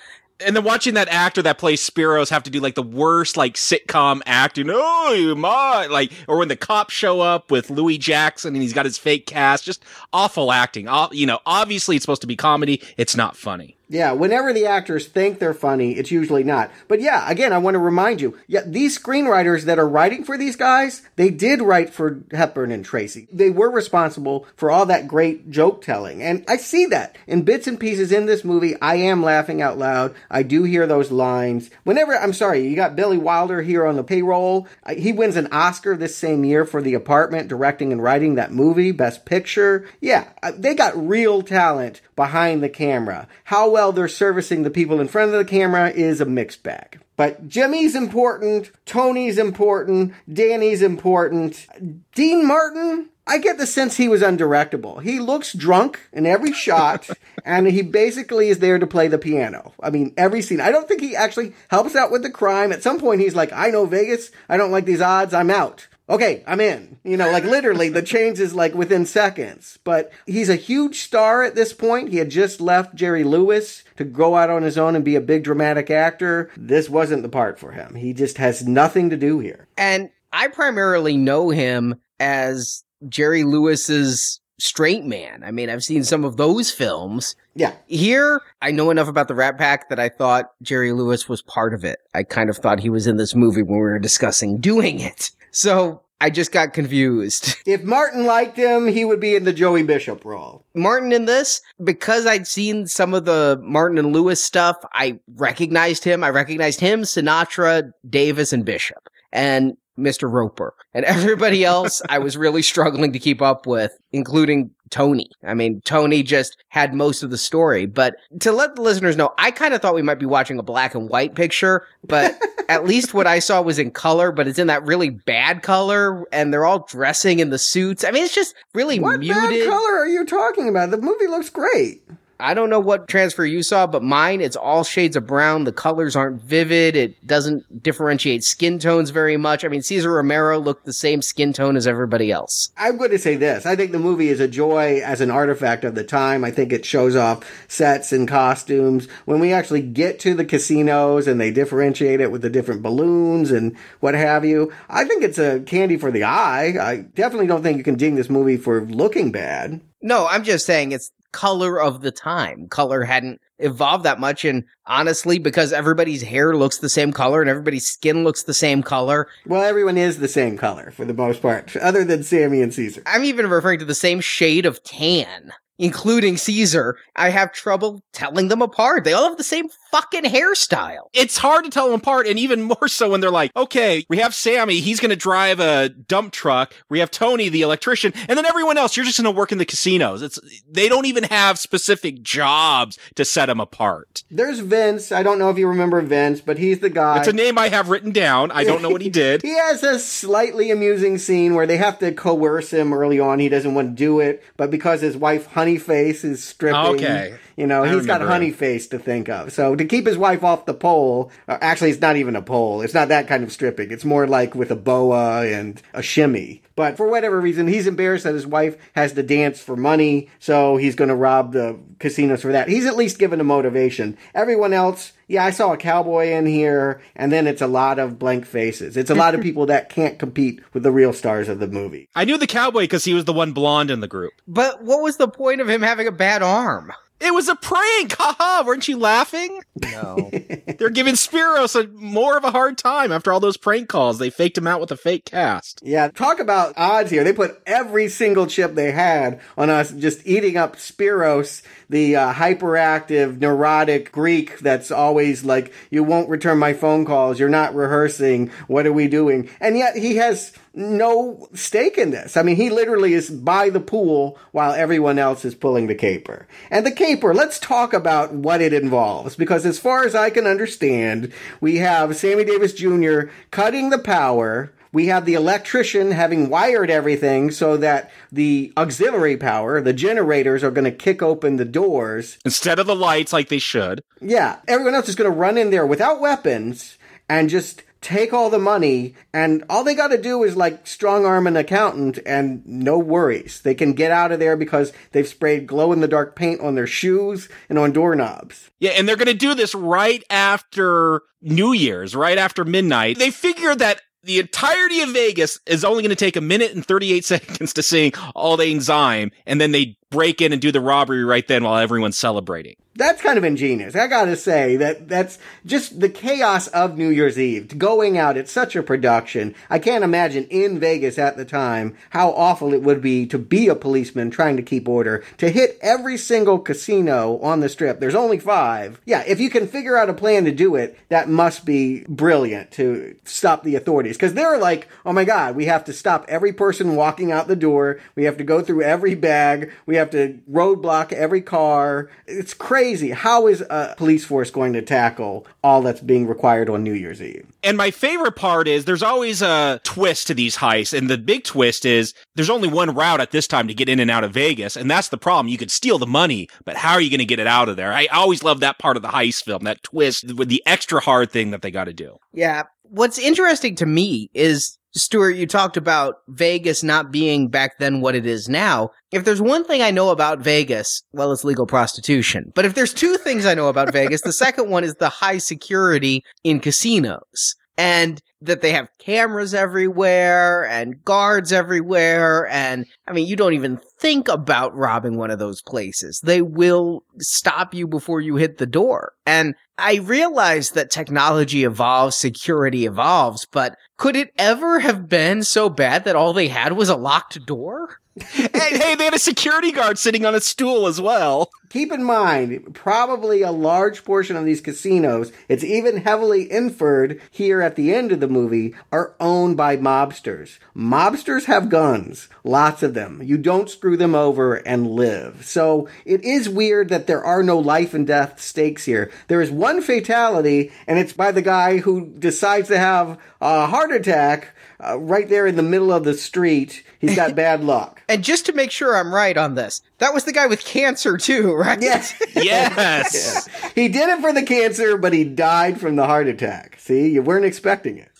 And 0.45 0.55
then 0.55 0.63
watching 0.63 0.93
that 0.93 1.09
actor 1.09 1.41
that 1.41 1.57
plays 1.57 1.87
Spiros 1.87 2.29
have 2.29 2.43
to 2.43 2.49
do 2.49 2.61
like 2.61 2.75
the 2.75 2.81
worst 2.81 3.35
like 3.35 3.55
sitcom 3.55 4.21
acting. 4.25 4.69
Oh, 4.71 5.13
you 5.13 5.35
might 5.35 5.87
like, 5.87 6.13
or 6.29 6.37
when 6.37 6.47
the 6.47 6.55
cops 6.55 6.93
show 6.93 7.19
up 7.19 7.51
with 7.51 7.69
Louis 7.69 7.97
Jackson 7.97 8.55
and 8.55 8.63
he's 8.63 8.71
got 8.71 8.85
his 8.85 8.97
fake 8.97 9.25
cast, 9.25 9.65
just 9.65 9.83
awful 10.13 10.53
acting. 10.53 10.87
You 11.11 11.25
know, 11.25 11.39
obviously 11.45 11.97
it's 11.97 12.03
supposed 12.03 12.21
to 12.21 12.27
be 12.27 12.37
comedy. 12.37 12.81
It's 12.95 13.17
not 13.17 13.35
funny. 13.35 13.75
Yeah, 13.91 14.11
whenever 14.11 14.53
the 14.53 14.67
actors 14.67 15.07
think 15.07 15.39
they're 15.39 15.53
funny, 15.53 15.93
it's 15.93 16.11
usually 16.11 16.43
not. 16.43 16.69
But 16.87 17.01
yeah, 17.01 17.27
again, 17.27 17.51
I 17.51 17.57
want 17.57 17.73
to 17.73 17.79
remind 17.79 18.21
you, 18.21 18.37
yeah, 18.45 18.61
these 18.63 18.97
screenwriters 18.97 19.63
that 19.63 19.79
are 19.79 19.89
writing 19.89 20.23
for 20.23 20.37
these 20.37 20.55
guys, 20.55 21.01
they 21.15 21.31
did 21.31 21.63
write 21.63 21.89
for 21.89 22.21
Hepburn 22.31 22.71
and 22.71 22.85
Tracy. 22.85 23.27
They 23.31 23.49
were 23.49 23.71
responsible 23.71 24.45
for 24.55 24.69
all 24.69 24.85
that 24.85 25.07
great 25.07 25.49
joke 25.49 25.81
telling. 25.81 26.21
And 26.21 26.45
I 26.47 26.57
see 26.57 26.85
that 26.85 27.15
in 27.25 27.41
bits 27.41 27.65
and 27.65 27.79
pieces 27.79 28.11
in 28.11 28.27
this 28.27 28.43
movie. 28.43 28.79
I 28.79 28.97
am 28.97 29.23
laughing 29.23 29.59
out 29.59 29.79
loud. 29.79 30.13
I 30.29 30.43
do 30.43 30.63
hear 30.63 30.85
those 30.85 31.09
lines. 31.09 31.71
Whenever, 31.83 32.15
I'm 32.15 32.33
sorry, 32.33 32.67
you 32.67 32.75
got 32.75 32.95
Billy 32.95 33.17
Wilder 33.17 33.63
here 33.63 33.87
on 33.87 33.95
the 33.95 34.03
payroll. 34.03 34.67
He 34.95 35.11
wins 35.11 35.35
an 35.35 35.47
Oscar 35.51 35.97
this 35.97 36.15
same 36.15 36.45
year 36.45 36.63
for 36.63 36.83
The 36.83 36.93
Apartment, 36.93 37.47
directing 37.47 37.91
and 37.91 38.03
writing 38.03 38.35
that 38.35 38.51
movie, 38.51 38.91
Best 38.91 39.25
Picture. 39.25 39.87
Yeah, 39.99 40.29
they 40.53 40.75
got 40.75 40.95
real 40.95 41.41
talent 41.41 42.01
behind 42.19 42.61
the 42.61 42.67
camera. 42.67 43.29
How 43.45 43.69
well 43.69 43.93
they're 43.93 44.09
servicing 44.09 44.63
the 44.63 44.69
people 44.69 44.99
in 44.99 45.07
front 45.07 45.31
of 45.31 45.37
the 45.37 45.45
camera 45.45 45.89
is 45.89 46.19
a 46.19 46.25
mixed 46.25 46.63
bag. 46.63 46.99
But 47.15 47.47
Jimmy's 47.47 47.95
important, 47.95 48.71
Tony's 48.85 49.37
important, 49.37 50.13
Danny's 50.31 50.81
important. 50.81 51.65
Dean 52.13 52.45
Martin, 52.45 53.07
I 53.25 53.37
get 53.37 53.57
the 53.57 53.65
sense 53.65 53.95
he 53.95 54.09
was 54.09 54.21
undirectable. 54.21 55.01
He 55.01 55.17
looks 55.17 55.53
drunk 55.53 56.01
in 56.11 56.25
every 56.25 56.51
shot, 56.51 57.09
and 57.45 57.65
he 57.67 57.83
basically 57.83 58.49
is 58.49 58.59
there 58.59 58.79
to 58.79 58.85
play 58.85 59.07
the 59.07 59.17
piano. 59.17 59.71
I 59.81 59.89
mean, 59.89 60.13
every 60.17 60.41
scene. 60.41 60.59
I 60.59 60.71
don't 60.71 60.89
think 60.89 60.99
he 60.99 61.15
actually 61.15 61.53
helps 61.69 61.95
out 61.95 62.11
with 62.11 62.23
the 62.23 62.29
crime. 62.29 62.73
At 62.73 62.83
some 62.83 62.99
point, 62.99 63.21
he's 63.21 63.35
like, 63.35 63.53
I 63.53 63.69
know 63.69 63.85
Vegas. 63.85 64.29
I 64.49 64.57
don't 64.57 64.71
like 64.71 64.83
these 64.83 64.99
odds. 64.99 65.33
I'm 65.33 65.49
out. 65.49 65.87
Okay, 66.09 66.43
I'm 66.47 66.59
in. 66.59 66.97
You 67.03 67.17
know, 67.17 67.31
like 67.31 67.43
literally 67.43 67.89
the 67.89 68.01
change 68.01 68.39
is 68.39 68.55
like 68.55 68.73
within 68.73 69.05
seconds. 69.05 69.77
But 69.83 70.11
he's 70.25 70.49
a 70.49 70.55
huge 70.55 71.01
star 71.01 71.43
at 71.43 71.55
this 71.55 71.71
point. 71.71 72.09
He 72.09 72.17
had 72.17 72.31
just 72.31 72.59
left 72.59 72.95
Jerry 72.95 73.23
Lewis 73.23 73.83
to 73.97 74.03
go 74.03 74.35
out 74.35 74.49
on 74.49 74.63
his 74.63 74.77
own 74.77 74.95
and 74.95 75.05
be 75.05 75.15
a 75.15 75.21
big 75.21 75.43
dramatic 75.43 75.91
actor. 75.91 76.49
This 76.57 76.89
wasn't 76.89 77.21
the 77.21 77.29
part 77.29 77.59
for 77.59 77.71
him. 77.71 77.95
He 77.95 78.13
just 78.13 78.37
has 78.39 78.67
nothing 78.67 79.11
to 79.11 79.17
do 79.17 79.39
here. 79.39 79.67
And 79.77 80.09
I 80.31 80.47
primarily 80.47 81.15
know 81.15 81.49
him 81.49 82.01
as 82.19 82.83
Jerry 83.07 83.43
Lewis's 83.43 84.38
straight 84.59 85.05
man. 85.05 85.43
I 85.43 85.51
mean, 85.51 85.69
I've 85.69 85.83
seen 85.83 86.03
some 86.03 86.23
of 86.23 86.37
those 86.37 86.71
films. 86.71 87.35
Yeah. 87.55 87.73
Here, 87.87 88.41
I 88.61 88.71
know 88.71 88.89
enough 88.91 89.07
about 89.07 89.27
the 89.27 89.35
Rat 89.35 89.57
Pack 89.57 89.89
that 89.89 89.99
I 89.99 90.09
thought 90.09 90.51
Jerry 90.61 90.91
Lewis 90.91 91.27
was 91.27 91.41
part 91.41 91.73
of 91.73 91.83
it. 91.83 91.99
I 92.13 92.23
kind 92.23 92.49
of 92.49 92.57
thought 92.57 92.79
he 92.79 92.89
was 92.89 93.07
in 93.07 93.17
this 93.17 93.35
movie 93.35 93.63
when 93.63 93.77
we 93.77 93.83
were 93.83 93.99
discussing 93.99 94.59
doing 94.59 94.99
it. 94.99 95.31
So 95.51 96.01
I 96.21 96.29
just 96.29 96.51
got 96.51 96.73
confused. 96.73 97.55
If 97.65 97.83
Martin 97.83 98.25
liked 98.25 98.57
him, 98.57 98.87
he 98.87 99.05
would 99.05 99.19
be 99.19 99.35
in 99.35 99.43
the 99.43 99.53
Joey 99.53 99.83
Bishop 99.83 100.25
role. 100.25 100.65
Martin 100.73 101.11
in 101.11 101.25
this, 101.25 101.61
because 101.83 102.25
I'd 102.25 102.47
seen 102.47 102.87
some 102.87 103.13
of 103.13 103.25
the 103.25 103.59
Martin 103.61 103.99
and 103.99 104.11
Lewis 104.11 104.43
stuff, 104.43 104.77
I 104.91 105.19
recognized 105.35 106.03
him. 106.03 106.23
I 106.23 106.29
recognized 106.31 106.79
him, 106.79 107.03
Sinatra, 107.03 107.91
Davis, 108.09 108.51
and 108.53 108.65
Bishop. 108.65 109.07
And 109.31 109.77
Mr. 109.99 110.31
Roper. 110.31 110.73
And 110.93 111.05
everybody 111.05 111.63
else 111.63 112.01
I 112.09 112.19
was 112.19 112.37
really 112.37 112.61
struggling 112.61 113.13
to 113.13 113.19
keep 113.19 113.41
up 113.41 113.67
with, 113.67 113.91
including 114.11 114.71
Tony. 114.89 115.29
I 115.45 115.53
mean, 115.53 115.81
Tony 115.85 116.23
just 116.23 116.57
had 116.69 116.93
most 116.93 117.21
of 117.21 117.29
the 117.29 117.37
story. 117.37 117.85
But 117.85 118.15
to 118.39 118.51
let 118.51 118.75
the 118.75 118.81
listeners 118.81 119.15
know, 119.15 119.33
I 119.37 119.51
kind 119.51 119.73
of 119.73 119.81
thought 119.81 119.93
we 119.95 120.01
might 120.01 120.19
be 120.19 120.25
watching 120.25 120.57
a 120.57 120.63
black 120.63 120.95
and 120.95 121.09
white 121.09 121.35
picture, 121.35 121.85
but 122.07 122.35
at 122.69 122.85
least 122.85 123.13
what 123.13 123.27
I 123.27 123.39
saw 123.39 123.61
was 123.61 123.77
in 123.77 123.91
color, 123.91 124.31
but 124.31 124.47
it's 124.47 124.59
in 124.59 124.67
that 124.67 124.85
really 124.85 125.09
bad 125.11 125.61
color, 125.61 126.27
and 126.31 126.51
they're 126.53 126.65
all 126.65 126.85
dressing 126.87 127.39
in 127.39 127.49
the 127.51 127.59
suits. 127.59 128.03
I 128.03 128.11
mean, 128.11 128.23
it's 128.23 128.33
just 128.33 128.55
really 128.73 128.99
What 128.99 129.19
muted. 129.19 129.35
bad 129.35 129.67
color 129.67 129.97
are 129.99 130.07
you 130.07 130.25
talking 130.25 130.67
about? 130.67 130.89
The 130.91 130.97
movie 130.97 131.27
looks 131.27 131.49
great. 131.49 132.01
I 132.39 132.53
don't 132.53 132.69
know 132.69 132.79
what 132.79 133.09
transfer 133.09 133.45
you 133.45 133.63
saw, 133.63 133.85
but 133.85 134.01
mine, 134.01 134.39
it's 134.39 134.55
all 134.55 134.85
shades 134.85 135.17
of 135.17 135.27
brown. 135.27 135.65
The 135.65 135.73
colors 135.73 136.15
aren't 136.15 136.41
vivid. 136.41 136.95
It 136.95 137.27
doesn't 137.27 137.83
differentiate 137.83 138.45
skin 138.45 138.79
tones 138.79 139.09
very 139.09 139.35
much. 139.35 139.65
I 139.65 139.67
mean, 139.67 139.81
Cesar 139.81 140.13
Romero 140.13 140.57
looked 140.57 140.85
the 140.85 140.93
same 140.93 141.21
skin 141.21 141.51
tone 141.51 141.75
as 141.75 141.85
everybody 141.85 142.31
else. 142.31 142.71
I'm 142.77 142.97
going 142.97 143.11
to 143.11 143.19
say 143.19 143.35
this. 143.35 143.65
I 143.65 143.75
think 143.75 143.91
the 143.91 143.99
movie 143.99 144.29
is 144.29 144.39
a 144.39 144.47
joy 144.47 145.01
as 145.03 145.19
an 145.19 145.29
artifact 145.29 145.83
of 145.83 145.95
the 145.95 146.03
time. 146.03 146.45
I 146.45 146.51
think 146.51 146.71
it 146.71 146.85
shows 146.85 147.15
off 147.15 147.43
sets 147.67 148.13
and 148.13 148.27
costumes. 148.27 149.09
When 149.25 149.39
we 149.39 149.51
actually 149.51 149.81
get 149.81 150.19
to 150.21 150.33
the 150.33 150.45
casinos 150.45 151.27
and 151.27 151.41
they 151.41 151.51
differentiate 151.51 152.21
it 152.21 152.31
with 152.31 152.41
the 152.41 152.49
different 152.49 152.81
balloons 152.81 153.51
and 153.51 153.75
what 153.99 154.13
have 154.13 154.45
you, 154.45 154.71
I 154.87 155.03
think 155.03 155.23
it's 155.23 155.39
a 155.39 155.59
candy 155.59 155.97
for 155.97 156.09
the 156.09 156.23
eye. 156.23 156.75
I 156.79 157.01
definitely 157.15 157.47
don't 157.47 157.63
think 157.63 157.77
you 157.77 157.83
can 157.83 157.95
ding 157.95 158.15
this 158.15 158.29
movie 158.29 158.57
for 158.57 158.81
looking 158.85 159.31
bad. 159.33 159.81
No, 160.01 160.27
I'm 160.27 160.45
just 160.45 160.65
saying 160.65 160.93
it's 160.93 161.11
color 161.31 161.79
of 161.81 162.01
the 162.01 162.11
time. 162.11 162.67
Color 162.69 163.03
hadn't 163.03 163.41
evolved 163.59 164.05
that 164.05 164.19
much. 164.19 164.45
And 164.45 164.63
honestly, 164.85 165.39
because 165.39 165.73
everybody's 165.73 166.21
hair 166.21 166.55
looks 166.55 166.77
the 166.77 166.89
same 166.89 167.11
color 167.11 167.41
and 167.41 167.49
everybody's 167.49 167.85
skin 167.85 168.23
looks 168.23 168.43
the 168.43 168.53
same 168.53 168.81
color, 168.83 169.27
Well, 169.45 169.63
everyone 169.63 169.97
is 169.97 170.19
the 170.19 170.27
same 170.27 170.57
color 170.57 170.91
for 170.91 171.05
the 171.05 171.13
most 171.13 171.41
part, 171.41 171.75
other 171.77 172.03
than 172.03 172.23
Sammy 172.23 172.61
and 172.61 172.73
Cesar. 172.73 173.03
I'm 173.05 173.23
even 173.23 173.49
referring 173.49 173.79
to 173.79 173.85
the 173.85 173.95
same 173.95 174.21
shade 174.21 174.65
of 174.65 174.83
tan, 174.83 175.51
including 175.79 176.37
Cesar. 176.37 176.97
I 177.15 177.29
have 177.29 177.51
trouble 177.51 178.03
telling 178.13 178.49
them 178.49 178.61
apart. 178.61 179.03
They 179.05 179.13
all 179.13 179.29
have 179.29 179.37
the 179.37 179.43
same 179.43 179.69
fucking 179.91 180.23
hairstyle. 180.23 181.09
It's 181.13 181.37
hard 181.37 181.63
to 181.65 181.71
tell 181.71 181.85
them 181.85 181.99
apart, 181.99 182.27
and 182.27 182.37
even 182.37 182.61
more 182.79 182.87
so 182.87 183.09
when 183.09 183.21
they're 183.21 183.31
like, 183.31 183.55
okay, 183.55 184.05
we 184.09 184.17
have 184.17 184.35
Sammy, 184.35 184.79
he's 184.81 184.99
going 184.99 185.09
to 185.09 185.15
drive 185.15 185.59
a 185.59 185.89
dump 185.89 186.33
truck. 186.33 186.73
We 186.89 186.99
have 186.99 187.09
Tony, 187.09 187.49
the 187.49 187.61
electrician, 187.61 188.13
and 188.27 188.37
then 188.37 188.45
everyone 188.45 188.77
else, 188.77 188.95
you're 188.95 189.05
just 189.05 189.17
going 189.17 189.33
to 189.33 189.37
work 189.37 189.51
in 189.51 189.57
the 189.57 189.65
casinos. 189.65 190.21
It's 190.21 190.39
they 190.69 190.89
don't 190.89 191.05
even 191.05 191.23
have 191.25 191.57
specific 191.57 192.21
jobs 192.21 192.97
to 193.15 193.25
set 193.25 193.47
them 193.47 193.59
apart. 193.59 194.23
There's 194.29 194.59
Vince. 194.59 195.11
I 195.11 195.23
don't 195.23 195.39
know 195.39 195.49
if 195.49 195.57
you 195.57 195.67
remember 195.67 196.01
Vince, 196.01 196.41
but 196.41 196.57
he's 196.57 196.79
the 196.79 196.89
guy. 196.89 197.19
It's 197.19 197.27
a 197.27 197.33
name 197.33 197.57
I 197.57 197.69
have 197.69 197.89
written 197.89 198.11
down. 198.11 198.51
I 198.51 198.63
don't 198.63 198.81
know 198.81 198.89
what 198.89 199.01
he 199.01 199.09
did. 199.09 199.41
He 199.49 199.57
has 199.57 199.83
a 199.83 199.97
slightly 199.97 200.69
amusing 200.69 201.17
scene 201.17 201.55
where 201.55 201.65
they 201.65 201.77
have 201.77 201.97
to 201.99 202.11
coerce 202.11 202.71
him 202.71 202.93
early 202.93 203.19
on. 203.19 203.39
He 203.39 203.49
doesn't 203.49 203.73
want 203.73 203.89
to 203.89 203.95
do 203.95 204.19
it, 204.19 204.43
but 204.57 204.69
because 204.69 205.01
his 205.01 205.17
wife 205.17 205.47
Honeyface 205.77 206.25
is 206.25 206.43
stripping, 206.43 206.79
Okay. 206.95 207.37
You 207.59 207.67
know, 207.67 207.83
I 207.83 207.93
he's 207.93 208.05
got 208.05 208.21
remember 208.21 208.45
him. 208.45 208.53
Honeyface 208.53 208.89
to 208.91 208.99
think 208.99 209.27
of. 209.27 209.51
So 209.51 209.75
to 209.75 209.83
keep 209.83 210.07
his 210.07 210.17
wife 210.17 210.45
off 210.45 210.65
the 210.65 210.73
pole, 210.73 211.29
uh, 211.47 211.57
actually, 211.59 211.89
it's 211.91 211.99
not 211.99 212.15
even 212.15 212.37
a 212.37 212.41
pole. 212.41 212.81
It's 212.81 212.93
not 212.93 213.09
that 213.09 213.27
kind 213.27 213.43
of 213.43 213.51
stripping. 213.51 213.91
It's 213.91 214.05
more 214.05 214.25
like 214.27 214.55
with 214.55 214.71
a 214.71 214.77
boa 214.77 215.45
and 215.45 215.81
a 215.93 216.01
shimmy. 216.01 216.63
But 216.77 216.95
for 216.95 217.09
whatever 217.09 217.41
reason, 217.41 217.67
he's 217.67 217.87
embarrassed 217.87 218.23
that 218.23 218.33
his 218.33 218.47
wife 218.47 218.77
has 218.95 219.11
to 219.11 219.23
dance 219.23 219.59
for 219.59 219.75
money, 219.75 220.29
so 220.39 220.77
he's 220.77 220.95
going 220.95 221.09
to 221.09 221.15
rob 221.15 221.51
the 221.51 221.77
casinos 221.99 222.41
for 222.41 222.53
that. 222.53 222.69
He's 222.69 222.85
at 222.85 222.95
least 222.95 223.19
given 223.19 223.41
a 223.41 223.43
motivation. 223.43 224.17
Everyone 224.33 224.71
else, 224.71 225.11
yeah, 225.27 225.43
I 225.43 225.49
saw 225.49 225.73
a 225.73 225.77
cowboy 225.77 226.29
in 226.29 226.45
here, 226.45 227.01
and 227.17 227.33
then 227.33 227.47
it's 227.47 227.61
a 227.61 227.67
lot 227.67 227.99
of 227.99 228.17
blank 228.17 228.45
faces. 228.45 228.95
It's 228.95 229.09
a 229.09 229.15
lot 229.15 229.35
of 229.35 229.41
people 229.43 229.65
that 229.65 229.89
can't 229.89 230.17
compete 230.17 230.61
with 230.71 230.83
the 230.83 230.91
real 230.93 231.11
stars 231.11 231.49
of 231.49 231.59
the 231.59 231.67
movie. 231.67 232.07
I 232.15 232.23
knew 232.23 232.37
the 232.37 232.47
cowboy 232.47 232.83
because 232.83 233.03
he 233.03 233.13
was 233.13 233.25
the 233.25 233.33
one 233.33 233.51
blonde 233.51 233.91
in 233.91 233.99
the 233.99 234.07
group. 234.07 234.31
But 234.47 234.81
what 234.81 235.01
was 235.01 235.17
the 235.17 235.27
point 235.27 235.59
of 235.59 235.67
him 235.67 235.81
having 235.81 236.07
a 236.07 236.13
bad 236.13 236.41
arm? 236.41 236.93
It 237.19 237.33
was 237.33 237.49
a 237.49 237.55
prank. 237.55 238.15
Haha. 238.17 238.63
Weren't 238.65 238.87
you 238.87 238.97
laughing? 238.97 239.61
No. 239.91 240.29
They're 240.77 240.89
giving 240.89 241.15
Spiros 241.15 241.75
a 241.75 241.87
more 241.89 242.37
of 242.37 242.43
a 242.43 242.51
hard 242.51 242.77
time 242.77 243.11
after 243.11 243.33
all 243.33 243.39
those 243.39 243.57
prank 243.57 243.89
calls. 243.89 244.19
They 244.19 244.29
faked 244.29 244.57
him 244.57 244.67
out 244.67 244.79
with 244.79 244.91
a 244.91 244.97
fake 244.97 245.25
cast. 245.25 245.81
Yeah, 245.83 246.07
talk 246.09 246.39
about 246.39 246.73
odds 246.77 247.11
here. 247.11 247.23
They 247.23 247.33
put 247.33 247.61
every 247.65 248.07
single 248.07 248.47
chip 248.47 248.75
they 248.75 248.91
had 248.91 249.41
on 249.57 249.69
us 249.69 249.91
just 249.91 250.25
eating 250.25 250.55
up 250.55 250.77
Spiros, 250.77 251.61
the 251.89 252.15
uh, 252.15 252.33
hyperactive, 252.33 253.39
neurotic 253.39 254.11
Greek 254.11 254.59
that's 254.59 254.91
always 254.91 255.43
like, 255.43 255.73
you 255.89 256.03
won't 256.03 256.29
return 256.29 256.59
my 256.59 256.73
phone 256.73 257.03
calls. 257.03 257.39
You're 257.39 257.49
not 257.49 257.73
rehearsing. 257.73 258.51
What 258.67 258.85
are 258.85 258.93
we 258.93 259.07
doing? 259.07 259.49
And 259.59 259.77
yet 259.77 259.95
he 259.95 260.17
has 260.17 260.53
no 260.73 261.49
stake 261.53 261.97
in 261.97 262.11
this. 262.11 262.37
I 262.37 262.43
mean, 262.43 262.55
he 262.55 262.69
literally 262.69 263.13
is 263.13 263.29
by 263.29 263.69
the 263.69 263.79
pool 263.79 264.37
while 264.51 264.73
everyone 264.73 265.17
else 265.17 265.43
is 265.43 265.55
pulling 265.55 265.87
the 265.87 265.95
caper. 265.95 266.47
And 266.69 266.85
the 266.85 266.91
caper, 266.91 267.33
let's 267.33 267.59
talk 267.59 267.93
about 267.93 268.33
what 268.33 268.61
it 268.61 268.73
involves 268.73 269.35
because 269.35 269.65
as 269.65 269.79
far 269.79 270.05
as 270.05 270.13
I 270.13 270.29
can 270.29 270.45
understand, 270.45 271.33
we 271.59 271.77
have 271.77 272.15
Sammy 272.15 272.45
Davis 272.45 272.73
Jr. 272.73 273.31
cutting 273.49 273.89
the 273.89 273.99
power. 273.99 274.71
We 274.91 275.07
have 275.07 275.25
the 275.25 275.35
electrician 275.35 276.11
having 276.11 276.49
wired 276.49 276.89
everything 276.89 277.51
so 277.51 277.77
that 277.77 278.11
the 278.31 278.73
auxiliary 278.75 279.37
power, 279.37 279.81
the 279.81 279.93
generators 279.93 280.63
are 280.63 280.71
going 280.71 280.85
to 280.85 280.91
kick 280.91 281.21
open 281.21 281.57
the 281.57 281.65
doors. 281.65 282.37
Instead 282.43 282.79
of 282.79 282.87
the 282.87 282.95
lights 282.95 283.31
like 283.31 283.49
they 283.49 283.59
should. 283.59 284.01
Yeah. 284.19 284.57
Everyone 284.67 284.95
else 284.95 285.09
is 285.09 285.15
going 285.15 285.31
to 285.31 285.37
run 285.37 285.57
in 285.57 285.69
there 285.69 285.85
without 285.85 286.19
weapons 286.19 286.97
and 287.29 287.49
just 287.49 287.83
take 288.01 288.31
all 288.31 288.49
the 288.49 288.59
money 288.59 289.13
and 289.33 289.63
all 289.69 289.83
they 289.83 289.93
got 289.93 290.07
to 290.07 290.21
do 290.21 290.43
is 290.43 290.55
like 290.55 290.87
strong 290.87 291.25
arm 291.25 291.45
an 291.47 291.57
accountant 291.57 292.17
and 292.25 292.65
no 292.65 292.97
worries. 292.97 293.61
They 293.61 293.75
can 293.75 293.93
get 293.93 294.11
out 294.11 294.31
of 294.31 294.39
there 294.39 294.55
because 294.55 294.93
they've 295.11 295.27
sprayed 295.27 295.67
glow 295.67 295.91
in 295.91 295.99
the 295.99 296.07
dark 296.07 296.35
paint 296.35 296.61
on 296.61 296.75
their 296.75 296.87
shoes 296.87 297.49
and 297.67 297.77
on 297.77 297.91
doorknobs. 297.91 298.71
Yeah, 298.79 298.91
and 298.91 299.07
they're 299.07 299.17
going 299.17 299.27
to 299.27 299.33
do 299.33 299.53
this 299.53 299.75
right 299.75 300.23
after 300.29 301.21
New 301.41 301.73
Year's, 301.73 302.15
right 302.15 302.37
after 302.37 302.63
midnight. 302.63 303.19
They 303.19 303.31
figure 303.31 303.75
that 303.75 304.01
the 304.23 304.39
entirety 304.39 305.01
of 305.01 305.09
Vegas 305.09 305.59
is 305.65 305.83
only 305.85 306.03
going 306.03 306.09
to 306.09 306.15
take 306.15 306.35
a 306.35 306.41
minute 306.41 306.73
and 306.73 306.85
38 306.85 307.25
seconds 307.25 307.73
to 307.73 307.83
sing 307.83 308.11
Auld 308.35 308.59
Lang 308.59 308.81
Syne, 308.81 309.31
and 309.45 309.59
then 309.59 309.71
they 309.71 309.97
break 310.09 310.41
in 310.41 310.53
and 310.53 310.61
do 310.61 310.71
the 310.71 310.81
robbery 310.81 311.23
right 311.23 311.47
then 311.47 311.63
while 311.63 311.77
everyone's 311.77 312.17
celebrating. 312.17 312.75
That's 312.99 313.21
kind 313.21 313.37
of 313.37 313.45
ingenious. 313.45 313.95
I 313.95 314.07
gotta 314.07 314.35
say 314.35 314.75
that 314.75 315.07
that's 315.07 315.39
just 315.65 316.01
the 316.01 316.09
chaos 316.09 316.67
of 316.67 316.97
New 316.97 317.07
Year's 317.07 317.39
Eve. 317.39 317.77
Going 317.77 318.17
out 318.17 318.35
at 318.35 318.49
such 318.49 318.75
a 318.75 318.83
production. 318.83 319.55
I 319.69 319.79
can't 319.79 320.03
imagine 320.03 320.43
in 320.49 320.81
Vegas 320.81 321.17
at 321.17 321.37
the 321.37 321.45
time 321.45 321.95
how 322.09 322.31
awful 322.31 322.73
it 322.73 322.81
would 322.81 322.99
be 323.01 323.25
to 323.27 323.37
be 323.39 323.69
a 323.69 323.75
policeman 323.75 324.31
trying 324.31 324.57
to 324.57 324.63
keep 324.63 324.89
order, 324.89 325.23
to 325.37 325.49
hit 325.49 325.79
every 325.81 326.17
single 326.17 326.59
casino 326.59 327.39
on 327.39 327.61
the 327.61 327.69
strip. 327.69 328.01
There's 328.01 328.15
only 328.15 328.37
five. 328.37 328.99
Yeah, 329.05 329.23
if 329.25 329.39
you 329.39 329.49
can 329.49 329.69
figure 329.69 329.95
out 329.95 330.09
a 330.09 330.13
plan 330.13 330.43
to 330.43 330.51
do 330.51 330.75
it, 330.75 330.99
that 331.07 331.29
must 331.29 331.63
be 331.63 332.03
brilliant 332.09 332.71
to 332.71 333.15
stop 333.23 333.63
the 333.63 333.75
authorities. 333.75 334.17
Cause 334.17 334.33
they're 334.33 334.57
like, 334.57 334.89
oh 335.05 335.13
my 335.13 335.23
god, 335.23 335.55
we 335.55 335.67
have 335.67 335.85
to 335.85 335.93
stop 335.93 336.25
every 336.27 336.51
person 336.51 336.97
walking 336.97 337.31
out 337.31 337.47
the 337.47 337.55
door. 337.55 338.01
We 338.15 338.25
have 338.25 338.35
to 338.39 338.43
go 338.43 338.61
through 338.61 338.81
every 338.81 339.15
bag. 339.15 339.71
We 339.85 339.95
have 339.95 340.09
to 340.09 340.41
roadblock 340.51 341.13
every 341.13 341.41
car. 341.41 342.09
It's 342.27 342.53
crazy. 342.53 342.88
How 343.11 343.47
is 343.47 343.61
a 343.61 343.93
police 343.97 344.25
force 344.25 344.51
going 344.51 344.73
to 344.73 344.81
tackle 344.81 345.45
all 345.63 345.81
that's 345.81 346.01
being 346.01 346.27
required 346.27 346.69
on 346.69 346.83
New 346.83 346.93
Year's 346.93 347.21
Eve? 347.21 347.45
And 347.63 347.77
my 347.77 347.91
favorite 347.91 348.35
part 348.35 348.67
is 348.67 348.85
there's 348.85 349.03
always 349.03 349.41
a 349.41 349.79
twist 349.83 350.27
to 350.27 350.33
these 350.33 350.57
heists. 350.57 350.97
And 350.97 351.09
the 351.09 351.17
big 351.17 351.43
twist 351.43 351.85
is 351.85 352.13
there's 352.35 352.49
only 352.49 352.67
one 352.67 352.95
route 352.95 353.21
at 353.21 353.31
this 353.31 353.47
time 353.47 353.67
to 353.67 353.73
get 353.73 353.89
in 353.89 353.99
and 353.99 354.09
out 354.09 354.23
of 354.23 354.31
Vegas. 354.31 354.75
And 354.75 354.89
that's 354.89 355.09
the 355.09 355.17
problem. 355.17 355.47
You 355.47 355.57
could 355.57 355.71
steal 355.71 355.99
the 355.99 356.07
money, 356.07 356.49
but 356.65 356.77
how 356.77 356.93
are 356.93 357.01
you 357.01 357.09
going 357.09 357.19
to 357.19 357.25
get 357.25 357.39
it 357.39 357.47
out 357.47 357.69
of 357.69 357.75
there? 357.75 357.93
I 357.93 358.07
always 358.07 358.43
love 358.43 358.59
that 358.61 358.79
part 358.79 358.97
of 358.97 359.03
the 359.03 359.09
heist 359.09 359.43
film, 359.43 359.63
that 359.65 359.83
twist 359.83 360.33
with 360.33 360.49
the 360.49 360.63
extra 360.65 360.99
hard 360.99 361.31
thing 361.31 361.51
that 361.51 361.61
they 361.61 361.71
got 361.71 361.85
to 361.85 361.93
do. 361.93 362.17
Yeah. 362.33 362.63
What's 362.83 363.19
interesting 363.19 363.75
to 363.75 363.85
me 363.85 364.31
is 364.33 364.78
Stuart, 364.95 365.31
you 365.31 365.45
talked 365.45 365.77
about 365.77 366.15
Vegas 366.29 366.83
not 366.83 367.11
being 367.11 367.47
back 367.47 367.77
then 367.79 368.01
what 368.01 368.15
it 368.15 368.25
is 368.25 368.49
now. 368.49 368.89
If 369.11 369.23
there's 369.23 369.41
one 369.41 369.63
thing 369.63 369.81
I 369.81 369.91
know 369.91 370.09
about 370.09 370.39
Vegas, 370.39 371.03
well, 371.13 371.31
it's 371.31 371.43
legal 371.43 371.67
prostitution. 371.67 372.51
But 372.55 372.65
if 372.65 372.73
there's 372.73 372.93
two 372.93 373.17
things 373.17 373.45
I 373.45 373.53
know 373.53 373.67
about 373.67 373.93
Vegas, 373.93 374.21
the 374.21 374.33
second 374.33 374.69
one 374.69 374.83
is 374.83 374.95
the 374.95 375.09
high 375.09 375.37
security 375.37 376.23
in 376.43 376.59
casinos. 376.59 377.55
And 377.77 378.21
that 378.41 378.61
they 378.61 378.71
have 378.71 378.89
cameras 378.99 379.53
everywhere 379.53 380.65
and 380.65 381.03
guards 381.03 381.51
everywhere. 381.51 382.47
And 382.47 382.85
I 383.07 383.11
mean, 383.11 383.27
you 383.27 383.35
don't 383.35 383.53
even 383.53 383.79
think 383.99 384.27
about 384.27 384.75
robbing 384.75 385.17
one 385.17 385.31
of 385.31 385.39
those 385.39 385.61
places. 385.61 386.21
They 386.23 386.41
will 386.41 387.03
stop 387.19 387.73
you 387.73 387.87
before 387.87 388.21
you 388.21 388.37
hit 388.37 388.57
the 388.57 388.65
door. 388.65 389.13
And 389.25 389.55
I 389.77 389.95
realize 389.97 390.71
that 390.71 390.91
technology 390.91 391.63
evolves, 391.63 392.17
security 392.17 392.85
evolves, 392.85 393.45
but 393.45 393.75
could 393.97 394.15
it 394.15 394.31
ever 394.37 394.79
have 394.79 395.09
been 395.09 395.43
so 395.43 395.69
bad 395.69 396.05
that 396.05 396.15
all 396.15 396.33
they 396.33 396.47
had 396.47 396.73
was 396.73 396.89
a 396.89 396.95
locked 396.95 397.45
door? 397.45 397.99
hey, 398.33 398.77
hey, 398.77 398.95
they 398.95 399.05
had 399.05 399.13
a 399.13 399.19
security 399.19 399.71
guard 399.71 399.97
sitting 399.97 400.25
on 400.25 400.35
a 400.35 400.41
stool 400.41 400.87
as 400.87 400.99
well. 400.99 401.49
Keep 401.69 401.91
in 401.91 402.03
mind, 402.03 402.73
probably 402.73 403.41
a 403.41 403.51
large 403.51 404.03
portion 404.03 404.35
of 404.35 404.43
these 404.43 404.61
casinos, 404.61 405.31
it's 405.47 405.63
even 405.63 405.97
heavily 405.97 406.51
inferred 406.51 407.21
here 407.31 407.61
at 407.61 407.75
the 407.75 407.93
end 407.93 408.11
of 408.11 408.19
the 408.19 408.27
movie, 408.29 408.73
are 408.91 409.15
owned 409.19 409.57
by 409.57 409.77
mobsters. 409.77 410.59
Mobsters 410.75 411.45
have 411.45 411.69
guns, 411.69 412.29
lots 412.43 412.83
of 412.83 412.93
them. 412.93 413.21
You 413.23 413.37
don't 413.37 413.69
screw 413.69 413.97
them 413.97 414.15
over 414.15 414.55
and 414.55 414.87
live. 414.87 415.45
So 415.45 415.87
it 416.05 416.23
is 416.23 416.49
weird 416.49 416.89
that 416.89 417.07
there 417.07 417.23
are 417.23 417.43
no 417.43 417.57
life 417.57 417.93
and 417.93 418.05
death 418.05 418.39
stakes 418.39 418.85
here. 418.85 419.11
There 419.27 419.41
is 419.41 419.51
one 419.51 419.81
fatality, 419.81 420.71
and 420.87 420.99
it's 420.99 421.13
by 421.13 421.31
the 421.31 421.41
guy 421.41 421.77
who 421.77 422.07
decides 422.07 422.67
to 422.69 422.77
have 422.77 423.17
a 423.41 423.67
heart 423.67 423.91
attack 423.91 424.55
uh, 424.83 424.97
right 424.97 425.27
there 425.27 425.45
in 425.47 425.55
the 425.55 425.63
middle 425.63 425.91
of 425.91 426.03
the 426.03 426.13
street. 426.13 426.83
He's 426.99 427.15
got 427.15 427.35
bad 427.35 427.63
luck. 427.63 428.03
And 428.07 428.23
just 428.23 428.45
to 428.45 428.53
make 428.53 428.71
sure 428.71 428.95
I'm 428.95 429.13
right 429.13 429.37
on 429.37 429.55
this, 429.55 429.81
that 429.97 430.13
was 430.13 430.23
the 430.23 430.33
guy 430.33 430.47
with 430.47 430.63
cancer 430.63 431.17
too, 431.17 431.53
right? 431.55 431.81
Yes. 431.81 432.13
yes. 432.35 433.49
Yeah. 433.51 433.69
He 433.75 433.87
did 433.87 434.09
it 434.09 434.21
for 434.21 434.33
the 434.33 434.43
cancer, 434.43 434.97
but 434.97 435.13
he 435.13 435.23
died 435.23 435.79
from 435.79 435.95
the 435.95 436.05
heart 436.05 436.27
attack. 436.27 436.77
See, 436.79 437.09
you 437.09 437.21
weren't 437.21 437.45
expecting 437.45 437.97
it. 437.97 438.11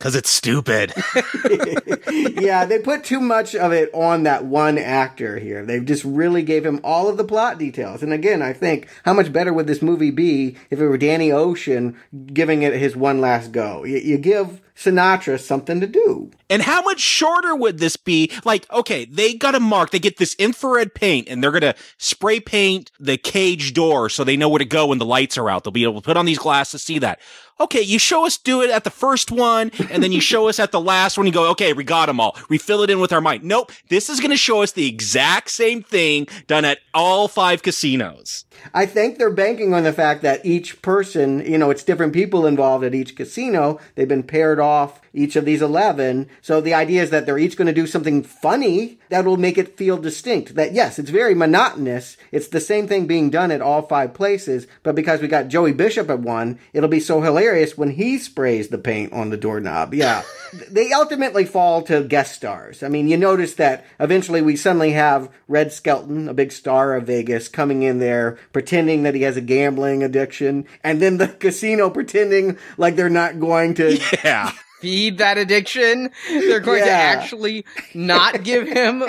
Cause 0.00 0.16
it's 0.16 0.30
stupid. 0.30 0.94
yeah, 2.10 2.64
they 2.64 2.78
put 2.78 3.04
too 3.04 3.20
much 3.20 3.54
of 3.54 3.70
it 3.72 3.90
on 3.92 4.22
that 4.22 4.46
one 4.46 4.78
actor 4.78 5.38
here. 5.38 5.64
They 5.64 5.78
just 5.80 6.04
really 6.04 6.42
gave 6.42 6.64
him 6.64 6.80
all 6.82 7.08
of 7.08 7.18
the 7.18 7.24
plot 7.24 7.58
details. 7.58 8.02
And 8.02 8.12
again, 8.12 8.40
I 8.40 8.54
think 8.54 8.88
how 9.04 9.12
much 9.12 9.30
better 9.30 9.52
would 9.52 9.66
this 9.66 9.82
movie 9.82 10.10
be 10.10 10.56
if 10.70 10.80
it 10.80 10.88
were 10.88 10.96
Danny 10.96 11.30
Ocean 11.30 11.96
giving 12.32 12.62
it 12.62 12.72
his 12.72 12.96
one 12.96 13.20
last 13.20 13.52
go? 13.52 13.84
You, 13.84 13.98
you 13.98 14.18
give 14.18 14.62
Sinatra 14.80 15.38
something 15.38 15.80
to 15.80 15.86
do. 15.86 16.30
And 16.48 16.62
how 16.62 16.80
much 16.80 17.00
shorter 17.00 17.54
would 17.54 17.78
this 17.78 17.96
be? 17.98 18.32
Like, 18.46 18.70
okay, 18.72 19.04
they 19.04 19.34
got 19.34 19.54
a 19.54 19.60
mark. 19.60 19.90
They 19.90 19.98
get 19.98 20.16
this 20.16 20.34
infrared 20.38 20.94
paint 20.94 21.28
and 21.28 21.42
they're 21.44 21.50
going 21.50 21.60
to 21.60 21.74
spray 21.98 22.40
paint 22.40 22.90
the 22.98 23.18
cage 23.18 23.74
door 23.74 24.08
so 24.08 24.24
they 24.24 24.38
know 24.38 24.48
where 24.48 24.58
to 24.58 24.64
go 24.64 24.86
when 24.86 24.98
the 24.98 25.04
lights 25.04 25.36
are 25.36 25.50
out. 25.50 25.64
They'll 25.64 25.70
be 25.70 25.82
able 25.82 26.00
to 26.00 26.04
put 26.04 26.16
on 26.16 26.24
these 26.24 26.38
glasses, 26.38 26.80
to 26.80 26.84
see 26.86 26.98
that. 27.00 27.20
Okay, 27.60 27.82
you 27.82 27.98
show 27.98 28.24
us 28.26 28.38
do 28.38 28.62
it 28.62 28.70
at 28.70 28.84
the 28.84 28.90
first 28.90 29.30
one 29.30 29.70
and 29.90 30.02
then 30.02 30.12
you 30.12 30.20
show 30.20 30.48
us 30.48 30.58
at 30.58 30.72
the 30.72 30.80
last 30.80 31.18
one. 31.18 31.26
You 31.26 31.32
go, 31.32 31.50
okay, 31.50 31.72
we 31.74 31.84
got 31.84 32.06
them 32.06 32.18
all. 32.18 32.36
We 32.48 32.56
fill 32.56 32.82
it 32.82 32.90
in 32.90 33.00
with 33.00 33.12
our 33.12 33.20
mind. 33.20 33.44
Nope. 33.44 33.70
This 33.88 34.08
is 34.08 34.18
going 34.18 34.30
to 34.30 34.36
show 34.36 34.62
us 34.62 34.72
the 34.72 34.88
exact 34.88 35.50
same 35.50 35.82
thing 35.82 36.26
done 36.46 36.64
at 36.64 36.78
all 36.94 37.28
five 37.28 37.62
casinos. 37.62 38.44
I 38.74 38.86
think 38.86 39.18
they're 39.18 39.30
banking 39.30 39.74
on 39.74 39.84
the 39.84 39.92
fact 39.92 40.22
that 40.22 40.44
each 40.44 40.82
person, 40.82 41.40
you 41.44 41.58
know, 41.58 41.70
it's 41.70 41.84
different 41.84 42.12
people 42.12 42.46
involved 42.46 42.84
at 42.84 42.94
each 42.94 43.16
casino. 43.16 43.80
They've 43.94 44.08
been 44.08 44.22
paired 44.22 44.60
off 44.60 45.00
each 45.12 45.36
of 45.36 45.44
these 45.44 45.62
11. 45.62 46.28
So 46.40 46.60
the 46.60 46.74
idea 46.74 47.02
is 47.02 47.10
that 47.10 47.26
they're 47.26 47.38
each 47.38 47.56
going 47.56 47.66
to 47.66 47.72
do 47.72 47.86
something 47.86 48.22
funny 48.22 48.98
that 49.08 49.24
will 49.24 49.36
make 49.36 49.58
it 49.58 49.76
feel 49.76 49.96
distinct. 49.96 50.54
That 50.54 50.72
yes, 50.72 50.98
it's 50.98 51.10
very 51.10 51.34
monotonous. 51.34 52.16
It's 52.30 52.48
the 52.48 52.60
same 52.60 52.86
thing 52.86 53.06
being 53.06 53.30
done 53.30 53.50
at 53.50 53.60
all 53.60 53.82
five 53.82 54.14
places, 54.14 54.66
but 54.82 54.94
because 54.94 55.20
we 55.20 55.28
got 55.28 55.48
Joey 55.48 55.72
Bishop 55.72 56.08
at 56.10 56.20
one, 56.20 56.58
it'll 56.72 56.88
be 56.88 57.00
so 57.00 57.20
hilarious 57.20 57.76
when 57.76 57.90
he 57.90 58.18
sprays 58.18 58.68
the 58.68 58.78
paint 58.78 59.12
on 59.12 59.30
the 59.30 59.36
doorknob. 59.36 59.94
Yeah. 59.94 60.22
they 60.70 60.92
ultimately 60.92 61.44
fall 61.44 61.82
to 61.82 62.04
guest 62.04 62.34
stars. 62.34 62.82
I 62.82 62.88
mean, 62.88 63.08
you 63.08 63.16
notice 63.16 63.54
that 63.54 63.84
eventually 63.98 64.42
we 64.42 64.56
suddenly 64.56 64.92
have 64.92 65.30
Red 65.48 65.72
Skelton, 65.72 66.28
a 66.28 66.34
big 66.34 66.52
star 66.52 66.94
of 66.94 67.06
Vegas, 67.06 67.48
coming 67.48 67.82
in 67.82 67.98
there 67.98 68.38
pretending 68.52 69.02
that 69.04 69.14
he 69.14 69.22
has 69.22 69.36
a 69.36 69.40
gambling 69.40 70.02
addiction, 70.02 70.66
and 70.84 71.00
then 71.00 71.18
the 71.18 71.28
casino 71.28 71.90
pretending 71.90 72.58
like 72.76 72.96
they're 72.96 73.08
not 73.10 73.38
going 73.40 73.74
to 73.74 73.98
Yeah. 74.24 74.52
feed 74.80 75.18
that 75.18 75.36
addiction. 75.38 76.10
They're 76.28 76.58
going 76.60 76.82
to 76.84 76.90
actually 76.90 77.64
not 77.94 78.42
give 78.44 78.66
him, 78.66 79.02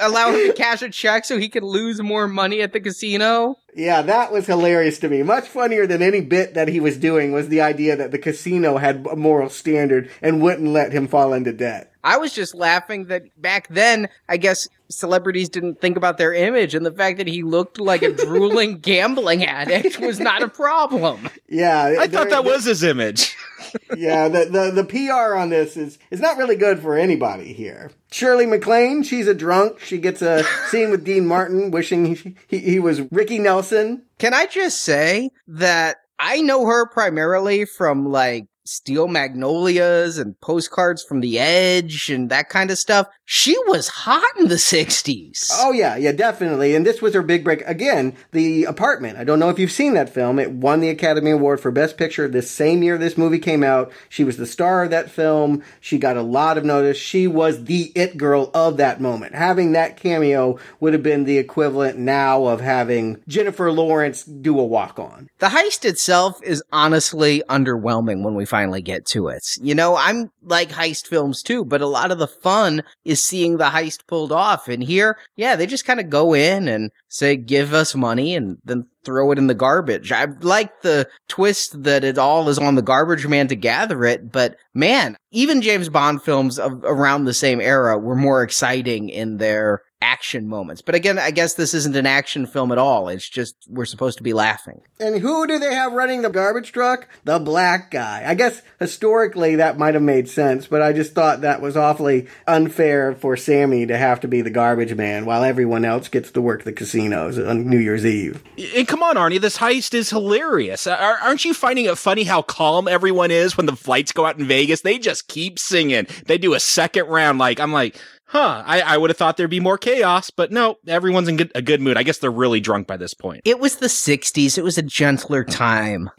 allow 0.00 0.32
him 0.32 0.48
to 0.48 0.52
cash 0.54 0.82
a 0.82 0.90
check 0.90 1.24
so 1.24 1.38
he 1.38 1.48
can 1.48 1.64
lose 1.64 2.00
more 2.02 2.28
money 2.28 2.60
at 2.60 2.72
the 2.72 2.80
casino. 2.80 3.58
Yeah, 3.74 4.02
that 4.02 4.32
was 4.32 4.46
hilarious 4.46 4.98
to 5.00 5.08
me. 5.08 5.22
Much 5.22 5.46
funnier 5.48 5.86
than 5.86 6.02
any 6.02 6.20
bit 6.20 6.54
that 6.54 6.68
he 6.68 6.78
was 6.80 6.98
doing 6.98 7.32
was 7.32 7.48
the 7.48 7.60
idea 7.60 7.96
that 7.96 8.10
the 8.10 8.18
casino 8.18 8.76
had 8.76 9.06
a 9.10 9.16
moral 9.16 9.48
standard 9.48 10.10
and 10.20 10.42
wouldn't 10.42 10.68
let 10.68 10.92
him 10.92 11.06
fall 11.06 11.32
into 11.32 11.52
debt. 11.52 11.92
I 12.04 12.16
was 12.18 12.32
just 12.34 12.54
laughing 12.54 13.06
that 13.06 13.22
back 13.40 13.68
then, 13.68 14.08
I 14.28 14.36
guess 14.36 14.68
celebrities 14.90 15.48
didn't 15.48 15.80
think 15.80 15.96
about 15.96 16.18
their 16.18 16.32
image, 16.32 16.74
and 16.74 16.84
the 16.84 16.92
fact 16.92 17.18
that 17.18 17.26
he 17.26 17.42
looked 17.42 17.78
like 17.78 18.02
a 18.02 18.12
drooling 18.12 18.78
gambling 18.80 19.44
addict 19.44 20.00
was 20.00 20.18
not 20.20 20.42
a 20.42 20.48
problem. 20.48 21.28
Yeah, 21.48 21.96
I 21.98 22.08
thought 22.08 22.30
that 22.30 22.44
was 22.44 22.64
his 22.64 22.82
image. 22.82 23.36
yeah, 23.96 24.28
the, 24.28 24.46
the 24.46 24.82
the 24.82 24.84
PR 24.84 25.34
on 25.36 25.50
this 25.50 25.76
is 25.76 25.98
is 26.10 26.20
not 26.20 26.36
really 26.36 26.56
good 26.56 26.80
for 26.80 26.96
anybody 26.96 27.52
here. 27.52 27.90
Shirley 28.10 28.46
MacLaine, 28.46 29.02
she's 29.02 29.28
a 29.28 29.34
drunk. 29.34 29.80
She 29.80 29.98
gets 29.98 30.22
a 30.22 30.42
scene 30.68 30.90
with 30.90 31.04
Dean 31.04 31.26
Martin, 31.26 31.70
wishing 31.70 32.16
he, 32.16 32.36
he, 32.46 32.58
he 32.58 32.78
was 32.78 33.02
Ricky 33.10 33.38
Nelson. 33.38 34.04
Can 34.18 34.34
I 34.34 34.46
just 34.46 34.82
say 34.82 35.30
that 35.46 35.98
I 36.18 36.40
know 36.40 36.66
her 36.66 36.88
primarily 36.88 37.64
from 37.64 38.06
like 38.06 38.46
Steel 38.68 39.08
Magnolias 39.08 40.18
and 40.18 40.38
postcards 40.40 41.02
from 41.02 41.20
the 41.20 41.38
Edge 41.38 42.10
and 42.10 42.28
that 42.30 42.50
kind 42.50 42.70
of 42.70 42.78
stuff. 42.78 43.06
She 43.30 43.54
was 43.66 43.88
hot 43.88 44.24
in 44.38 44.48
the 44.48 44.54
60s. 44.54 45.50
Oh, 45.52 45.70
yeah, 45.70 45.96
yeah, 45.96 46.12
definitely. 46.12 46.74
And 46.74 46.86
this 46.86 47.02
was 47.02 47.12
her 47.12 47.20
big 47.20 47.44
break. 47.44 47.60
Again, 47.66 48.16
The 48.32 48.64
Apartment. 48.64 49.18
I 49.18 49.24
don't 49.24 49.38
know 49.38 49.50
if 49.50 49.58
you've 49.58 49.70
seen 49.70 49.92
that 49.92 50.08
film. 50.08 50.38
It 50.38 50.50
won 50.50 50.80
the 50.80 50.88
Academy 50.88 51.32
Award 51.32 51.60
for 51.60 51.70
Best 51.70 51.98
Picture 51.98 52.26
this 52.26 52.50
same 52.50 52.82
year 52.82 52.96
this 52.96 53.18
movie 53.18 53.38
came 53.38 53.62
out. 53.62 53.92
She 54.08 54.24
was 54.24 54.38
the 54.38 54.46
star 54.46 54.82
of 54.84 54.88
that 54.92 55.10
film. 55.10 55.62
She 55.78 55.98
got 55.98 56.16
a 56.16 56.22
lot 56.22 56.56
of 56.56 56.64
notice. 56.64 56.96
She 56.96 57.26
was 57.26 57.64
the 57.64 57.92
it 57.94 58.16
girl 58.16 58.50
of 58.54 58.78
that 58.78 58.98
moment. 58.98 59.34
Having 59.34 59.72
that 59.72 59.98
cameo 59.98 60.58
would 60.80 60.94
have 60.94 61.02
been 61.02 61.24
the 61.24 61.36
equivalent 61.36 61.98
now 61.98 62.46
of 62.46 62.62
having 62.62 63.20
Jennifer 63.28 63.70
Lawrence 63.70 64.24
do 64.24 64.58
a 64.58 64.64
walk 64.64 64.98
on. 64.98 65.28
The 65.38 65.48
heist 65.48 65.84
itself 65.84 66.40
is 66.42 66.62
honestly 66.72 67.42
underwhelming 67.50 68.22
when 68.22 68.36
we 68.36 68.46
finally 68.46 68.80
get 68.80 69.04
to 69.08 69.28
it. 69.28 69.46
You 69.60 69.74
know, 69.74 69.96
I'm 69.96 70.30
like 70.42 70.70
heist 70.70 71.08
films 71.08 71.42
too, 71.42 71.66
but 71.66 71.82
a 71.82 71.86
lot 71.86 72.10
of 72.10 72.18
the 72.18 72.26
fun 72.26 72.82
is 73.04 73.17
seeing 73.22 73.56
the 73.56 73.64
heist 73.64 74.06
pulled 74.06 74.32
off. 74.32 74.68
And 74.68 74.82
here, 74.82 75.18
yeah, 75.36 75.56
they 75.56 75.66
just 75.66 75.84
kind 75.84 76.00
of 76.00 76.10
go 76.10 76.34
in 76.34 76.68
and 76.68 76.90
say, 77.08 77.36
give 77.36 77.72
us 77.74 77.94
money 77.94 78.34
and 78.34 78.58
then 78.64 78.86
throw 79.04 79.32
it 79.32 79.38
in 79.38 79.46
the 79.46 79.54
garbage. 79.54 80.12
I 80.12 80.26
like 80.40 80.82
the 80.82 81.08
twist 81.28 81.82
that 81.84 82.04
it 82.04 82.18
all 82.18 82.48
is 82.48 82.58
on 82.58 82.74
the 82.74 82.82
garbage 82.82 83.26
man 83.26 83.48
to 83.48 83.56
gather 83.56 84.04
it, 84.04 84.30
but 84.30 84.56
man, 84.74 85.16
even 85.30 85.62
James 85.62 85.88
Bond 85.88 86.22
films 86.22 86.58
of 86.58 86.84
around 86.84 87.24
the 87.24 87.34
same 87.34 87.60
era 87.60 87.98
were 87.98 88.14
more 88.16 88.42
exciting 88.42 89.08
in 89.08 89.38
their 89.38 89.82
action 90.00 90.48
moments. 90.48 90.82
But 90.82 90.94
again, 90.94 91.18
I 91.18 91.30
guess 91.30 91.54
this 91.54 91.74
isn't 91.74 91.96
an 91.96 92.06
action 92.06 92.46
film 92.46 92.72
at 92.72 92.78
all. 92.78 93.08
It's 93.08 93.28
just 93.28 93.56
we're 93.68 93.84
supposed 93.84 94.18
to 94.18 94.22
be 94.22 94.32
laughing. 94.32 94.80
And 95.00 95.20
who 95.20 95.46
do 95.46 95.58
they 95.58 95.74
have 95.74 95.92
running 95.92 96.22
the 96.22 96.30
garbage 96.30 96.72
truck? 96.72 97.08
The 97.24 97.38
black 97.38 97.90
guy. 97.90 98.24
I 98.26 98.34
guess 98.34 98.62
historically 98.78 99.56
that 99.56 99.78
might 99.78 99.94
have 99.94 100.02
made 100.02 100.28
sense, 100.28 100.66
but 100.66 100.82
I 100.82 100.92
just 100.92 101.14
thought 101.14 101.40
that 101.40 101.60
was 101.60 101.76
awfully 101.76 102.28
unfair 102.46 103.14
for 103.14 103.36
Sammy 103.36 103.86
to 103.86 103.98
have 103.98 104.20
to 104.20 104.28
be 104.28 104.40
the 104.40 104.50
garbage 104.50 104.94
man 104.94 105.26
while 105.26 105.44
everyone 105.44 105.84
else 105.84 106.08
gets 106.08 106.30
to 106.32 106.40
work 106.40 106.64
the 106.64 106.72
casinos 106.72 107.38
on 107.38 107.68
New 107.68 107.78
Year's 107.78 108.06
Eve. 108.06 108.42
And 108.76 108.86
come 108.86 109.02
on, 109.02 109.16
Arnie, 109.16 109.40
this 109.40 109.58
heist 109.58 109.94
is 109.94 110.10
hilarious. 110.10 110.86
Aren't 110.86 111.44
you 111.44 111.54
finding 111.54 111.86
it 111.86 111.98
funny 111.98 112.24
how 112.24 112.42
calm 112.42 112.86
everyone 112.88 113.30
is 113.30 113.56
when 113.56 113.66
the 113.66 113.76
flights 113.76 114.12
go 114.12 114.26
out 114.26 114.38
in 114.38 114.46
Vegas? 114.46 114.82
They 114.82 114.98
just 114.98 115.28
keep 115.28 115.58
singing. 115.58 116.06
They 116.26 116.38
do 116.38 116.54
a 116.54 116.60
second 116.60 117.06
round. 117.06 117.38
Like, 117.38 117.60
I'm 117.60 117.72
like, 117.72 117.96
huh, 118.28 118.62
I, 118.64 118.80
I 118.82 118.96
would 118.96 119.10
have 119.10 119.16
thought 119.16 119.36
there'd 119.36 119.50
be 119.50 119.60
more 119.60 119.76
chaos, 119.78 120.30
but 120.30 120.52
no, 120.52 120.78
everyone's 120.86 121.28
in 121.28 121.36
good, 121.36 121.52
a 121.54 121.62
good 121.62 121.80
mood. 121.80 121.96
I 121.96 122.02
guess 122.02 122.18
they're 122.18 122.30
really 122.30 122.60
drunk 122.60 122.86
by 122.86 122.96
this 122.96 123.14
point. 123.14 123.42
It 123.44 123.58
was 123.58 123.76
the 123.76 123.86
60s. 123.86 124.56
It 124.56 124.62
was 124.62 124.78
a 124.78 124.82
gentler 124.82 125.44
time. 125.44 126.10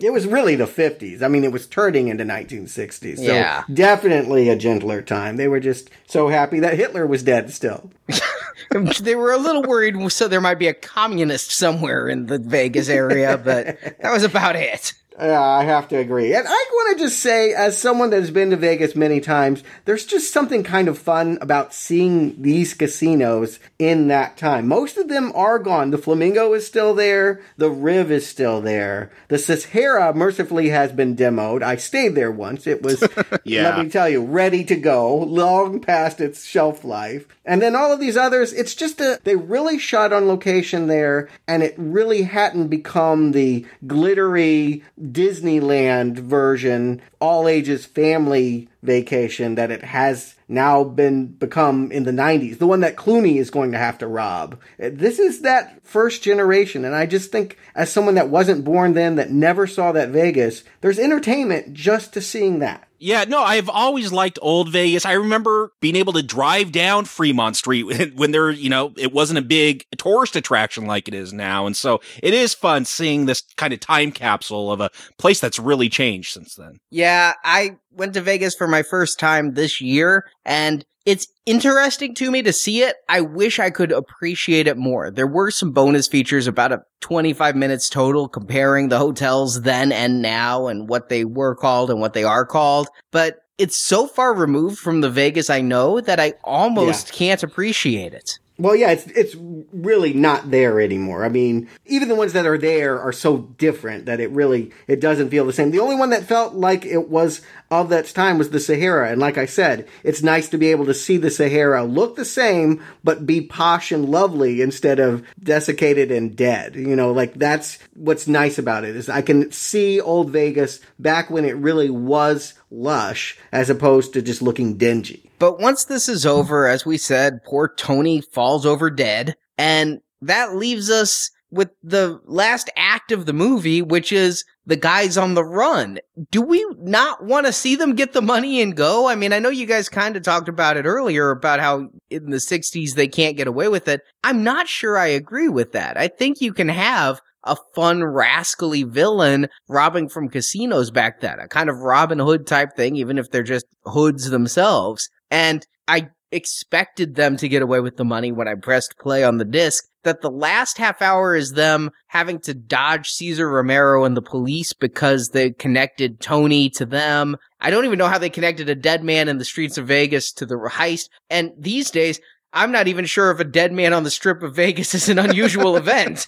it 0.00 0.12
was 0.12 0.26
really 0.26 0.56
the 0.56 0.66
50s. 0.66 1.22
I 1.22 1.28
mean, 1.28 1.44
it 1.44 1.52
was 1.52 1.66
turning 1.66 2.08
into 2.08 2.24
1960s. 2.24 3.16
So 3.16 3.22
Yeah. 3.22 3.64
definitely 3.72 4.48
a 4.48 4.56
gentler 4.56 5.00
time. 5.02 5.36
They 5.36 5.48
were 5.48 5.60
just 5.60 5.90
so 6.06 6.28
happy 6.28 6.60
that 6.60 6.74
Hitler 6.74 7.06
was 7.06 7.22
dead 7.22 7.52
still. 7.52 7.90
they 9.00 9.14
were 9.14 9.32
a 9.32 9.38
little 9.38 9.62
worried, 9.62 10.10
so 10.12 10.28
there 10.28 10.40
might 10.40 10.58
be 10.58 10.68
a 10.68 10.74
communist 10.74 11.50
somewhere 11.52 12.08
in 12.08 12.26
the 12.26 12.38
Vegas 12.38 12.88
area, 12.88 13.38
but 13.38 13.78
that 14.00 14.12
was 14.12 14.24
about 14.24 14.56
it. 14.56 14.92
Yeah, 15.18 15.40
I 15.40 15.62
have 15.64 15.86
to 15.88 15.96
agree. 15.96 16.34
And 16.34 16.44
I 16.46 16.50
want 16.72 16.98
to 16.98 17.04
just 17.04 17.20
say, 17.20 17.52
as 17.52 17.78
someone 17.78 18.10
that 18.10 18.20
has 18.20 18.32
been 18.32 18.50
to 18.50 18.56
Vegas 18.56 18.96
many 18.96 19.20
times, 19.20 19.62
there's 19.84 20.04
just 20.04 20.32
something 20.32 20.64
kind 20.64 20.88
of 20.88 20.98
fun 20.98 21.38
about 21.40 21.72
seeing 21.72 22.42
these 22.42 22.74
casinos 22.74 23.60
in 23.78 24.08
that 24.08 24.36
time. 24.36 24.66
Most 24.66 24.96
of 24.96 25.08
them 25.08 25.30
are 25.36 25.60
gone. 25.60 25.90
The 25.90 25.98
Flamingo 25.98 26.52
is 26.52 26.66
still 26.66 26.94
there. 26.94 27.40
The 27.56 27.70
Riv 27.70 28.10
is 28.10 28.26
still 28.26 28.60
there. 28.60 29.12
The 29.28 29.38
Sahara 29.38 30.12
mercifully 30.14 30.70
has 30.70 30.90
been 30.90 31.14
demoed. 31.14 31.62
I 31.62 31.76
stayed 31.76 32.16
there 32.16 32.32
once. 32.32 32.66
It 32.66 32.82
was, 32.82 33.00
Yeah. 33.44 33.68
let 33.76 33.84
me 33.84 33.90
tell 33.90 34.08
you, 34.08 34.20
ready 34.24 34.64
to 34.64 34.74
go, 34.76 35.16
long 35.16 35.78
past 35.80 36.20
its 36.20 36.44
shelf 36.44 36.82
life. 36.84 37.26
And 37.44 37.62
then 37.62 37.76
all 37.76 37.92
of 37.92 38.00
these 38.00 38.16
others, 38.16 38.52
it's 38.52 38.74
just 38.74 39.00
a, 39.00 39.20
they 39.22 39.36
really 39.36 39.78
shot 39.78 40.12
on 40.12 40.26
location 40.26 40.86
there, 40.88 41.28
and 41.46 41.62
it 41.62 41.74
really 41.76 42.22
hadn't 42.22 42.68
become 42.68 43.32
the 43.32 43.66
glittery 43.86 44.82
Disneyland 45.12 46.18
version, 46.18 47.02
all 47.20 47.48
ages 47.48 47.84
family 47.84 48.68
vacation 48.82 49.54
that 49.54 49.70
it 49.70 49.82
has 49.82 50.34
now 50.48 50.84
been 50.84 51.26
become 51.26 51.90
in 51.90 52.04
the 52.04 52.10
90s. 52.10 52.58
The 52.58 52.66
one 52.66 52.80
that 52.80 52.96
Clooney 52.96 53.36
is 53.36 53.50
going 53.50 53.72
to 53.72 53.78
have 53.78 53.98
to 53.98 54.06
rob. 54.06 54.60
This 54.78 55.18
is 55.18 55.40
that 55.40 55.84
first 55.86 56.22
generation, 56.22 56.84
and 56.84 56.94
I 56.94 57.06
just 57.06 57.32
think 57.32 57.58
as 57.74 57.90
someone 57.90 58.14
that 58.14 58.28
wasn't 58.28 58.64
born 58.64 58.94
then, 58.94 59.16
that 59.16 59.30
never 59.30 59.66
saw 59.66 59.92
that 59.92 60.10
Vegas, 60.10 60.64
there's 60.80 60.98
entertainment 60.98 61.72
just 61.72 62.12
to 62.14 62.20
seeing 62.20 62.58
that. 62.60 62.86
Yeah, 63.04 63.24
no, 63.28 63.42
I've 63.42 63.68
always 63.68 64.12
liked 64.12 64.38
old 64.40 64.70
Vegas. 64.70 65.04
I 65.04 65.12
remember 65.12 65.72
being 65.82 65.94
able 65.94 66.14
to 66.14 66.22
drive 66.22 66.72
down 66.72 67.04
Fremont 67.04 67.54
Street 67.54 68.14
when, 68.14 68.30
there, 68.30 68.50
you 68.50 68.70
know, 68.70 68.94
it 68.96 69.12
wasn't 69.12 69.38
a 69.38 69.42
big 69.42 69.84
tourist 69.98 70.36
attraction 70.36 70.86
like 70.86 71.06
it 71.06 71.12
is 71.12 71.30
now. 71.30 71.66
And 71.66 71.76
so 71.76 72.00
it 72.22 72.32
is 72.32 72.54
fun 72.54 72.86
seeing 72.86 73.26
this 73.26 73.42
kind 73.58 73.74
of 73.74 73.80
time 73.80 74.10
capsule 74.10 74.72
of 74.72 74.80
a 74.80 74.88
place 75.18 75.38
that's 75.38 75.58
really 75.58 75.90
changed 75.90 76.32
since 76.32 76.54
then. 76.54 76.78
Yeah, 76.90 77.34
I 77.44 77.76
went 77.90 78.14
to 78.14 78.22
Vegas 78.22 78.54
for 78.54 78.66
my 78.66 78.82
first 78.82 79.18
time 79.18 79.52
this 79.52 79.82
year, 79.82 80.24
and 80.46 80.82
it's 81.04 81.26
interesting 81.44 82.14
to 82.14 82.30
me 82.30 82.42
to 82.42 82.52
see 82.52 82.82
it. 82.82 82.96
I 83.08 83.20
wish 83.20 83.58
I 83.58 83.70
could 83.70 83.92
appreciate 83.92 84.66
it 84.66 84.78
more. 84.78 85.10
There 85.10 85.26
were 85.26 85.50
some 85.50 85.72
bonus 85.72 86.08
features 86.08 86.46
about 86.46 86.72
a 86.72 86.82
25 87.00 87.54
minutes 87.56 87.90
total 87.90 88.28
comparing 88.28 88.88
the 88.88 88.98
hotels 88.98 89.62
then 89.62 89.92
and 89.92 90.22
now 90.22 90.66
and 90.66 90.88
what 90.88 91.10
they 91.10 91.24
were 91.24 91.54
called 91.54 91.90
and 91.90 92.00
what 92.00 92.14
they 92.14 92.24
are 92.24 92.46
called. 92.46 92.88
But 93.10 93.40
it's 93.58 93.76
so 93.76 94.06
far 94.06 94.34
removed 94.34 94.78
from 94.78 95.02
the 95.02 95.10
Vegas 95.10 95.50
I 95.50 95.60
know 95.60 96.00
that 96.00 96.18
I 96.18 96.34
almost 96.42 97.12
can't 97.12 97.42
appreciate 97.42 98.14
it. 98.14 98.38
Well, 98.56 98.76
yeah, 98.76 98.92
it's 98.92 99.06
it's 99.06 99.34
really 99.72 100.14
not 100.14 100.52
there 100.52 100.80
anymore. 100.80 101.24
I 101.24 101.28
mean, 101.28 101.68
even 101.86 102.08
the 102.08 102.14
ones 102.14 102.34
that 102.34 102.46
are 102.46 102.56
there 102.56 103.00
are 103.00 103.12
so 103.12 103.38
different 103.38 104.06
that 104.06 104.20
it 104.20 104.30
really 104.30 104.70
it 104.86 105.00
doesn't 105.00 105.30
feel 105.30 105.44
the 105.44 105.52
same. 105.52 105.72
The 105.72 105.80
only 105.80 105.96
one 105.96 106.10
that 106.10 106.22
felt 106.22 106.54
like 106.54 106.86
it 106.86 107.08
was 107.08 107.40
of 107.72 107.88
that 107.88 108.06
time 108.06 108.38
was 108.38 108.50
the 108.50 108.60
Sahara, 108.60 109.10
and 109.10 109.20
like 109.20 109.38
I 109.38 109.46
said, 109.46 109.88
it's 110.04 110.22
nice 110.22 110.48
to 110.50 110.58
be 110.58 110.68
able 110.70 110.86
to 110.86 110.94
see 110.94 111.16
the 111.16 111.32
Sahara 111.32 111.82
look 111.82 112.14
the 112.14 112.24
same 112.24 112.80
but 113.02 113.26
be 113.26 113.40
posh 113.40 113.90
and 113.90 114.08
lovely 114.08 114.62
instead 114.62 115.00
of 115.00 115.26
desiccated 115.42 116.12
and 116.12 116.36
dead. 116.36 116.76
You 116.76 116.94
know, 116.94 117.10
like 117.10 117.34
that's 117.34 117.80
what's 117.94 118.28
nice 118.28 118.56
about 118.56 118.84
it 118.84 118.94
is 118.94 119.08
I 119.08 119.22
can 119.22 119.50
see 119.50 120.00
old 120.00 120.30
Vegas 120.30 120.78
back 121.00 121.28
when 121.28 121.44
it 121.44 121.56
really 121.56 121.90
was 121.90 122.54
lush 122.70 123.36
as 123.50 123.68
opposed 123.68 124.12
to 124.12 124.22
just 124.22 124.42
looking 124.42 124.76
dingy. 124.76 125.28
But 125.44 125.60
once 125.60 125.84
this 125.84 126.08
is 126.08 126.24
over, 126.24 126.66
as 126.66 126.86
we 126.86 126.96
said, 126.96 127.44
poor 127.44 127.70
Tony 127.76 128.22
falls 128.22 128.64
over 128.64 128.88
dead. 128.88 129.34
And 129.58 130.00
that 130.22 130.56
leaves 130.56 130.90
us 130.90 131.30
with 131.50 131.68
the 131.82 132.18
last 132.24 132.70
act 132.76 133.12
of 133.12 133.26
the 133.26 133.34
movie, 133.34 133.82
which 133.82 134.10
is 134.10 134.42
the 134.64 134.74
guys 134.74 135.18
on 135.18 135.34
the 135.34 135.44
run. 135.44 135.98
Do 136.30 136.40
we 136.40 136.64
not 136.78 137.22
want 137.26 137.44
to 137.44 137.52
see 137.52 137.76
them 137.76 137.94
get 137.94 138.14
the 138.14 138.22
money 138.22 138.62
and 138.62 138.74
go? 138.74 139.06
I 139.06 139.16
mean, 139.16 139.34
I 139.34 139.38
know 139.38 139.50
you 139.50 139.66
guys 139.66 139.90
kind 139.90 140.16
of 140.16 140.22
talked 140.22 140.48
about 140.48 140.78
it 140.78 140.86
earlier 140.86 141.30
about 141.30 141.60
how 141.60 141.90
in 142.08 142.30
the 142.30 142.38
60s 142.38 142.94
they 142.94 143.06
can't 143.06 143.36
get 143.36 143.46
away 143.46 143.68
with 143.68 143.86
it. 143.86 144.00
I'm 144.22 144.42
not 144.44 144.66
sure 144.66 144.96
I 144.96 145.08
agree 145.08 145.50
with 145.50 145.72
that. 145.72 145.98
I 145.98 146.08
think 146.08 146.40
you 146.40 146.54
can 146.54 146.70
have 146.70 147.20
a 147.44 147.58
fun, 147.74 148.02
rascally 148.02 148.82
villain 148.82 149.48
robbing 149.68 150.08
from 150.08 150.30
casinos 150.30 150.90
back 150.90 151.20
then, 151.20 151.38
a 151.38 151.48
kind 151.48 151.68
of 151.68 151.80
Robin 151.80 152.18
Hood 152.18 152.46
type 152.46 152.70
thing, 152.74 152.96
even 152.96 153.18
if 153.18 153.30
they're 153.30 153.42
just 153.42 153.66
hoods 153.84 154.30
themselves. 154.30 155.10
And 155.30 155.66
I 155.88 156.08
expected 156.32 157.14
them 157.14 157.36
to 157.36 157.48
get 157.48 157.62
away 157.62 157.80
with 157.80 157.96
the 157.96 158.04
money 158.04 158.32
when 158.32 158.48
I 158.48 158.54
pressed 158.54 158.98
play 158.98 159.24
on 159.24 159.38
the 159.38 159.44
disc. 159.44 159.84
That 160.02 160.20
the 160.20 160.30
last 160.30 160.76
half 160.76 161.00
hour 161.00 161.34
is 161.34 161.52
them 161.52 161.90
having 162.08 162.38
to 162.40 162.52
dodge 162.52 163.08
Cesar 163.08 163.48
Romero 163.48 164.04
and 164.04 164.14
the 164.14 164.20
police 164.20 164.74
because 164.74 165.30
they 165.30 165.52
connected 165.52 166.20
Tony 166.20 166.68
to 166.70 166.84
them. 166.84 167.38
I 167.60 167.70
don't 167.70 167.86
even 167.86 167.98
know 167.98 168.08
how 168.08 168.18
they 168.18 168.28
connected 168.28 168.68
a 168.68 168.74
dead 168.74 169.02
man 169.02 169.28
in 169.28 169.38
the 169.38 169.46
streets 169.46 169.78
of 169.78 169.86
Vegas 169.86 170.30
to 170.32 170.44
the 170.44 170.56
heist. 170.56 171.08
And 171.30 171.52
these 171.58 171.90
days, 171.90 172.20
I'm 172.54 172.72
not 172.72 172.88
even 172.88 173.04
sure 173.04 173.30
if 173.30 173.40
a 173.40 173.44
dead 173.44 173.72
man 173.72 173.92
on 173.92 174.04
the 174.04 174.10
strip 174.10 174.42
of 174.42 174.54
Vegas 174.54 174.94
is 174.94 175.08
an 175.08 175.18
unusual 175.18 175.76
event. 175.76 176.26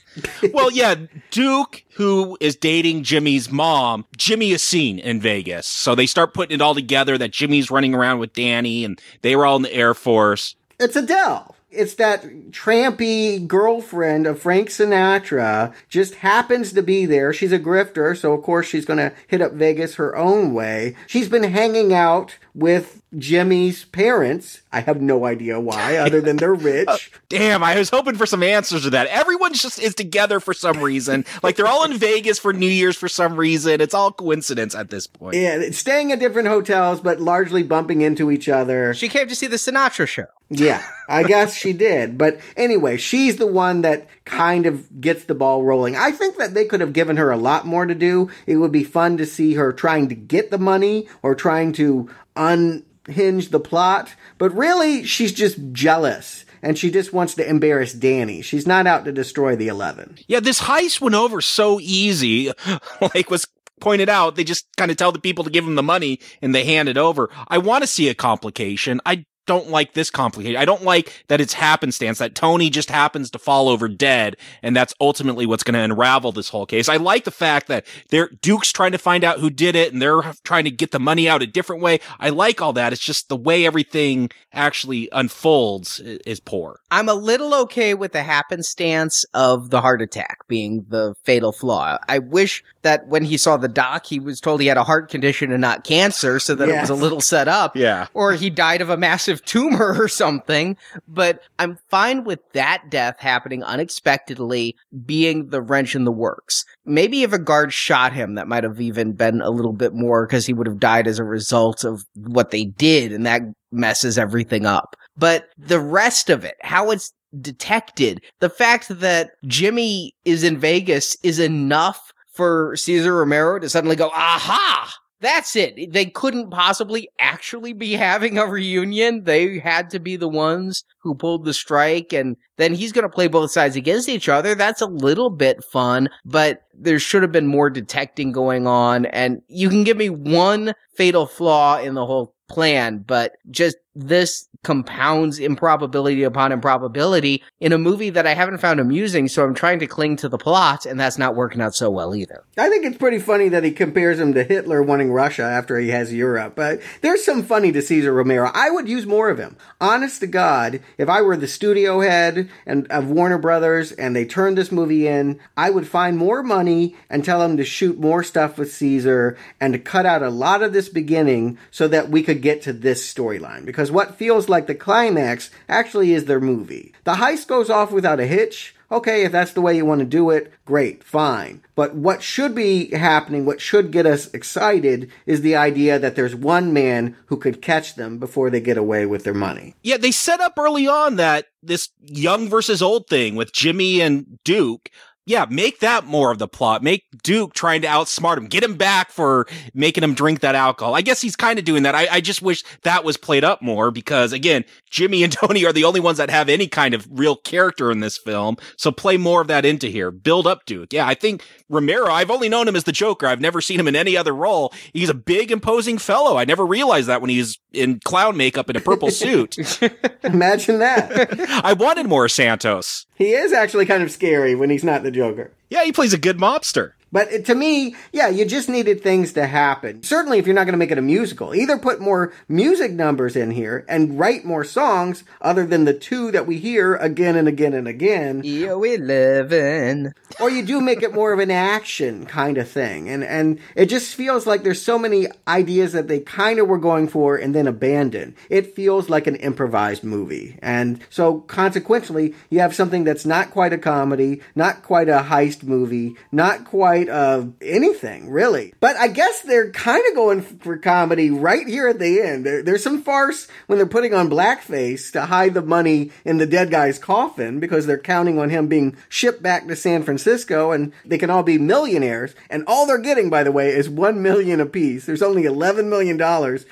well, 0.53 0.71
yeah, 0.71 0.97
Duke, 1.31 1.85
who 1.95 2.37
is 2.41 2.57
dating 2.57 3.05
Jimmy's 3.05 3.51
mom, 3.51 4.05
Jimmy 4.17 4.51
is 4.51 4.63
seen 4.63 4.99
in 4.99 5.21
Vegas. 5.21 5.67
So 5.67 5.95
they 5.95 6.07
start 6.07 6.35
putting 6.35 6.55
it 6.57 6.61
all 6.61 6.75
together 6.75 7.17
that 7.17 7.31
Jimmy's 7.31 7.71
running 7.71 7.95
around 7.95 8.19
with 8.19 8.35
Danny 8.35 8.85
and 8.85 9.01
they 9.23 9.37
were 9.37 9.47
all 9.47 9.57
in 9.57 9.63
the 9.63 9.73
Air 9.73 9.95
Force. 9.95 10.57
It's 10.79 10.97
Adele. 10.97 11.56
It's 11.77 11.95
that 11.95 12.25
trampy 12.51 13.47
girlfriend 13.47 14.27
of 14.27 14.41
Frank 14.41 14.69
Sinatra 14.69 15.75
just 15.89 16.17
happens 16.17 16.73
to 16.73 16.83
be 16.83 17.07
there. 17.07 17.33
She's 17.33 17.53
a 17.53 17.59
grifter, 17.59 18.17
so 18.17 18.33
of 18.33 18.43
course 18.43 18.67
she's 18.67 18.85
going 18.85 18.99
to 18.99 19.13
hit 19.29 19.41
up 19.41 19.53
Vegas 19.53 19.97
her 19.97 20.17
own 20.17 20.55
way. 20.55 20.97
She's 21.07 21.29
been 21.29 21.45
hanging 21.45 21.93
out 21.93 22.37
with 22.55 23.03
Jimmy's 23.17 23.85
parents. 23.85 24.63
I 24.73 24.81
have 24.81 25.01
no 25.01 25.27
idea 25.27 25.61
why, 25.61 25.97
other 25.97 26.21
than 26.21 26.37
they're 26.37 26.55
rich. 26.55 26.87
Oh, 26.89 26.99
damn, 27.29 27.63
I 27.63 27.79
was 27.79 27.91
hoping 27.91 28.15
for 28.15 28.27
some 28.27 28.43
answers 28.43 28.83
to 28.83 28.91
that. 28.91 29.07
Everyone 29.09 29.53
just 29.53 29.79
is 29.79 29.95
together 29.95 30.41
for 30.41 30.55
some 30.55 30.81
reason. 30.81 31.25
Like 31.43 31.57
they're 31.57 31.67
all 31.67 31.85
in 31.85 31.97
Vegas 31.99 32.39
for 32.39 32.53
New 32.53 32.69
Year's 32.69 32.97
for 32.97 33.09
some 33.09 33.37
reason. 33.37 33.81
It's 33.81 33.95
all 33.95 34.13
coincidence 34.13 34.75
at 34.75 34.91
this 34.91 35.07
point. 35.07 35.37
Yeah, 35.37 35.71
staying 35.71 36.13
at 36.13 36.19
different 36.19 36.49
hotels, 36.49 37.01
but 37.01 37.21
largely 37.21 37.63
bumping 37.63 38.01
into 38.01 38.31
each 38.31 38.49
other. 38.49 38.95
She 38.95 39.09
came 39.09 39.29
to 39.29 39.35
see 39.35 39.47
the 39.47 39.57
Sinatra 39.57 40.07
show. 40.07 40.27
Yeah, 40.49 40.83
I 41.09 41.25
guess 41.25 41.55
she 41.67 41.73
did. 41.73 42.17
But 42.17 42.39
anyway, 42.57 42.97
she's 42.97 43.37
the 43.37 43.47
one 43.47 43.83
that 43.83 44.07
kind 44.25 44.67
of 44.67 45.01
gets 45.01 45.25
the 45.25 45.35
ball 45.35 45.65
rolling. 45.65 45.97
I 45.97 46.13
think 46.13 46.37
that 46.37 46.55
they 46.55 46.65
could 46.65 46.81
have 46.81 46.93
given 46.93 47.17
her 47.17 47.31
a 47.31 47.37
lot 47.37 47.67
more 47.67 47.87
to 47.87 47.95
do. 47.95 48.31
It 48.47 48.57
would 48.57 48.73
be 48.73 48.85
fun 48.85 49.17
to 49.17 49.27
see 49.27 49.55
her 49.55 49.73
trying 49.73 50.09
to 50.09 50.15
get 50.15 50.51
the 50.51 50.59
money 50.59 51.09
or 51.23 51.35
trying 51.35 51.73
to 51.75 52.09
unhinge 52.37 53.49
the 53.51 53.61
plot. 53.61 54.15
But 54.39 54.55
really, 54.55 55.05
she's 55.05 55.33
just 55.33 55.59
jealous. 55.73 56.45
And 56.63 56.79
she 56.79 56.91
just 56.91 57.13
wants 57.13 57.35
to 57.35 57.49
embarrass 57.49 57.93
Danny. 57.93 58.43
She's 58.43 58.67
not 58.67 58.87
out 58.87 59.05
to 59.05 59.13
destroy 59.13 59.57
the 59.57 59.69
11. 59.69 60.19
Yeah, 60.27 60.41
this 60.41 60.63
heist 60.63 61.01
went 61.01 61.15
over 61.15 61.41
so 61.41 61.79
easy. 61.81 62.51
like 63.01 63.31
was 63.31 63.47
pointed 63.81 64.09
out, 64.09 64.37
they 64.37 64.45
just 64.45 64.67
kind 64.77 64.91
of 64.91 64.97
tell 64.97 65.13
the 65.13 65.21
people 65.21 65.45
to 65.45 65.51
give 65.51 65.65
them 65.65 65.75
the 65.75 65.83
money 65.83 66.21
and 66.41 66.55
they 66.55 66.65
hand 66.65 66.89
it 66.89 66.97
over. 66.97 67.31
I 67.49 67.59
want 67.59 67.83
to 67.83 67.87
see 67.87 68.09
a 68.09 68.15
complication. 68.15 69.01
I 69.05 69.27
don't 69.47 69.71
like 69.71 69.95
this 69.95 70.11
complicated. 70.11 70.57
I 70.57 70.65
don't 70.65 70.83
like 70.83 71.25
that 71.29 71.41
it's 71.41 71.55
happenstance 71.55 72.19
that 72.19 72.35
Tony 72.35 72.71
just 72.71 72.91
happens 72.91 73.31
to 73.31 73.39
fall 73.39 73.69
over 73.69 73.89
dead, 73.89 74.37
and 74.63 74.77
that's 74.77 74.95
ultimately 75.01 75.47
what's 75.47 75.63
going 75.63 75.75
to 75.75 75.81
unravel 75.81 76.33
this 76.33 76.49
whole 76.49 76.67
case. 76.67 76.89
I 76.89 76.97
like 76.97 77.25
the 77.25 77.31
fact 77.31 77.69
that 77.69 77.87
they're 78.11 78.31
Duke's 78.43 78.73
trying 78.73 78.93
to 78.93 78.99
find 78.99 79.25
out 79.25 79.41
who 79.41 79.51
did 79.51 79.77
it, 79.77 79.93
and 79.93 80.03
they're 80.03 80.23
trying 80.45 80.65
to 80.65 80.71
get 80.71 80.91
the 80.91 81.01
money 81.01 81.29
out 81.29 81.43
a 81.43 81.47
different 81.47 81.83
way. 81.83 82.01
I 82.21 82.31
like 82.31 82.61
all 82.61 82.73
that. 82.75 82.93
It's 82.93 83.03
just 83.03 83.29
the 83.29 83.37
way 83.37 83.67
everything 83.67 84.31
actually 84.53 85.09
unfolds 85.13 86.01
is 86.01 86.41
poor. 86.41 86.81
I'm 86.91 87.09
a 87.09 87.15
little 87.15 87.55
okay 87.63 87.95
with 87.95 88.13
the 88.13 88.23
happenstance 88.23 89.25
of 89.35 89.71
the 89.71 89.81
heart 89.81 90.03
attack 90.03 90.47
being 90.49 90.87
the 90.89 91.15
fatal 91.25 91.53
flaw. 91.53 91.99
I 92.09 92.19
wish 92.19 92.63
that 92.87 93.09
when 93.09 93.25
he 93.25 93.37
saw 93.37 93.57
the 93.57 93.67
doc, 93.67 94.07
he 94.07 94.21
was 94.21 94.41
told 94.41 94.61
he 94.61 94.69
had 94.69 94.77
a 94.77 94.85
heart 94.85 95.11
condition 95.11 95.51
and 95.51 95.61
not 95.61 95.83
cancer, 95.83 96.39
so 96.39 96.55
that 96.55 96.69
yes. 96.69 96.77
it 96.77 96.81
was 96.83 96.91
a 96.91 97.03
little 97.03 97.21
set 97.21 97.49
up. 97.49 97.77
Yeah. 97.77 98.07
Or 98.15 98.33
he 98.33 98.49
died 98.49 98.81
of 98.81 98.91
a 98.91 98.97
massive 98.97 99.45
tumor 99.45 100.01
or 100.01 100.07
something. 100.07 100.77
But 101.09 101.43
I'm 101.59 101.79
fine 101.91 102.23
with 102.23 102.39
that 102.53 102.85
death 102.89 103.19
happening 103.19 103.65
unexpectedly 103.65 104.77
being 105.05 105.49
the 105.49 105.61
wrench 105.61 105.97
in 105.97 106.05
the 106.05 106.13
works. 106.13 106.65
Maybe 106.85 107.25
if 107.25 107.33
a 107.33 107.41
guard 107.41 107.73
shot 107.73 108.13
him, 108.13 108.37
that 108.37 108.47
might 108.47 108.63
have 108.63 108.81
even 108.81 109.15
been 109.15 109.41
a 109.41 109.51
little 109.51 109.73
bit 109.73 109.93
more 109.93 110.25
because 110.25 110.47
he 110.47 110.53
would 110.53 110.69
have 110.69 110.79
died 110.79 111.09
as 111.09 111.19
a 111.19 111.25
result 111.25 111.83
of 111.83 112.07
what 112.15 112.53
they 112.53 112.67
did, 112.67 113.13
and 113.13 113.27
that 113.27 113.43
messes 113.73 114.17
everything 114.17 114.65
up. 114.65 114.95
But 115.17 115.49
the 115.59 115.81
rest 115.81 116.31
of 116.31 116.45
it, 116.45 116.55
how 116.61 116.93
it's 116.93 117.13
detected, 117.41 118.23
the 118.41 118.49
fact 118.49 118.89
that 118.89 119.31
Jimmy 119.47 120.15
is 120.25 120.45
in 120.45 120.59
Vegas 120.59 121.17
is 121.23 121.39
enough 121.39 122.06
for 122.37 122.77
Cesar 122.77 123.17
Romero 123.17 123.59
to 123.59 123.69
suddenly 123.69 123.97
go, 123.97 124.11
aha! 124.15 124.95
That's 125.21 125.57
it. 125.57 125.93
They 125.93 126.07
couldn't 126.07 126.51
possibly 126.51 127.09
actually 127.19 127.73
be 127.73 127.95
having 127.95 128.37
a 128.37 128.47
reunion. 128.47 129.25
They 129.25 129.59
had 129.59 129.89
to 129.91 129.99
be 129.99 130.17
the 130.17 130.29
ones 130.29 130.85
who 131.01 131.15
pulled 131.15 131.47
the 131.47 131.55
strike, 131.55 132.13
and 132.13 132.37
then 132.59 132.75
he's 132.75 132.93
going 132.93 133.05
to 133.05 133.09
play 133.09 133.27
both 133.27 133.51
sides 133.51 133.77
against 133.77 134.11
each 134.11 134.29
other. 134.29 134.55
That's 134.55 134.83
a 134.83 134.87
little 134.87 135.31
bit 135.31 135.65
fun, 135.65 136.11
but 136.27 136.65
there 136.75 136.99
should 136.99 137.23
have 137.23 137.33
been 137.33 137.47
more 137.47 137.71
detecting 137.71 138.31
going 138.31 138.67
on. 138.67 139.07
And 139.07 139.41
you 139.49 139.71
can 139.71 139.85
give 139.85 139.97
me 139.97 140.11
one 140.11 140.75
fatal 140.97 141.27
flaw 141.27 141.79
in 141.79 141.95
the 141.95 142.05
whole 142.05 142.35
plan, 142.49 142.99
but 142.99 143.33
just 143.51 143.77
this 143.95 144.47
compounds 144.63 145.39
improbability 145.39 146.23
upon 146.23 146.53
improbability 146.53 147.43
in 147.61 147.73
a 147.73 147.79
movie 147.79 148.11
that 148.11 148.27
I 148.27 148.35
haven't 148.35 148.59
found 148.59 148.81
amusing, 148.81 149.29
so 149.29 149.45
I'm 149.45 149.55
trying 149.55 149.79
to 149.81 149.87
cling 149.87 150.17
to 150.17 150.29
the 150.29 150.39
plot, 150.39 150.87
and 150.87 150.99
that's 150.99 151.19
not 151.19 151.35
working 151.35 151.61
out 151.61 151.75
so 151.75 151.91
well 151.91 152.15
either. 152.15 152.45
I 152.57 152.69
think 152.69 152.85
it's 152.85 152.99
pretty 152.99 153.19
funny 153.19 153.49
that 153.51 153.65
he 153.65 153.71
compares 153.71 154.19
him 154.19 154.35
to 154.35 154.45
Hitler 154.45 154.83
wanting 154.83 155.13
Russia 155.13 155.43
after 155.43 155.79
he 155.79 155.91
has 155.91 156.13
Europe. 156.13 156.55
But 156.57 156.81
there's 157.03 157.25
some 157.25 157.43
funny 157.43 157.73
to 157.73 157.83
Cesar 157.83 158.13
Romero. 158.13 158.51
I 158.55 158.71
would 158.71 158.89
use 158.89 159.07
more 159.07 159.29
of 159.29 159.39
him. 159.39 159.57
Honest 159.81 160.21
to 160.21 160.27
God, 160.27 160.81
if 160.99 161.09
I 161.09 161.23
were 161.23 161.37
the 161.37 161.47
studio 161.47 162.01
head 162.01 162.49
and 162.65 162.87
of 162.89 163.11
Warner 163.11 163.39
Brothers 163.39 163.93
and 163.93 164.17
they 164.17 164.25
turned 164.25 164.57
this 164.57 164.73
movie 164.73 165.07
in, 165.07 165.39
I 165.57 165.71
would 165.71 165.87
find 165.87 166.17
more 166.17 166.43
money 166.43 166.97
and 167.11 167.25
tell 167.25 167.41
them 167.41 167.57
to 167.59 167.65
shoot 167.65 167.99
more 167.99 168.23
stuff 168.23 168.59
with 168.59 168.73
Cesar 168.73 169.37
and 169.61 169.75
to 169.75 169.79
cut 169.79 170.07
out 170.07 170.23
a 170.23 170.31
lot 170.31 170.63
of 170.63 170.73
this 170.73 170.89
beginning 170.89 171.59
so 171.71 171.87
that 171.89 172.09
we 172.09 172.23
could 172.23 172.41
get 172.41 172.63
to 172.63 172.73
this 172.73 173.13
storyline. 173.13 173.67
Because 173.67 173.91
what 173.91 174.17
feels 174.17 174.49
like 174.49 174.56
the 174.65 174.75
climax 174.75 175.51
actually 175.69 176.15
is 176.15 176.25
their 176.25 176.41
movie. 176.41 176.95
The 177.05 177.15
heist 177.15 177.47
goes 177.47 177.69
off 177.69 177.93
without 177.93 178.21
a 178.21 178.27
hitch. 178.27 178.75
Okay, 178.91 179.25
if 179.25 179.33
that's 179.33 179.53
the 179.53 179.61
way 179.61 179.77
you 179.77 179.85
want 179.85 179.99
to 179.99 180.07
do 180.07 180.31
it, 180.31 180.53
great, 180.65 181.03
fine. 181.03 181.61
But 181.75 181.97
what 181.97 182.23
should 182.23 182.55
be 182.55 182.95
happening, 182.95 183.45
what 183.45 183.61
should 183.61 183.91
get 183.91 184.07
us 184.07 184.33
excited, 184.33 185.11
is 185.27 185.41
the 185.41 185.57
idea 185.57 185.99
that 185.99 186.15
there's 186.15 186.37
one 186.37 186.73
man 186.73 187.17
who 187.27 187.37
could 187.37 187.61
catch 187.61 187.97
them 187.97 188.19
before 188.19 188.49
they 188.49 188.61
get 188.61 188.79
away 188.79 189.05
with 189.05 189.25
their 189.25 189.35
money. 189.35 189.75
Yeah, 189.83 189.97
they 189.97 190.13
set 190.13 190.41
up 190.41 190.55
early 190.57 190.87
on 190.87 191.17
that 191.17 191.49
this 191.63 191.89
young 192.01 192.49
versus 192.49 192.81
old 192.81 193.09
thing 193.09 193.35
with 193.35 193.53
Jimmy 193.53 194.01
and 194.01 194.39
Duke 194.45 194.91
yeah, 195.27 195.45
make 195.51 195.81
that 195.81 196.07
more 196.07 196.31
of 196.31 196.39
the 196.39 196.47
plot. 196.47 196.85
Make 196.85 197.05
Duke 197.25 197.53
trying 197.53 197.83
to 197.83 197.89
outsmart 197.89 198.39
him. 198.39 198.47
Get 198.47 198.63
him 198.63 198.77
back 198.77 199.11
for 199.11 199.47
making 199.75 200.05
him 200.05 200.15
drink 200.15 200.41
that 200.41 200.55
alcohol. 200.55 200.95
I 200.95 201.03
guess 201.03 201.21
he's 201.21 201.35
kind 201.35 201.59
of 201.59 201.65
doing 201.65 201.83
that. 201.83 201.97
I, 201.97 202.07
I, 202.11 202.21
just 202.21 202.43
wish 202.43 202.63
that 202.83 203.03
was 203.03 203.17
played 203.17 203.43
up 203.43 203.61
more 203.61 203.91
because 203.91 204.33
again, 204.33 204.65
Jimmy 204.89 205.25
and 205.25 205.33
Tony 205.37 205.67
are 205.67 205.73
the 205.73 205.85
only 205.85 205.99
ones 205.99 206.19
that 206.19 206.31
have 206.31 206.49
any 206.49 206.69
kind 206.69 206.95
of 206.95 207.09
real 207.11 207.35
character 207.35 207.91
in 207.91 207.99
this 207.99 208.17
film. 208.17 208.57
So 208.79 208.93
play 208.93 209.17
more 209.17 209.41
of 209.41 209.49
that 209.49 209.65
into 209.65 209.89
here. 209.89 210.13
Build 210.13 210.47
up 210.47 210.65
Duke. 210.65 210.93
Yeah, 210.93 211.09
I 211.09 211.15
think 211.15 211.43
Romero, 211.69 212.07
I've 212.07 212.31
only 212.31 212.49
known 212.49 212.69
him 212.69 212.77
as 212.77 212.85
the 212.85 212.93
Joker. 212.93 213.27
I've 213.27 213.41
never 213.41 213.61
seen 213.61 213.81
him 213.81 213.89
in 213.89 213.97
any 213.97 214.17
other 214.17 214.35
role. 214.35 214.73
He's 214.93 215.11
a 215.11 215.15
big, 215.15 215.51
imposing 215.51 215.99
fellow. 215.99 216.37
I 216.37 216.45
never 216.45 216.65
realized 216.65 217.09
that 217.09 217.21
when 217.21 217.31
he's 217.31 217.59
in 217.77 218.01
clown 218.01 218.37
makeup 218.37 218.71
in 218.71 218.77
a 218.77 218.81
purple 218.81 219.11
suit. 219.11 219.57
Imagine 220.25 220.79
that. 220.79 221.39
I 221.65 221.73
wanted 221.73 222.07
more 222.07 222.29
Santos. 222.29 223.07
He 223.15 223.33
is 223.33 223.53
actually 223.53 223.87
kind 223.87 224.03
of 224.03 224.11
scary 224.11 224.55
when 224.55 224.71
he's 224.71 224.85
not 224.85 225.03
the 225.03 225.11
Joker. 225.11 225.53
Yeah, 225.71 225.85
he 225.85 225.93
plays 225.93 226.13
a 226.13 226.19
good 226.19 226.39
mobster. 226.39 226.93
But 227.13 227.45
to 227.45 227.55
me, 227.55 227.95
yeah, 228.13 228.29
you 228.29 228.45
just 228.45 228.69
needed 228.69 229.01
things 229.01 229.33
to 229.35 229.47
happen. 229.47 230.03
Certainly, 230.03 230.39
if 230.39 230.47
you're 230.47 230.55
not 230.55 230.65
going 230.65 230.73
to 230.73 230.79
make 230.79 230.91
it 230.91 230.99
a 230.99 231.03
musical, 231.03 231.55
either 231.55 231.79
put 231.79 232.01
more 232.01 232.33
music 232.49 232.93
numbers 232.93 233.37
in 233.37 233.53
here 233.53 233.85
and 233.89 234.19
write 234.19 234.45
more 234.45 234.65
songs 234.65 235.23
other 235.41 235.65
than 235.65 235.85
the 235.85 235.95
two 235.95 236.33
that 236.33 236.47
we 236.47 236.59
hear 236.59 236.97
again 236.97 237.37
and 237.37 237.47
again 237.47 237.75
and 237.75 237.87
again. 237.87 238.43
Yo, 238.45 238.83
11. 238.83 240.15
Or 240.41 240.51
you 240.51 240.65
do 240.65 240.81
make 240.81 241.03
it 241.03 241.15
more 241.15 241.33
of 241.33 241.39
an 241.39 241.51
action 241.51 242.27
kind 242.27 242.59
of 242.59 242.69
thing. 242.69 243.09
And, 243.09 243.23
and 243.23 243.61
it 243.77 243.87
just 243.87 244.15
feels 244.15 244.45
like 244.47 244.65
there's 244.65 244.83
so 244.83 244.99
many 244.99 245.29
ideas 245.47 245.93
that 245.93 246.09
they 246.09 246.21
kind 246.21 246.59
of 246.59 246.67
were 246.67 246.79
going 246.79 247.07
for 247.07 247.37
and 247.37 247.55
then 247.55 247.69
abandoned. 247.69 248.35
It 248.51 248.75
feels 248.75 249.09
like 249.09 249.29
an 249.29 249.37
improvised 249.37 250.03
movie. 250.03 250.59
And 250.61 251.01
so 251.09 251.41
consequently, 251.41 252.35
you 252.51 252.59
have 252.59 252.75
something 252.75 253.05
that's 253.05 253.25
not 253.25 253.53
quite 253.53 253.73
a 253.73 253.79
comedy, 253.79 254.43
not 254.57 254.83
quite 254.83 255.09
a 255.09 255.27
heist 255.29 255.63
movie, 255.63 256.17
not 256.33 256.65
quite 256.65 256.96
quite 256.97 257.09
uh, 257.09 257.47
anything, 257.61 258.31
really. 258.31 258.73
But 258.81 258.97
I 258.97 259.09
guess 259.09 259.43
they're 259.43 259.71
kind 259.71 260.03
of 260.09 260.15
going 260.15 260.43
for 260.43 260.79
comedy 260.79 261.31
right 261.31 261.67
here 261.67 261.89
at 261.89 261.99
the 261.99 262.21
end. 262.21 262.47
There, 262.47 262.63
there's 262.63 262.83
some 262.83 263.03
farce 263.03 263.49
when 263.67 263.79
they're 263.79 263.87
putting 263.87 264.15
on 264.15 264.31
blackface 264.31 265.13
to 265.13 265.27
hide 265.27 265.55
the 265.55 265.63
money 265.63 266.11
in 266.25 266.39
the 266.39 266.47
dead 266.47 266.71
guy's 266.71 266.99
coffin 266.99 267.61
because 267.61 267.87
they're 267.87 267.99
counting 267.99 268.39
on 268.39 268.51
him 268.51 268.67
being 268.67 268.97
shipped 269.09 269.43
back 269.43 269.67
to 269.67 269.77
San 269.77 270.03
Francisco 270.03 270.73
and 270.73 270.93
they 271.05 271.19
can 271.19 271.31
all 271.31 271.43
be 271.43 271.59
millionaires. 271.59 272.35
And 272.49 272.65
all 272.67 272.87
they're 272.87 272.99
getting, 272.99 273.29
by 273.29 273.43
the 273.43 273.53
way, 273.53 273.69
is 273.71 273.89
one 273.89 274.23
million 274.23 274.61
apiece. 274.61 275.07
There's 275.07 275.23
only 275.23 275.43
$11 275.43 275.89
million 275.89 276.19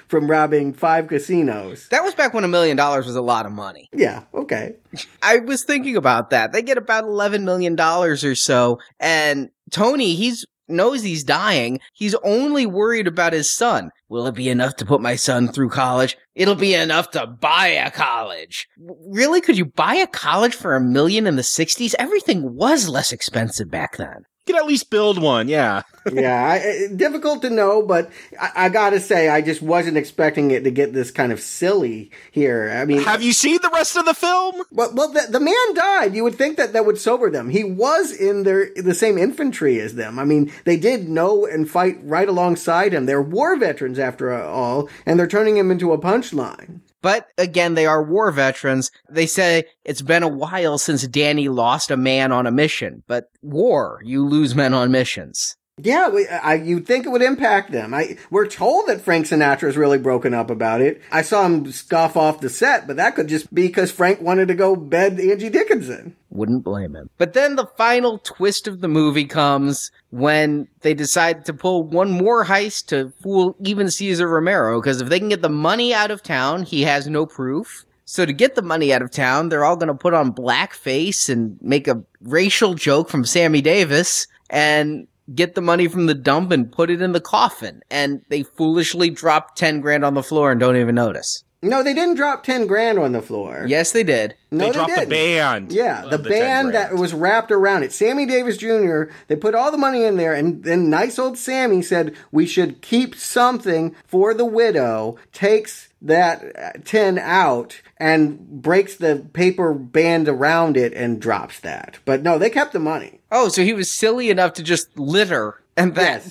from 0.09 0.31
robbing 0.31 0.73
five 0.73 1.09
casinos. 1.09 1.89
That 1.89 2.03
was 2.03 2.15
back 2.15 2.33
when 2.33 2.45
a 2.45 2.49
million 2.49 2.77
dollars 2.77 3.07
was 3.07 3.17
a 3.17 3.23
lot 3.23 3.47
of 3.47 3.53
money. 3.53 3.89
Yeah, 3.93 4.23
okay. 4.33 4.77
I 5.23 5.39
was 5.39 5.65
thinking 5.65 5.97
about 5.97 6.31
that. 6.31 6.53
They 6.53 6.63
get 6.63 6.79
about 6.79 7.05
$11 7.05 7.43
million 7.43 7.79
or 7.79 8.17
so. 8.17 8.79
And 8.99 9.51
Tony, 9.71 10.15
he's 10.15 10.45
knows 10.69 11.03
he's 11.03 11.25
dying. 11.25 11.81
He's 11.93 12.15
only 12.25 12.67
worried 12.67 13.07
about 13.07 13.33
his 13.33 13.51
son. 13.51 13.91
Will 14.09 14.27
it 14.27 14.35
be 14.35 14.49
enough 14.49 14.77
to 14.77 14.87
put 14.87 15.01
my 15.01 15.17
son 15.17 15.49
through 15.49 15.71
college? 15.71 16.17
It'll 16.35 16.55
be 16.55 16.75
enough 16.75 17.11
to 17.11 17.27
buy 17.27 17.69
a 17.69 17.91
college. 17.91 18.67
Really? 18.79 19.41
Could 19.41 19.59
you 19.59 19.67
buy 19.67 19.95
a 19.95 20.07
college 20.07 20.55
for 20.55 20.75
a 20.75 20.81
million 20.81 21.27
in 21.27 21.37
the 21.37 21.43
60s? 21.43 21.95
Everything 21.99 22.55
was 22.55 22.89
less 22.89 23.13
expensive 23.13 23.71
back 23.71 23.97
then. 23.97 24.25
Can 24.47 24.57
at 24.57 24.67
least 24.67 24.91
build 24.91 25.17
one, 25.17 25.49
yeah. 25.49 25.83
yeah, 26.13 26.45
I, 26.45 26.95
difficult 26.95 27.41
to 27.43 27.51
know, 27.51 27.83
but 27.83 28.11
I, 28.39 28.67
I 28.67 28.69
gotta 28.69 29.01
say, 29.01 29.31
I 29.31 29.41
just 29.41 29.63
wasn't 29.63 29.97
expecting 29.97 30.51
it 30.51 30.65
to 30.65 30.71
get 30.71 30.93
this 30.93 31.11
kind 31.11 31.33
of 31.33 31.41
silly 31.41 32.11
here. 32.31 32.71
I 32.71 32.85
mean, 32.85 33.03
Have 33.03 33.23
you 33.23 33.33
seen 33.33 33.59
the 33.63 33.71
rest 33.73 33.97
of 33.97 34.05
the 34.05 34.13
film? 34.13 34.63
well, 34.71 34.93
well 34.95 35.11
the, 35.11 35.27
the 35.31 35.41
man 35.41 35.75
died. 35.75 36.15
You 36.15 36.25
would 36.25 36.35
think 36.35 36.59
that 36.59 36.75
that 36.75 36.85
would 36.85 36.99
sober 36.99 37.31
them. 37.31 37.49
He 37.49 37.65
was 37.65 38.13
in 38.13 38.43
their 38.43 38.69
the 38.77 38.95
same 38.95 39.17
infantry 39.17 39.81
as 39.81 39.95
them. 39.95 40.19
I 40.19 40.25
mean, 40.25 40.53
they 40.65 40.77
did 40.77 41.09
know 41.09 41.47
and 41.47 41.69
fight 41.69 41.99
right 42.03 42.29
alongside 42.29 42.93
him. 42.93 43.07
They're 43.07 43.23
war 43.23 43.57
veterans 43.57 43.99
after 43.99 44.31
all, 44.31 44.91
and 45.07 45.19
they're 45.19 45.27
turning 45.27 45.57
him 45.57 45.71
into 45.71 45.93
a 45.93 45.99
punchline. 45.99 46.81
But 47.05 47.29
again, 47.37 47.75
they 47.75 47.85
are 47.85 48.03
war 48.03 48.31
veterans. 48.31 48.91
They 49.11 49.27
say 49.27 49.65
it's 49.85 50.01
been 50.01 50.23
a 50.23 50.29
while 50.29 50.79
since 50.79 51.07
Danny 51.07 51.51
lost 51.51 51.91
a 51.91 51.99
man 51.99 52.33
on 52.33 52.47
a 52.47 52.51
mission. 52.51 53.03
But 53.07 53.27
war, 53.43 54.01
you 54.03 54.27
lose 54.27 54.55
men 54.55 54.73
on 54.73 54.91
missions. 54.91 55.55
Yeah, 55.77 56.09
we, 56.09 56.29
I, 56.29 56.55
you'd 56.55 56.87
think 56.87 57.05
it 57.05 57.09
would 57.09 57.21
impact 57.21 57.73
them. 57.73 57.95
I, 57.95 58.17
we're 58.31 58.47
told 58.47 58.87
that 58.87 59.01
Frank 59.01 59.27
Sinatra 59.27 59.69
is 59.69 59.77
really 59.77 59.99
broken 59.99 60.33
up 60.33 60.49
about 60.49 60.81
it. 60.81 61.03
I 61.11 61.23
saw 61.23 61.45
him 61.45 61.71
scoff 61.73 62.17
off 62.17 62.41
the 62.41 62.49
set, 62.49 62.87
but 62.87 62.97
that 62.97 63.17
could 63.17 63.27
just 63.27 63.53
be 63.53 63.67
because 63.67 63.91
Frank 63.91 64.21
wanted 64.21 64.47
to 64.49 64.55
go 64.55 64.77
bed 64.77 65.19
Angie 65.19 65.51
Dickinson. 65.51 66.15
Wouldn't 66.31 66.63
blame 66.63 66.95
him. 66.95 67.11
But 67.19 67.33
then 67.33 67.57
the 67.57 67.67
final 67.67 68.19
twist 68.19 68.69
of 68.69 68.83
the 68.83 68.89
movie 68.89 69.25
comes 69.25 69.91
when 70.11 70.69
they 70.83 70.95
decide 70.95 71.45
to 71.47 71.53
pull 71.53 71.83
one 71.83 72.13
more 72.13 72.45
heist 72.45 72.87
to 72.87 73.13
fool 73.21 73.57
even 73.65 73.91
Cesar 73.91 74.29
Romero. 74.29 74.81
Because 74.81 75.01
if 75.01 75.09
they 75.09 75.19
can 75.19 75.29
get 75.29 75.43
the 75.43 75.49
money 75.49 75.93
out 75.93 76.13
of 76.13 76.23
town, 76.23 76.63
he 76.63 76.83
has 76.83 77.09
no 77.09 77.27
proof. 77.27 77.85
So 78.05 78.25
to 78.25 78.33
get 78.33 78.55
the 78.55 78.63
money 78.63 78.93
out 78.93 79.03
of 79.03 79.11
town, 79.11 79.49
they're 79.49 79.65
all 79.65 79.77
going 79.77 79.89
to 79.89 79.95
put 79.95 80.15
on 80.15 80.33
blackface 80.33 81.29
and 81.29 81.59
make 81.61 81.89
a 81.89 82.05
racial 82.21 82.75
joke 82.75 83.09
from 83.09 83.25
Sammy 83.25 83.61
Davis 83.61 84.29
and 84.51 85.09
get 85.33 85.55
the 85.55 85.61
money 85.61 85.89
from 85.89 86.07
the 86.07 86.15
dump 86.15 86.51
and 86.51 86.71
put 86.71 86.91
it 86.91 87.01
in 87.01 87.13
the 87.13 87.21
coffin. 87.21 87.83
And 87.91 88.23
they 88.29 88.43
foolishly 88.43 89.11
drop 89.11 89.55
10 89.57 89.81
grand 89.81 90.05
on 90.05 90.15
the 90.15 90.23
floor 90.23 90.51
and 90.51 90.61
don't 90.61 90.77
even 90.77 90.95
notice. 90.95 91.45
No, 91.65 91.83
they 91.83 91.95
didn't 91.95 92.17
drop 92.17 92.45
10 92.45 92.67
grand 92.67 92.99
on 92.99 93.13
the 93.13 93.23
floor. 93.23 93.65
Yes, 93.67 93.93
they 93.93 94.03
did. 94.03 94.35
No, 94.51 94.67
they 94.67 94.73
dropped 94.73 94.91
the 94.91 94.97
didn't. 94.97 95.09
band. 95.09 95.73
Yeah, 95.73 96.05
of 96.05 96.11
the, 96.11 96.19
band 96.19 96.75
that 96.75 96.95
was 96.95 97.15
wrapped 97.15 97.51
around 97.51 97.85
it. 97.85 97.93
Sammy 97.93 98.27
Davis 98.27 98.59
Jr., 98.59 99.05
they 99.29 99.37
put 99.37 99.55
all 99.55 99.71
the 99.71 99.79
money 99.79 100.05
in 100.05 100.19
there, 100.19 100.35
and 100.35 100.63
then 100.63 100.91
nice 100.91 101.19
old 101.19 101.39
Sammy 101.39 101.81
said, 101.81 102.15
We 102.31 102.45
should 102.45 102.83
keep 102.83 103.15
something 103.15 103.97
for 104.07 104.35
the 104.35 104.45
widow, 104.45 105.17
takes 105.33 105.89
that 106.03 106.55
uh, 106.55 106.79
10 106.85 107.19
out, 107.19 107.81
and 107.97 108.39
breaks 108.61 108.97
the 108.97 109.27
paper 109.33 109.73
band 109.73 110.29
around 110.29 110.77
it 110.77 110.93
and 110.93 111.19
drops 111.19 111.61
that. 111.61 111.99
But 112.05 112.23
no, 112.23 112.37
they 112.37 112.51
kept 112.51 112.75
the 112.75 112.79
money. 112.79 113.21
Oh, 113.37 113.49
so 113.49 113.65
he 113.65 113.73
was 113.73 113.91
silly 113.91 114.31
enough 114.31 114.53
to 114.55 114.63
just 114.63 114.97
litter 114.97 115.61
and 115.77 115.97
that 115.97 116.23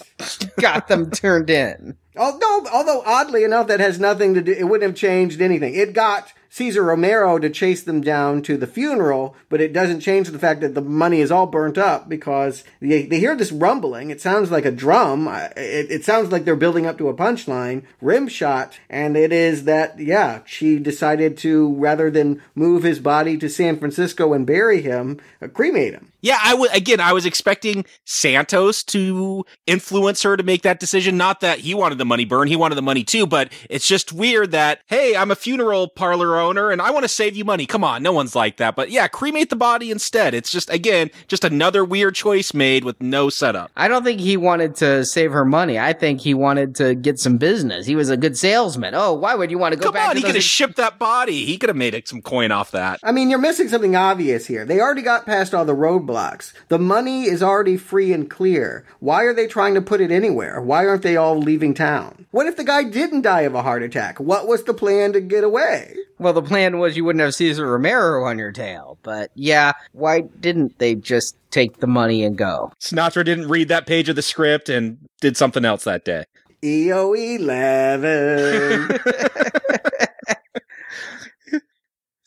got 0.59 0.87
them 0.87 1.11
turned 1.11 1.49
in. 1.49 1.97
Although, 2.15 2.65
although 2.71 3.03
oddly 3.05 3.43
enough, 3.43 3.67
that 3.67 3.81
has 3.81 3.99
nothing 3.99 4.33
to 4.35 4.41
do. 4.41 4.53
It 4.53 4.63
wouldn't 4.63 4.89
have 4.89 4.95
changed 4.95 5.41
anything. 5.41 5.75
It 5.75 5.91
got 5.91 6.31
Cesar 6.53 6.83
Romero 6.83 7.39
to 7.39 7.49
chase 7.49 7.81
them 7.81 7.99
down 7.99 8.43
to 8.43 8.57
the 8.57 8.67
funeral, 8.67 9.35
but 9.49 9.59
it 9.59 9.73
doesn't 9.73 10.01
change 10.01 10.29
the 10.29 10.37
fact 10.37 10.61
that 10.61 10.75
the 10.75 10.83
money 10.83 11.19
is 11.19 11.31
all 11.31 11.47
burnt 11.47 11.79
up 11.79 12.07
because 12.07 12.63
they, 12.79 13.07
they 13.07 13.19
hear 13.19 13.35
this 13.35 13.51
rumbling. 13.51 14.11
It 14.11 14.21
sounds 14.21 14.51
like 14.51 14.63
a 14.63 14.69
drum. 14.69 15.27
It, 15.57 15.89
it 15.89 16.05
sounds 16.05 16.31
like 16.31 16.45
they're 16.45 16.55
building 16.55 16.85
up 16.85 16.99
to 16.99 17.09
a 17.09 17.13
punchline, 17.15 17.85
rim 18.01 18.27
shot, 18.27 18.77
and 18.87 19.17
it 19.17 19.33
is 19.33 19.63
that 19.63 19.97
yeah, 19.97 20.41
she 20.45 20.77
decided 20.77 21.37
to 21.39 21.73
rather 21.73 22.11
than 22.11 22.39
move 22.53 22.83
his 22.83 22.99
body 22.99 23.35
to 23.39 23.49
San 23.49 23.79
Francisco 23.79 24.33
and 24.33 24.45
bury 24.45 24.79
him, 24.79 25.19
uh, 25.41 25.47
cremate 25.47 25.95
him. 25.95 26.11
Yeah, 26.23 26.39
I 26.41 26.53
would 26.53 26.73
again. 26.73 27.01
I 27.01 27.11
was 27.11 27.25
expecting 27.25 27.83
Santos 28.05 28.81
to 28.85 29.43
influence 29.67 30.23
her 30.23 30.37
to 30.37 30.43
make 30.43 30.61
that 30.61 30.79
decision. 30.79 31.17
Not 31.17 31.41
that 31.41 31.59
he 31.59 31.73
wanted 31.73 31.97
the 31.97 32.05
money 32.05 32.23
burn; 32.23 32.47
he 32.47 32.55
wanted 32.55 32.75
the 32.75 32.81
money 32.81 33.03
too. 33.03 33.27
But 33.27 33.51
it's 33.69 33.87
just 33.87 34.13
weird 34.13 34.51
that 34.51 34.79
hey, 34.87 35.17
I'm 35.17 35.31
a 35.31 35.35
funeral 35.35 35.89
parlor 35.89 36.42
owner 36.43 36.69
and 36.69 36.81
I 36.81 36.91
want 36.91 37.03
to 37.03 37.09
save 37.09 37.35
you 37.35 37.45
money. 37.45 37.65
Come 37.65 37.83
on, 37.83 38.03
no 38.03 38.11
one's 38.11 38.35
like 38.35 38.57
that. 38.57 38.75
But 38.75 38.91
yeah, 38.91 39.07
cremate 39.07 39.49
the 39.49 39.55
body 39.55 39.89
instead. 39.89 40.33
It's 40.33 40.51
just 40.51 40.69
again 40.69 41.09
just 41.27 41.43
another 41.43 41.83
weird 41.83 42.15
choice 42.15 42.53
made 42.53 42.83
with 42.83 43.01
no 43.01 43.29
setup. 43.29 43.71
I 43.75 43.87
don't 43.87 44.03
think 44.03 44.19
he 44.19 44.37
wanted 44.37 44.75
to 44.75 45.05
save 45.05 45.31
her 45.31 45.45
money. 45.45 45.79
I 45.79 45.93
think 45.93 46.21
he 46.21 46.33
wanted 46.33 46.75
to 46.75 46.93
get 46.93 47.19
some 47.19 47.37
business. 47.37 47.85
He 47.85 47.95
was 47.95 48.09
a 48.09 48.17
good 48.17 48.37
salesman. 48.37 48.93
Oh, 48.93 49.13
why 49.13 49.35
would 49.35 49.49
you 49.49 49.57
want 49.57 49.73
to 49.73 49.79
go 49.79 49.85
Come 49.85 49.93
back 49.93 50.09
on, 50.09 50.15
to 50.15 50.19
he 50.19 50.25
could 50.25 50.35
have 50.35 50.43
shipped 50.43 50.75
that 50.75 50.99
body. 50.99 51.45
He 51.45 51.57
could 51.57 51.69
have 51.69 51.77
made 51.77 52.07
some 52.07 52.21
coin 52.21 52.51
off 52.51 52.71
that. 52.71 52.99
I 53.03 53.11
mean, 53.11 53.29
you're 53.29 53.39
missing 53.39 53.69
something 53.69 53.95
obvious 53.95 54.47
here. 54.47 54.65
They 54.65 54.79
already 54.79 55.01
got 55.01 55.25
past 55.25 55.53
all 55.53 55.65
the 55.65 55.75
roadblocks. 55.75 56.53
The 56.67 56.79
money 56.79 57.23
is 57.23 57.41
already 57.41 57.77
free 57.77 58.11
and 58.11 58.29
clear. 58.29 58.85
Why 58.99 59.23
are 59.23 59.33
they 59.33 59.47
trying 59.47 59.73
to 59.75 59.81
put 59.81 60.01
it 60.01 60.11
anywhere? 60.11 60.61
Why 60.61 60.85
aren't 60.85 61.03
they 61.03 61.15
all 61.15 61.37
leaving 61.37 61.73
town? 61.73 62.25
What 62.31 62.47
if 62.47 62.57
the 62.57 62.63
guy 62.63 62.83
didn't 62.83 63.21
die 63.21 63.41
of 63.41 63.55
a 63.55 63.61
heart 63.61 63.83
attack? 63.83 64.19
What 64.19 64.47
was 64.47 64.63
the 64.63 64.73
plan 64.73 65.13
to 65.13 65.21
get 65.21 65.43
away? 65.43 65.95
Well, 66.19 66.32
the 66.33 66.41
plan 66.41 66.79
was 66.79 66.97
you 66.97 67.05
wouldn't 67.05 67.23
have 67.23 67.33
Cesar 67.35 67.65
Romero 67.67 68.25
on 68.25 68.37
your 68.37 68.51
tail. 68.51 68.97
But 69.03 69.31
yeah, 69.35 69.73
why 69.93 70.21
didn't 70.39 70.79
they 70.79 70.95
just 70.95 71.37
take 71.51 71.79
the 71.79 71.87
money 71.87 72.23
and 72.23 72.37
go? 72.37 72.71
Sinatra 72.81 73.23
didn't 73.23 73.47
read 73.47 73.69
that 73.69 73.87
page 73.87 74.09
of 74.09 74.15
the 74.15 74.21
script 74.21 74.67
and 74.69 74.97
did 75.21 75.37
something 75.37 75.63
else 75.63 75.83
that 75.85 76.03
day. 76.03 76.25
EO 76.63 77.13
11. 77.13 78.99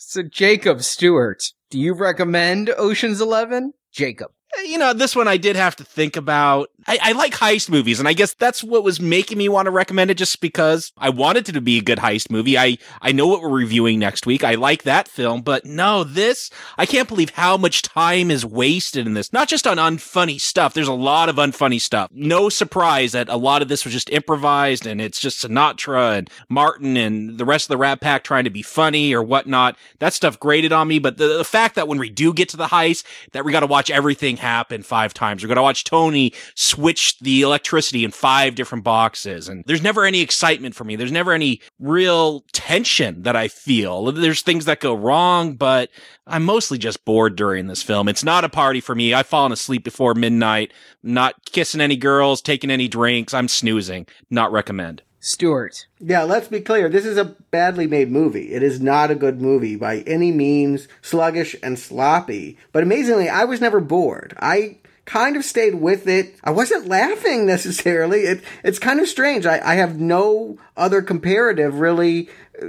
So, 0.08 0.22
Jacob 0.22 0.82
Stuart, 0.82 1.52
do 1.68 1.78
you 1.78 1.92
recommend 1.92 2.70
Ocean's 2.78 3.20
Eleven? 3.20 3.74
Jacob. 3.92 4.30
You 4.64 4.78
know, 4.78 4.92
this 4.92 5.16
one 5.16 5.28
I 5.28 5.36
did 5.36 5.56
have 5.56 5.76
to 5.76 5.84
think 5.84 6.16
about. 6.16 6.70
I, 6.88 6.98
I 7.02 7.12
like 7.12 7.32
heist 7.32 7.68
movies, 7.68 7.98
and 7.98 8.08
I 8.08 8.12
guess 8.12 8.34
that's 8.34 8.62
what 8.62 8.84
was 8.84 9.00
making 9.00 9.38
me 9.38 9.48
want 9.48 9.66
to 9.66 9.72
recommend 9.72 10.10
it 10.10 10.16
just 10.16 10.40
because 10.40 10.92
I 10.96 11.10
wanted 11.10 11.48
it 11.48 11.52
to 11.52 11.60
be 11.60 11.78
a 11.78 11.82
good 11.82 11.98
heist 11.98 12.30
movie. 12.30 12.56
I, 12.56 12.78
I 13.02 13.10
know 13.12 13.26
what 13.26 13.42
we're 13.42 13.48
reviewing 13.48 13.98
next 13.98 14.24
week. 14.24 14.44
I 14.44 14.54
like 14.54 14.84
that 14.84 15.08
film, 15.08 15.42
but 15.42 15.64
no, 15.64 16.04
this, 16.04 16.50
I 16.78 16.86
can't 16.86 17.08
believe 17.08 17.30
how 17.30 17.56
much 17.56 17.82
time 17.82 18.30
is 18.30 18.46
wasted 18.46 19.06
in 19.06 19.14
this. 19.14 19.32
Not 19.32 19.48
just 19.48 19.66
on 19.66 19.78
unfunny 19.78 20.40
stuff. 20.40 20.74
There's 20.74 20.86
a 20.86 20.92
lot 20.92 21.28
of 21.28 21.36
unfunny 21.36 21.80
stuff. 21.80 22.10
No 22.12 22.48
surprise 22.48 23.12
that 23.12 23.28
a 23.28 23.36
lot 23.36 23.62
of 23.62 23.68
this 23.68 23.84
was 23.84 23.92
just 23.92 24.10
improvised 24.10 24.86
and 24.86 25.00
it's 25.00 25.20
just 25.20 25.44
Sinatra 25.44 26.18
and 26.18 26.30
Martin 26.48 26.96
and 26.96 27.36
the 27.36 27.44
rest 27.44 27.66
of 27.66 27.70
the 27.70 27.76
Rat 27.78 28.00
Pack 28.00 28.22
trying 28.22 28.44
to 28.44 28.50
be 28.50 28.62
funny 28.62 29.12
or 29.12 29.22
whatnot. 29.22 29.76
That 29.98 30.12
stuff 30.12 30.38
grated 30.38 30.72
on 30.72 30.86
me, 30.86 31.00
but 31.00 31.16
the, 31.16 31.38
the 31.38 31.44
fact 31.44 31.74
that 31.74 31.88
when 31.88 31.98
we 31.98 32.10
do 32.10 32.32
get 32.32 32.48
to 32.50 32.56
the 32.56 32.66
heist, 32.66 33.04
that 33.32 33.44
we 33.44 33.50
got 33.50 33.60
to 33.60 33.66
watch 33.66 33.90
everything 33.90 34.36
happen 34.46 34.82
five 34.82 35.12
times. 35.12 35.42
We're 35.42 35.48
going 35.48 35.56
to 35.56 35.62
watch 35.62 35.84
Tony 35.84 36.32
switch 36.54 37.18
the 37.18 37.42
electricity 37.42 38.04
in 38.04 38.12
five 38.12 38.54
different 38.54 38.84
boxes. 38.84 39.48
And 39.48 39.64
there's 39.66 39.82
never 39.82 40.04
any 40.04 40.20
excitement 40.20 40.74
for 40.74 40.84
me. 40.84 40.94
There's 40.94 41.12
never 41.12 41.32
any 41.32 41.60
real 41.80 42.44
tension 42.52 43.22
that 43.22 43.34
I 43.34 43.48
feel. 43.48 44.12
There's 44.12 44.42
things 44.42 44.64
that 44.66 44.80
go 44.80 44.94
wrong, 44.94 45.54
but 45.54 45.90
I'm 46.26 46.44
mostly 46.44 46.78
just 46.78 47.04
bored 47.04 47.36
during 47.36 47.66
this 47.66 47.82
film. 47.82 48.08
It's 48.08 48.24
not 48.24 48.44
a 48.44 48.48
party 48.48 48.80
for 48.80 48.94
me. 48.94 49.12
I've 49.12 49.26
fallen 49.26 49.52
asleep 49.52 49.82
before 49.84 50.14
midnight, 50.14 50.72
not 51.02 51.34
kissing 51.44 51.80
any 51.80 51.96
girls, 51.96 52.40
taking 52.40 52.70
any 52.70 52.88
drinks. 52.88 53.34
I'm 53.34 53.48
snoozing. 53.48 54.06
Not 54.30 54.52
recommend. 54.52 55.02
Stuart. 55.26 55.88
Yeah, 55.98 56.22
let's 56.22 56.46
be 56.46 56.60
clear. 56.60 56.88
This 56.88 57.04
is 57.04 57.16
a 57.16 57.34
badly 57.50 57.88
made 57.88 58.12
movie. 58.12 58.52
It 58.52 58.62
is 58.62 58.80
not 58.80 59.10
a 59.10 59.16
good 59.16 59.42
movie 59.42 59.74
by 59.74 59.98
any 60.06 60.30
means, 60.30 60.86
sluggish 61.02 61.56
and 61.64 61.76
sloppy. 61.76 62.56
But 62.70 62.84
amazingly, 62.84 63.28
I 63.28 63.42
was 63.42 63.60
never 63.60 63.80
bored. 63.80 64.34
I 64.38 64.76
kind 65.06 65.36
of 65.36 65.44
stayed 65.44 65.76
with 65.76 66.06
it. 66.06 66.36
I 66.44 66.50
wasn't 66.50 66.88
laughing 66.88 67.46
necessarily. 67.46 68.22
It, 68.22 68.42
it's 68.62 68.78
kind 68.78 69.00
of 69.00 69.08
strange. 69.08 69.46
I, 69.46 69.60
I 69.64 69.74
have 69.76 69.98
no 69.98 70.58
other 70.76 71.00
comparative 71.00 71.80
really 71.80 72.28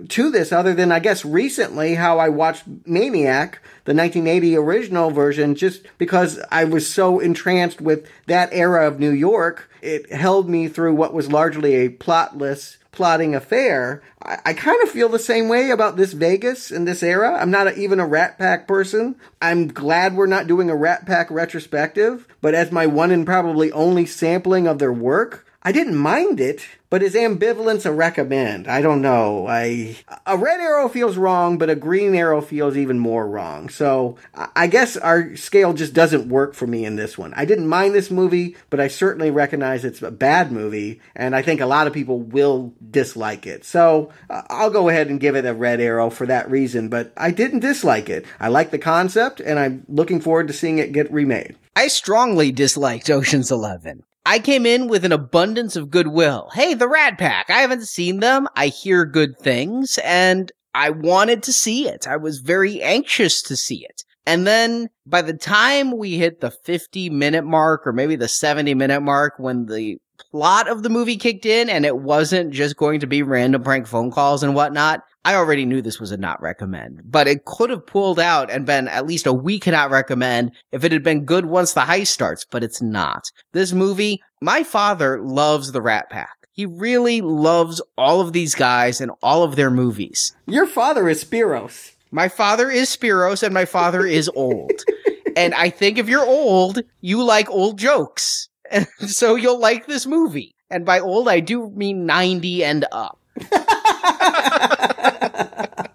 to 0.09 0.29
this 0.29 0.51
other 0.51 0.73
than 0.73 0.91
I 0.91 0.99
guess 0.99 1.25
recently 1.25 1.95
how 1.95 2.19
I 2.19 2.29
watched 2.29 2.65
Maniac, 2.85 3.59
the 3.85 3.93
1980 3.93 4.55
original 4.57 5.11
version, 5.11 5.55
just 5.55 5.85
because 5.97 6.39
I 6.51 6.65
was 6.65 6.89
so 6.89 7.19
entranced 7.19 7.81
with 7.81 8.07
that 8.27 8.49
era 8.51 8.87
of 8.87 8.99
New 8.99 9.11
York. 9.11 9.69
It 9.81 10.11
held 10.11 10.49
me 10.49 10.67
through 10.67 10.95
what 10.95 11.13
was 11.13 11.31
largely 11.31 11.75
a 11.75 11.89
plotless 11.89 12.77
plotting 12.97 13.35
affair. 13.35 14.01
I, 14.23 14.39
I 14.47 14.53
kind 14.53 14.81
of 14.81 14.89
feel 14.89 15.07
the 15.07 15.19
same 15.19 15.47
way 15.47 15.69
about 15.69 15.95
this 15.97 16.13
Vegas 16.13 16.71
and 16.71 16.87
this 16.87 17.03
era. 17.03 17.37
I'm 17.39 17.51
not 17.51 17.67
a, 17.67 17.75
even 17.77 17.99
a 17.99 18.07
Rat 18.07 18.39
Pack 18.39 18.67
person. 18.67 19.15
I'm 19.39 19.67
glad 19.67 20.15
we're 20.15 20.25
not 20.25 20.47
doing 20.47 20.71
a 20.71 20.75
Rat 20.75 21.05
Pack 21.05 21.29
retrospective, 21.29 22.27
but 22.41 22.55
as 22.55 22.71
my 22.71 22.87
one 22.87 23.11
and 23.11 23.23
probably 23.25 23.71
only 23.71 24.07
sampling 24.07 24.67
of 24.67 24.79
their 24.79 24.91
work, 24.91 25.46
I 25.67 25.73
didn't 25.73 25.97
mind 25.97 26.39
it, 26.39 26.65
but 26.89 27.03
is 27.03 27.13
ambivalence 27.13 27.85
a 27.85 27.91
recommend? 27.91 28.69
I 28.69 28.81
don't 28.81 29.01
know. 29.01 29.47
I 29.49 29.97
a 30.25 30.37
red 30.37 30.61
arrow 30.61 30.87
feels 30.87 31.17
wrong, 31.17 31.57
but 31.57 31.69
a 31.69 31.75
green 31.75 32.15
arrow 32.15 32.39
feels 32.39 32.77
even 32.77 32.99
more 32.99 33.27
wrong. 33.27 33.67
So 33.67 34.15
I- 34.55 34.67
guess 34.67 34.95
our 34.95 35.35
scale 35.35 35.73
just 35.73 35.93
doesn't 35.93 36.29
work 36.29 36.53
for 36.53 36.67
me 36.67 36.85
in 36.85 36.95
this 36.95 37.17
one. 37.17 37.33
I 37.35 37.43
didn't 37.43 37.67
mind 37.67 37.93
this 37.93 38.09
movie, 38.09 38.55
but 38.69 38.79
I 38.79 38.87
certainly 38.87 39.29
recognize 39.29 39.83
it's 39.83 40.01
a 40.01 40.09
bad 40.09 40.53
movie, 40.53 41.01
and 41.17 41.35
I 41.35 41.41
think 41.41 41.59
a 41.59 41.65
lot 41.65 41.85
of 41.85 41.91
people 41.91 42.21
will 42.21 42.71
dislike 42.89 43.45
it. 43.45 43.65
So 43.65 44.11
uh, 44.29 44.43
I'll 44.49 44.69
go 44.69 44.87
ahead 44.87 45.09
and 45.09 45.19
give 45.19 45.35
it 45.35 45.45
a 45.45 45.53
red 45.53 45.81
arrow 45.81 46.09
for 46.09 46.25
that 46.27 46.49
reason. 46.49 46.87
But 46.87 47.11
I 47.17 47.31
didn't 47.31 47.59
dislike 47.59 48.07
it. 48.07 48.25
I 48.39 48.47
like 48.47 48.71
the 48.71 48.79
concept, 48.79 49.41
and 49.41 49.59
I'm 49.59 49.83
looking 49.89 50.21
forward 50.21 50.47
to 50.47 50.53
seeing 50.53 50.77
it 50.77 50.93
get 50.93 51.11
remade. 51.11 51.57
I 51.75 51.89
strongly 51.89 52.53
disliked 52.53 53.09
Ocean's 53.09 53.51
Eleven. 53.51 54.03
I 54.27 54.39
came 54.39 54.65
in 54.65 54.89
with 54.89 55.05
an 55.05 55.13
abundance 55.13 55.77
of 55.77 55.89
goodwill. 55.89 56.49
Hey, 56.53 56.73
the 56.73 56.89
Rat 56.89 57.17
Pack. 57.17 57.49
I 57.49 57.61
haven't 57.61 57.87
seen 57.87 58.19
them. 58.19 58.45
I 58.57 58.67
hear 58.67 59.05
good 59.05 59.37
things 59.37 59.97
and 60.03 60.51
I 60.73 60.89
wanted 60.89 61.43
to 61.43 61.53
see 61.53 61.87
it. 61.87 62.09
I 62.09 62.17
was 62.17 62.39
very 62.39 62.81
anxious 62.81 63.41
to 63.43 63.55
see 63.55 63.85
it. 63.85 64.03
And 64.25 64.45
then 64.45 64.89
by 65.05 65.21
the 65.21 65.33
time 65.33 65.97
we 65.97 66.17
hit 66.17 66.41
the 66.41 66.51
50 66.51 67.09
minute 67.09 67.45
mark 67.45 67.87
or 67.87 67.93
maybe 67.93 68.17
the 68.17 68.27
70 68.27 68.73
minute 68.73 68.99
mark 68.99 69.35
when 69.37 69.67
the 69.67 69.97
plot 70.31 70.67
of 70.67 70.83
the 70.83 70.89
movie 70.89 71.17
kicked 71.17 71.45
in 71.45 71.69
and 71.69 71.85
it 71.85 71.97
wasn't 71.97 72.51
just 72.51 72.75
going 72.77 72.99
to 72.99 73.07
be 73.07 73.23
random 73.23 73.63
prank 73.63 73.87
phone 73.87 74.11
calls 74.11 74.43
and 74.43 74.55
whatnot, 74.55 75.03
I 75.25 75.35
already 75.35 75.65
knew 75.65 75.81
this 75.81 75.99
was 75.99 76.11
a 76.11 76.17
not 76.17 76.41
recommend, 76.41 77.01
but 77.03 77.27
it 77.27 77.45
could 77.45 77.69
have 77.69 77.85
pulled 77.85 78.19
out 78.19 78.49
and 78.49 78.65
been 78.65 78.87
at 78.87 79.05
least 79.05 79.25
a 79.25 79.33
we 79.33 79.59
cannot 79.59 79.91
recommend 79.91 80.51
if 80.71 80.83
it 80.83 80.91
had 80.91 81.03
been 81.03 81.25
good 81.25 81.47
once 81.47 81.73
the 81.73 81.81
heist 81.81 82.07
starts, 82.07 82.45
but 82.49 82.63
it's 82.63 82.81
not. 82.81 83.29
This 83.51 83.73
movie, 83.73 84.21
my 84.41 84.63
father 84.63 85.21
loves 85.21 85.71
the 85.71 85.81
Rat 85.81 86.09
Pack. 86.09 86.47
He 86.51 86.65
really 86.65 87.21
loves 87.21 87.81
all 87.97 88.21
of 88.21 88.33
these 88.33 88.55
guys 88.55 89.01
and 89.01 89.11
all 89.21 89.43
of 89.43 89.55
their 89.55 89.69
movies. 89.69 90.35
Your 90.47 90.65
father 90.65 91.09
is 91.09 91.23
Spiros. 91.23 91.91
My 92.09 92.29
father 92.29 92.71
is 92.71 92.95
Spiros 92.95 93.43
and 93.43 93.53
my 93.53 93.65
father 93.65 94.05
is 94.05 94.29
old. 94.29 94.71
and 95.35 95.53
I 95.53 95.69
think 95.69 95.97
if 95.97 96.07
you're 96.07 96.25
old, 96.25 96.81
you 97.01 97.21
like 97.21 97.49
old 97.49 97.77
jokes. 97.77 98.47
And 98.71 98.87
so 99.07 99.35
you'll 99.35 99.59
like 99.59 99.87
this 99.87 100.05
movie. 100.05 100.55
And 100.69 100.85
by 100.85 100.99
old, 100.99 101.29
I 101.29 101.39
do 101.39 101.69
mean 101.69 102.05
90 102.05 102.63
and 102.63 102.85
up. 102.91 103.19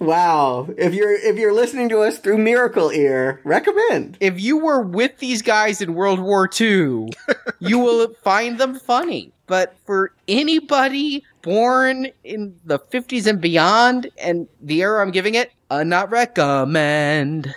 Wow. 0.00 0.68
If 0.78 0.94
you're 0.94 1.12
if 1.12 1.36
you're 1.36 1.52
listening 1.52 1.90
to 1.90 2.00
us 2.00 2.18
through 2.18 2.38
Miracle 2.38 2.90
Ear, 2.90 3.40
recommend. 3.44 4.16
If 4.18 4.40
you 4.40 4.56
were 4.56 4.80
with 4.80 5.18
these 5.18 5.42
guys 5.42 5.82
in 5.82 5.94
World 5.94 6.20
War 6.20 6.48
II, 6.58 7.10
you 7.60 7.78
will 7.78 8.14
find 8.24 8.58
them 8.58 8.78
funny. 8.78 9.32
But 9.46 9.76
for 9.84 10.12
anybody 10.26 11.24
born 11.42 12.08
in 12.24 12.56
the 12.64 12.78
50s 12.78 13.26
and 13.26 13.40
beyond, 13.40 14.10
and 14.18 14.48
the 14.60 14.82
era 14.82 15.02
I'm 15.02 15.10
giving 15.10 15.34
it, 15.34 15.52
a 15.70 15.84
not 15.84 16.10
recommend. 16.10 17.54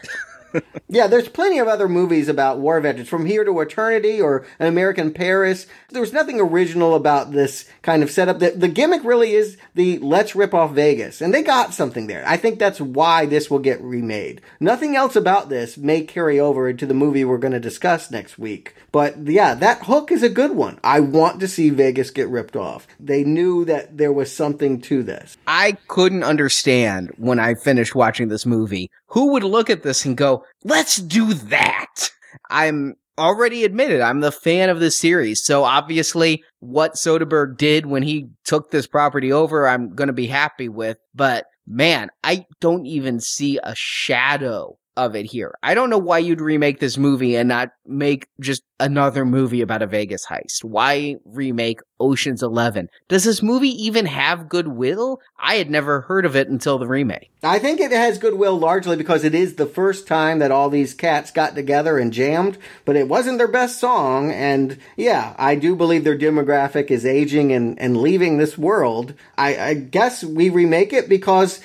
Yeah, 0.89 1.07
there's 1.07 1.27
plenty 1.27 1.57
of 1.57 1.67
other 1.67 1.89
movies 1.89 2.27
about 2.29 2.59
war 2.59 2.79
veterans, 2.79 3.09
From 3.09 3.25
Here 3.25 3.43
to 3.43 3.59
Eternity 3.61 4.21
or 4.21 4.45
An 4.59 4.67
American 4.67 5.11
Paris. 5.11 5.65
There 5.89 6.01
was 6.01 6.13
nothing 6.13 6.39
original 6.39 6.93
about 6.93 7.31
this 7.31 7.65
kind 7.81 8.03
of 8.03 8.11
setup. 8.11 8.37
The, 8.37 8.51
the 8.51 8.67
gimmick 8.67 9.03
really 9.03 9.33
is 9.33 9.57
the 9.73 9.97
let's 9.99 10.35
rip 10.35 10.53
off 10.53 10.73
Vegas, 10.73 11.19
and 11.19 11.33
they 11.33 11.41
got 11.41 11.73
something 11.73 12.05
there. 12.05 12.23
I 12.27 12.37
think 12.37 12.59
that's 12.59 12.79
why 12.79 13.25
this 13.25 13.49
will 13.49 13.57
get 13.57 13.81
remade. 13.81 14.41
Nothing 14.59 14.95
else 14.95 15.15
about 15.15 15.49
this 15.49 15.77
may 15.77 16.03
carry 16.03 16.39
over 16.39 16.69
into 16.69 16.85
the 16.85 16.93
movie 16.93 17.25
we're 17.25 17.39
going 17.39 17.53
to 17.53 17.59
discuss 17.59 18.11
next 18.11 18.37
week. 18.37 18.75
But 18.93 19.27
yeah, 19.27 19.55
that 19.55 19.83
hook 19.83 20.11
is 20.11 20.21
a 20.21 20.29
good 20.29 20.51
one. 20.51 20.79
I 20.83 20.99
want 20.99 21.39
to 21.39 21.47
see 21.47 21.71
Vegas 21.71 22.11
get 22.11 22.29
ripped 22.29 22.55
off. 22.55 22.87
They 22.99 23.23
knew 23.23 23.65
that 23.65 23.97
there 23.97 24.13
was 24.13 24.31
something 24.31 24.79
to 24.81 25.01
this. 25.01 25.35
I 25.47 25.73
couldn't 25.87 26.23
understand 26.23 27.11
when 27.17 27.39
I 27.39 27.55
finished 27.55 27.95
watching 27.95 28.27
this 28.27 28.45
movie 28.45 28.91
who 29.07 29.31
would 29.31 29.43
look 29.43 29.71
at 29.71 29.81
this 29.81 30.05
and 30.05 30.15
go, 30.15 30.45
let's 30.63 30.97
do 30.97 31.33
that. 31.33 32.11
I'm 32.51 32.93
already 33.17 33.63
admitted 33.63 34.01
I'm 34.01 34.19
the 34.19 34.31
fan 34.31 34.69
of 34.69 34.79
this 34.79 34.97
series. 34.97 35.43
So 35.43 35.63
obviously 35.63 36.43
what 36.59 36.93
Soderbergh 36.93 37.57
did 37.57 37.87
when 37.87 38.03
he 38.03 38.29
took 38.43 38.69
this 38.69 38.85
property 38.85 39.31
over, 39.31 39.67
I'm 39.67 39.95
going 39.95 40.07
to 40.07 40.13
be 40.13 40.27
happy 40.27 40.69
with. 40.69 40.97
But 41.15 41.45
man, 41.65 42.09
I 42.23 42.45
don't 42.61 42.85
even 42.85 43.19
see 43.19 43.59
a 43.63 43.73
shadow 43.75 44.77
of 44.95 45.15
it 45.15 45.25
here. 45.25 45.55
I 45.63 45.73
don't 45.73 45.89
know 45.89 45.97
why 45.97 46.19
you'd 46.19 46.41
remake 46.41 46.79
this 46.79 46.97
movie 46.97 47.35
and 47.35 47.49
not 47.49 47.69
make 47.85 48.27
just 48.39 48.63
another 48.79 49.25
movie 49.25 49.61
about 49.61 49.81
a 49.81 49.87
Vegas 49.87 50.25
heist. 50.25 50.63
Why 50.63 51.15
remake 51.25 51.79
Ocean's 51.99 52.43
11? 52.43 52.89
Does 53.07 53.23
this 53.23 53.41
movie 53.41 53.69
even 53.85 54.05
have 54.05 54.49
goodwill? 54.49 55.19
I 55.39 55.55
had 55.55 55.71
never 55.71 56.01
heard 56.01 56.25
of 56.25 56.35
it 56.35 56.47
until 56.49 56.77
the 56.77 56.87
remake. 56.87 57.31
I 57.43 57.59
think 57.59 57.79
it 57.79 57.91
has 57.91 58.17
goodwill 58.17 58.57
largely 58.57 58.95
because 58.95 59.23
it 59.23 59.33
is 59.33 59.55
the 59.55 59.65
first 59.65 60.05
time 60.05 60.39
that 60.39 60.51
all 60.51 60.69
these 60.69 60.93
cats 60.93 61.31
got 61.31 61.55
together 61.55 61.97
and 61.97 62.13
jammed, 62.13 62.57
but 62.85 62.95
it 62.95 63.07
wasn't 63.07 63.37
their 63.37 63.47
best 63.47 63.79
song. 63.79 64.31
And 64.31 64.77
yeah, 64.95 65.35
I 65.37 65.55
do 65.55 65.75
believe 65.75 66.03
their 66.03 66.17
demographic 66.17 66.91
is 66.91 67.05
aging 67.05 67.51
and, 67.51 67.79
and 67.79 67.97
leaving 67.97 68.37
this 68.37 68.57
world. 68.57 69.13
I, 69.37 69.57
I 69.57 69.73
guess 69.73 70.23
we 70.23 70.49
remake 70.49 70.93
it 70.93 71.09
because 71.09 71.61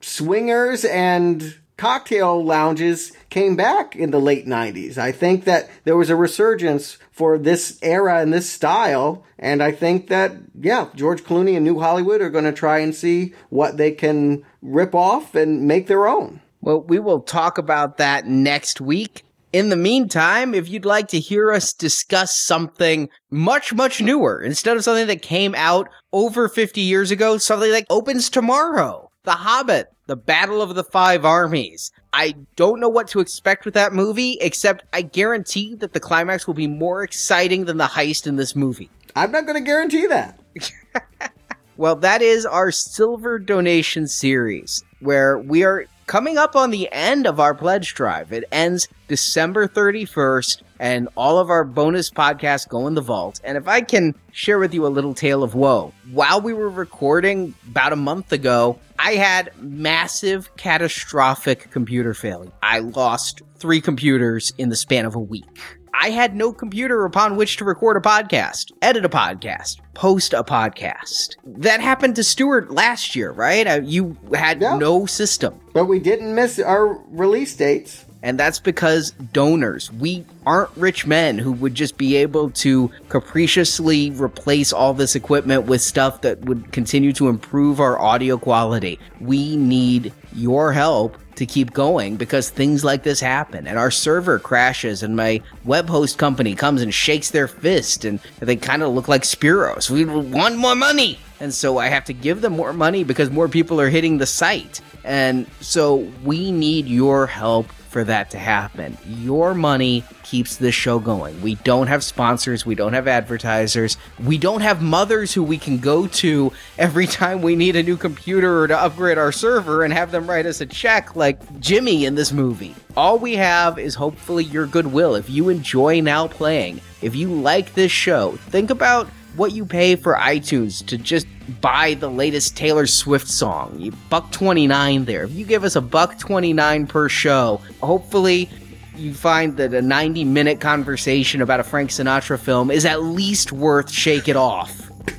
swingers 0.00 0.84
and 0.84 1.54
cocktail 1.76 2.44
lounges 2.44 3.12
came 3.30 3.56
back 3.56 3.96
in 3.96 4.10
the 4.10 4.20
late 4.20 4.46
90s. 4.46 4.96
I 4.98 5.12
think 5.12 5.44
that 5.44 5.68
there 5.84 5.96
was 5.96 6.10
a 6.10 6.16
resurgence 6.16 6.98
for 7.10 7.38
this 7.38 7.78
era 7.82 8.20
and 8.20 8.32
this 8.32 8.48
style. 8.48 9.24
And 9.38 9.62
I 9.62 9.72
think 9.72 10.08
that, 10.08 10.32
yeah, 10.58 10.88
George 10.94 11.22
Clooney 11.24 11.56
and 11.56 11.64
New 11.64 11.80
Hollywood 11.80 12.20
are 12.20 12.30
going 12.30 12.44
to 12.44 12.52
try 12.52 12.78
and 12.78 12.94
see 12.94 13.34
what 13.50 13.76
they 13.76 13.90
can 13.90 14.44
rip 14.62 14.94
off 14.94 15.34
and 15.34 15.66
make 15.66 15.86
their 15.86 16.06
own. 16.06 16.40
Well, 16.60 16.80
we 16.80 16.98
will 16.98 17.20
talk 17.20 17.58
about 17.58 17.98
that 17.98 18.26
next 18.26 18.80
week. 18.80 19.22
In 19.52 19.68
the 19.68 19.76
meantime, 19.76 20.52
if 20.52 20.68
you'd 20.68 20.84
like 20.84 21.08
to 21.08 21.20
hear 21.20 21.52
us 21.52 21.72
discuss 21.72 22.34
something 22.34 23.08
much, 23.30 23.72
much 23.72 24.00
newer, 24.00 24.40
instead 24.40 24.76
of 24.76 24.82
something 24.82 25.06
that 25.06 25.22
came 25.22 25.54
out 25.54 25.88
over 26.12 26.48
50 26.48 26.80
years 26.80 27.12
ago, 27.12 27.38
something 27.38 27.70
that 27.70 27.86
opens 27.88 28.28
tomorrow, 28.28 29.10
The 29.22 29.32
Hobbit, 29.32 29.93
The 30.06 30.16
Battle 30.16 30.60
of 30.60 30.74
the 30.74 30.84
Five 30.84 31.24
Armies. 31.24 31.90
I 32.12 32.34
don't 32.56 32.80
know 32.80 32.88
what 32.88 33.08
to 33.08 33.20
expect 33.20 33.64
with 33.64 33.74
that 33.74 33.92
movie, 33.92 34.36
except 34.40 34.84
I 34.92 35.02
guarantee 35.02 35.74
that 35.76 35.92
the 35.92 36.00
climax 36.00 36.46
will 36.46 36.54
be 36.54 36.66
more 36.66 37.02
exciting 37.02 37.64
than 37.64 37.78
the 37.78 37.84
heist 37.84 38.26
in 38.26 38.36
this 38.36 38.54
movie. 38.54 38.90
I'm 39.16 39.32
not 39.32 39.46
going 39.46 39.58
to 39.58 39.64
guarantee 39.64 40.06
that. 40.06 40.38
Well, 41.76 41.96
that 41.96 42.22
is 42.22 42.46
our 42.46 42.70
silver 42.70 43.40
donation 43.40 44.06
series, 44.06 44.84
where 45.00 45.38
we 45.38 45.64
are 45.64 45.86
coming 46.06 46.38
up 46.38 46.56
on 46.56 46.70
the 46.70 46.88
end 46.92 47.26
of 47.26 47.40
our 47.40 47.54
pledge 47.54 47.94
drive. 47.94 48.32
It 48.32 48.44
ends 48.52 48.88
December 49.08 49.68
31st, 49.68 50.62
and 50.78 51.08
all 51.16 51.38
of 51.38 51.50
our 51.50 51.64
bonus 51.64 52.10
podcasts 52.10 52.68
go 52.68 52.86
in 52.86 52.94
the 52.94 53.00
vault. 53.00 53.40
And 53.44 53.56
if 53.56 53.68
I 53.68 53.80
can 53.80 54.14
share 54.32 54.58
with 54.58 54.74
you 54.74 54.86
a 54.86 54.88
little 54.88 55.14
tale 55.14 55.42
of 55.42 55.54
woe, 55.54 55.92
while 56.10 56.40
we 56.40 56.52
were 56.52 56.68
recording 56.68 57.54
about 57.68 57.92
a 57.92 57.96
month 57.96 58.32
ago, 58.32 58.78
I 58.98 59.14
had 59.14 59.50
massive, 59.60 60.54
catastrophic 60.56 61.70
computer 61.70 62.14
failure. 62.14 62.52
I 62.62 62.78
lost 62.80 63.42
three 63.56 63.80
computers 63.80 64.52
in 64.58 64.68
the 64.68 64.76
span 64.76 65.04
of 65.04 65.14
a 65.14 65.20
week. 65.20 65.78
I 65.96 66.10
had 66.10 66.34
no 66.34 66.52
computer 66.52 67.04
upon 67.04 67.36
which 67.36 67.56
to 67.58 67.64
record 67.64 67.96
a 67.96 68.00
podcast, 68.00 68.72
edit 68.82 69.04
a 69.04 69.08
podcast, 69.08 69.78
post 69.94 70.32
a 70.34 70.42
podcast. 70.42 71.36
That 71.46 71.80
happened 71.80 72.16
to 72.16 72.24
Stuart 72.24 72.70
last 72.72 73.14
year, 73.14 73.30
right? 73.30 73.66
Uh, 73.66 73.80
You 73.84 74.16
had 74.34 74.60
Yeah. 74.60 74.76
no 74.76 75.06
system. 75.06 75.54
But 75.72 75.84
we 75.86 75.98
didn't 76.00 76.34
miss 76.34 76.58
our 76.58 76.98
release 77.10 77.54
dates. 77.54 78.04
And 78.22 78.40
that's 78.40 78.58
because 78.58 79.10
donors, 79.34 79.92
we 79.92 80.24
aren't 80.46 80.70
rich 80.76 81.06
men 81.06 81.36
who 81.36 81.52
would 81.52 81.74
just 81.74 81.98
be 81.98 82.16
able 82.16 82.48
to 82.50 82.90
capriciously 83.10 84.10
replace 84.12 84.72
all 84.72 84.94
this 84.94 85.14
equipment 85.14 85.66
with 85.66 85.82
stuff 85.82 86.22
that 86.22 86.40
would 86.46 86.72
continue 86.72 87.12
to 87.14 87.28
improve 87.28 87.80
our 87.80 88.00
audio 88.00 88.38
quality. 88.38 88.98
We 89.20 89.56
need 89.56 90.12
your 90.34 90.72
help 90.72 91.18
to 91.36 91.46
keep 91.46 91.72
going 91.72 92.16
because 92.16 92.50
things 92.50 92.84
like 92.84 93.02
this 93.02 93.20
happen 93.20 93.66
and 93.66 93.78
our 93.78 93.90
server 93.90 94.38
crashes 94.38 95.02
and 95.02 95.16
my 95.16 95.40
web 95.64 95.88
host 95.88 96.18
company 96.18 96.54
comes 96.54 96.82
and 96.82 96.92
shakes 96.92 97.30
their 97.30 97.48
fist 97.48 98.04
and 98.04 98.20
they 98.40 98.56
kind 98.56 98.82
of 98.82 98.92
look 98.92 99.08
like 99.08 99.22
Spiros. 99.22 99.90
We 99.90 100.04
want 100.04 100.56
more 100.56 100.74
money. 100.74 101.18
And 101.40 101.52
so 101.52 101.78
I 101.78 101.88
have 101.88 102.04
to 102.06 102.12
give 102.12 102.40
them 102.40 102.54
more 102.54 102.72
money 102.72 103.04
because 103.04 103.30
more 103.30 103.48
people 103.48 103.80
are 103.80 103.90
hitting 103.90 104.18
the 104.18 104.26
site. 104.26 104.80
And 105.02 105.46
so 105.60 105.96
we 106.22 106.52
need 106.52 106.86
your 106.86 107.26
help 107.26 107.66
for 107.94 108.02
that 108.02 108.28
to 108.28 108.38
happen. 108.40 108.98
Your 109.06 109.54
money 109.54 110.02
keeps 110.24 110.56
this 110.56 110.74
show 110.74 110.98
going. 110.98 111.40
We 111.42 111.54
don't 111.54 111.86
have 111.86 112.02
sponsors, 112.02 112.66
we 112.66 112.74
don't 112.74 112.92
have 112.92 113.06
advertisers, 113.06 113.98
we 114.18 114.36
don't 114.36 114.62
have 114.62 114.82
mothers 114.82 115.32
who 115.32 115.44
we 115.44 115.58
can 115.58 115.78
go 115.78 116.08
to 116.08 116.52
every 116.76 117.06
time 117.06 117.40
we 117.40 117.54
need 117.54 117.76
a 117.76 117.84
new 117.84 117.96
computer 117.96 118.62
or 118.62 118.66
to 118.66 118.76
upgrade 118.76 119.16
our 119.16 119.30
server 119.30 119.84
and 119.84 119.94
have 119.94 120.10
them 120.10 120.28
write 120.28 120.44
us 120.44 120.60
a 120.60 120.66
check 120.66 121.14
like 121.14 121.38
Jimmy 121.60 122.04
in 122.04 122.16
this 122.16 122.32
movie. 122.32 122.74
All 122.96 123.16
we 123.16 123.36
have 123.36 123.78
is 123.78 123.94
hopefully 123.94 124.42
your 124.42 124.66
goodwill. 124.66 125.14
If 125.14 125.30
you 125.30 125.48
enjoy 125.48 126.00
now 126.00 126.26
playing, 126.26 126.80
if 127.00 127.14
you 127.14 127.28
like 127.28 127.74
this 127.74 127.92
show, 127.92 128.32
think 128.48 128.70
about 128.70 129.08
what 129.36 129.52
you 129.52 129.64
pay 129.64 129.96
for 129.96 130.14
iTunes 130.14 130.84
to 130.86 130.96
just 130.98 131.26
buy 131.60 131.94
the 131.94 132.08
latest 132.08 132.56
Taylor 132.56 132.86
Swift 132.86 133.28
song. 133.28 133.78
You 133.78 133.92
buck 134.08 134.32
29 134.32 135.04
there. 135.04 135.24
If 135.24 135.32
you 135.32 135.44
give 135.44 135.64
us 135.64 135.76
a 135.76 135.80
buck 135.80 136.18
29 136.18 136.86
per 136.86 137.08
show, 137.08 137.60
hopefully 137.82 138.48
you 138.96 139.12
find 139.12 139.56
that 139.56 139.74
a 139.74 139.82
90 139.82 140.24
minute 140.24 140.60
conversation 140.60 141.42
about 141.42 141.60
a 141.60 141.64
Frank 141.64 141.90
Sinatra 141.90 142.38
film 142.38 142.70
is 142.70 142.84
at 142.84 143.02
least 143.02 143.52
worth 143.52 143.90
Shake 143.90 144.28
It 144.28 144.36
Off. 144.36 144.90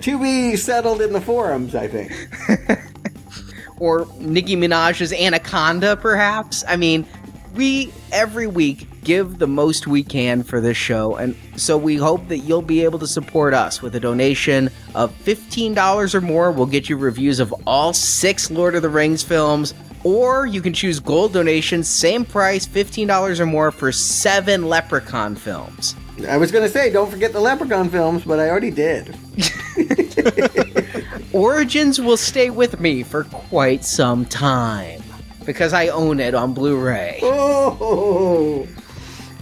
to 0.00 0.18
be 0.18 0.56
settled 0.56 1.02
in 1.02 1.12
the 1.12 1.20
forums, 1.20 1.74
I 1.74 1.88
think. 1.88 2.12
or 3.78 4.06
Nicki 4.18 4.56
Minaj's 4.56 5.12
Anaconda, 5.12 5.96
perhaps. 5.96 6.64
I 6.66 6.76
mean, 6.76 7.06
we 7.54 7.92
every 8.10 8.46
week 8.46 8.86
give 9.04 9.38
the 9.38 9.46
most 9.46 9.86
we 9.86 10.02
can 10.02 10.42
for 10.42 10.60
this 10.60 10.76
show, 10.76 11.16
and 11.16 11.36
so 11.56 11.76
we 11.76 11.96
hope 11.96 12.28
that 12.28 12.38
you'll 12.38 12.62
be 12.62 12.84
able 12.84 12.98
to 13.00 13.06
support 13.06 13.52
us 13.52 13.82
with 13.82 13.94
a 13.94 14.00
donation 14.00 14.70
of 14.94 15.12
$15 15.24 16.14
or 16.14 16.20
more. 16.20 16.52
We'll 16.52 16.66
get 16.66 16.88
you 16.88 16.96
reviews 16.96 17.40
of 17.40 17.52
all 17.66 17.92
six 17.92 18.50
Lord 18.50 18.74
of 18.74 18.82
the 18.82 18.88
Rings 18.88 19.22
films, 19.22 19.74
or 20.04 20.46
you 20.46 20.62
can 20.62 20.72
choose 20.72 21.00
gold 21.00 21.32
donations, 21.32 21.88
same 21.88 22.24
price, 22.24 22.66
$15 22.66 23.40
or 23.40 23.46
more 23.46 23.70
for 23.70 23.92
seven 23.92 24.68
Leprechaun 24.68 25.34
films. 25.34 25.94
I 26.28 26.36
was 26.36 26.52
going 26.52 26.64
to 26.64 26.70
say, 26.70 26.90
don't 26.90 27.10
forget 27.10 27.32
the 27.32 27.40
Leprechaun 27.40 27.88
films, 27.88 28.24
but 28.24 28.38
I 28.38 28.48
already 28.48 28.70
did. 28.70 29.16
Origins 31.32 32.00
will 32.00 32.16
stay 32.16 32.50
with 32.50 32.78
me 32.78 33.02
for 33.02 33.24
quite 33.24 33.84
some 33.84 34.24
time 34.26 35.01
because 35.44 35.72
I 35.72 35.88
own 35.88 36.20
it 36.20 36.34
on 36.34 36.54
Blu 36.54 36.78
ray. 36.78 37.18
Oh! 37.22 38.66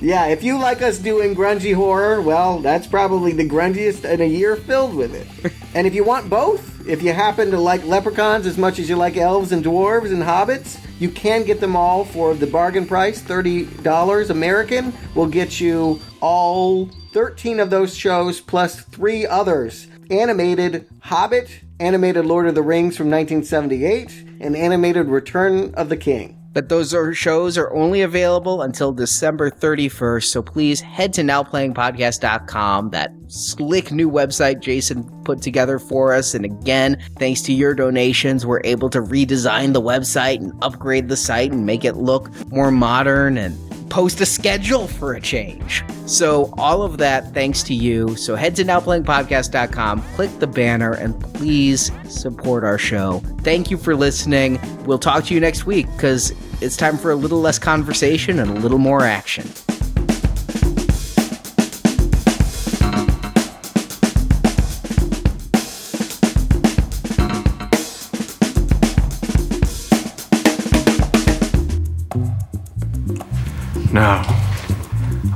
Yeah, 0.02 0.28
if 0.28 0.42
you 0.42 0.58
like 0.58 0.80
us 0.80 0.98
doing 0.98 1.36
grungy 1.36 1.74
horror, 1.74 2.22
well, 2.22 2.58
that's 2.60 2.86
probably 2.86 3.32
the 3.32 3.46
grungiest 3.46 4.10
in 4.10 4.22
a 4.22 4.26
year 4.26 4.56
filled 4.56 4.94
with 4.94 5.14
it. 5.14 5.52
and 5.74 5.86
if 5.86 5.94
you 5.94 6.04
want 6.04 6.30
both, 6.30 6.88
if 6.88 7.02
you 7.02 7.12
happen 7.12 7.50
to 7.50 7.58
like 7.60 7.84
leprechauns 7.84 8.46
as 8.46 8.56
much 8.56 8.78
as 8.78 8.88
you 8.88 8.96
like 8.96 9.18
elves 9.18 9.52
and 9.52 9.62
dwarves 9.62 10.10
and 10.10 10.22
hobbits, 10.22 10.80
you 10.98 11.10
can 11.10 11.44
get 11.44 11.60
them 11.60 11.76
all 11.76 12.04
for 12.06 12.34
the 12.34 12.46
bargain 12.46 12.86
price 12.86 13.22
$30 13.22 14.30
American. 14.30 14.92
will 15.14 15.26
get 15.26 15.60
you 15.60 16.00
all 16.22 16.86
13 17.12 17.60
of 17.60 17.68
those 17.68 17.94
shows 17.94 18.40
plus 18.40 18.80
three 18.80 19.26
others 19.26 19.86
animated 20.10 20.88
Hobbit, 21.00 21.50
animated 21.80 22.26
Lord 22.26 22.46
of 22.46 22.54
the 22.54 22.62
Rings 22.62 22.96
from 22.96 23.10
1978, 23.10 24.38
and 24.40 24.54
animated 24.54 25.06
Return 25.08 25.74
of 25.74 25.88
the 25.88 25.96
King. 25.96 26.36
But 26.52 26.68
those 26.68 26.92
are 26.92 27.14
shows 27.14 27.56
are 27.56 27.72
only 27.72 28.02
available 28.02 28.62
until 28.62 28.92
December 28.92 29.50
31st. 29.50 30.24
So 30.24 30.42
please 30.42 30.80
head 30.80 31.12
to 31.12 31.22
nowplayingpodcast.com, 31.22 32.90
that 32.90 33.12
slick 33.28 33.92
new 33.92 34.10
website 34.10 34.58
Jason 34.58 35.04
put 35.22 35.42
together 35.42 35.78
for 35.78 36.12
us. 36.12 36.34
And 36.34 36.44
again, 36.44 37.00
thanks 37.18 37.40
to 37.42 37.52
your 37.52 37.74
donations, 37.74 38.44
we're 38.44 38.62
able 38.64 38.90
to 38.90 39.00
redesign 39.00 39.74
the 39.74 39.80
website 39.80 40.38
and 40.38 40.52
upgrade 40.60 41.08
the 41.08 41.16
site 41.16 41.52
and 41.52 41.66
make 41.66 41.84
it 41.84 41.94
look 41.94 42.30
more 42.50 42.72
modern 42.72 43.38
and 43.38 43.56
post 43.90 44.20
a 44.20 44.26
schedule 44.26 44.86
for 44.86 45.14
a 45.14 45.20
change. 45.20 45.84
So, 46.06 46.54
all 46.56 46.82
of 46.82 46.98
that 46.98 47.34
thanks 47.34 47.62
to 47.64 47.74
you. 47.74 48.16
So, 48.16 48.36
head 48.36 48.56
to 48.56 48.64
nowplayingpodcast.com, 48.64 50.02
click 50.14 50.38
the 50.38 50.46
banner, 50.46 50.92
and 50.92 51.20
please 51.34 51.92
support 52.08 52.64
our 52.64 52.78
show. 52.78 53.20
Thank 53.42 53.70
you 53.70 53.76
for 53.76 53.94
listening. 53.94 54.58
We'll 54.84 54.98
talk 54.98 55.24
to 55.24 55.34
you 55.34 55.40
next 55.40 55.66
week 55.66 55.86
because 55.92 56.32
it's 56.62 56.76
time 56.76 56.96
for 56.96 57.10
a 57.10 57.16
little 57.16 57.40
less 57.40 57.58
conversation 57.58 58.38
and 58.38 58.50
a 58.50 58.60
little 58.60 58.78
more 58.78 59.02
action. 59.02 59.46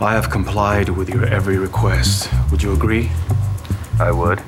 I 0.04 0.12
have 0.12 0.28
complied 0.28 0.90
with 0.90 1.08
your 1.08 1.24
every 1.24 1.56
request. 1.56 2.28
Would 2.50 2.62
you 2.62 2.74
agree? 2.74 3.10
I 3.98 4.10
would. 4.12 4.42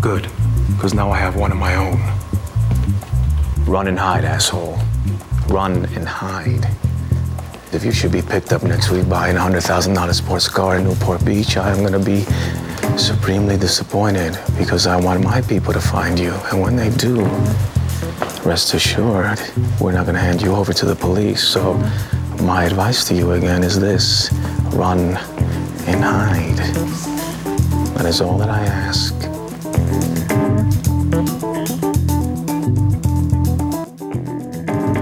Good, 0.00 0.28
because 0.68 0.94
now 0.94 1.10
I 1.10 1.16
have 1.16 1.34
one 1.34 1.50
of 1.50 1.58
my 1.58 1.74
own. 1.74 1.98
Run 3.66 3.88
and 3.88 3.98
hide, 3.98 4.24
asshole. 4.24 4.78
Run 5.48 5.84
and 5.96 6.06
hide. 6.06 6.64
If 7.72 7.84
you 7.84 7.90
should 7.90 8.12
be 8.12 8.22
picked 8.22 8.52
up 8.52 8.62
next 8.62 8.92
week 8.92 9.08
buying 9.08 9.36
a 9.36 9.40
$100,000 9.40 10.14
sports 10.14 10.48
car 10.48 10.76
in 10.76 10.84
Newport 10.84 11.24
Beach, 11.24 11.56
I'm 11.56 11.82
gonna 11.82 11.98
be 11.98 12.24
supremely 12.96 13.56
disappointed 13.56 14.38
because 14.56 14.86
I 14.86 14.94
want 14.94 15.24
my 15.24 15.40
people 15.40 15.72
to 15.72 15.80
find 15.80 16.16
you. 16.16 16.34
And 16.52 16.60
when 16.60 16.76
they 16.76 16.90
do, 16.90 17.24
rest 18.44 18.74
assured, 18.74 19.40
we're 19.80 19.90
not 19.90 20.06
gonna 20.06 20.20
hand 20.20 20.40
you 20.40 20.54
over 20.54 20.72
to 20.72 20.86
the 20.86 20.94
police. 20.94 21.42
So 21.42 21.74
my 22.42 22.64
advice 22.64 23.04
to 23.04 23.14
you 23.14 23.32
again 23.32 23.62
is 23.62 23.78
this 23.78 24.32
run 24.72 24.98
and 25.86 26.02
hide. 26.02 26.56
That 27.96 28.06
is 28.06 28.20
all 28.20 28.38
that 28.38 28.48
I 28.48 28.64
ask. 28.64 29.14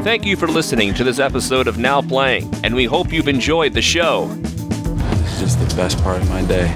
Thank 0.02 0.24
you 0.24 0.36
for 0.36 0.48
listening 0.48 0.94
to 0.94 1.04
this 1.04 1.18
episode 1.18 1.68
of 1.68 1.76
Now 1.78 2.00
Playing, 2.00 2.50
and 2.64 2.74
we 2.74 2.86
hope 2.86 3.12
you've 3.12 3.28
enjoyed 3.28 3.74
the 3.74 3.82
show. 3.82 4.26
This 4.28 5.34
is 5.34 5.40
just 5.40 5.68
the 5.68 5.76
best 5.76 6.02
part 6.02 6.22
of 6.22 6.28
my 6.30 6.42
day. 6.44 6.74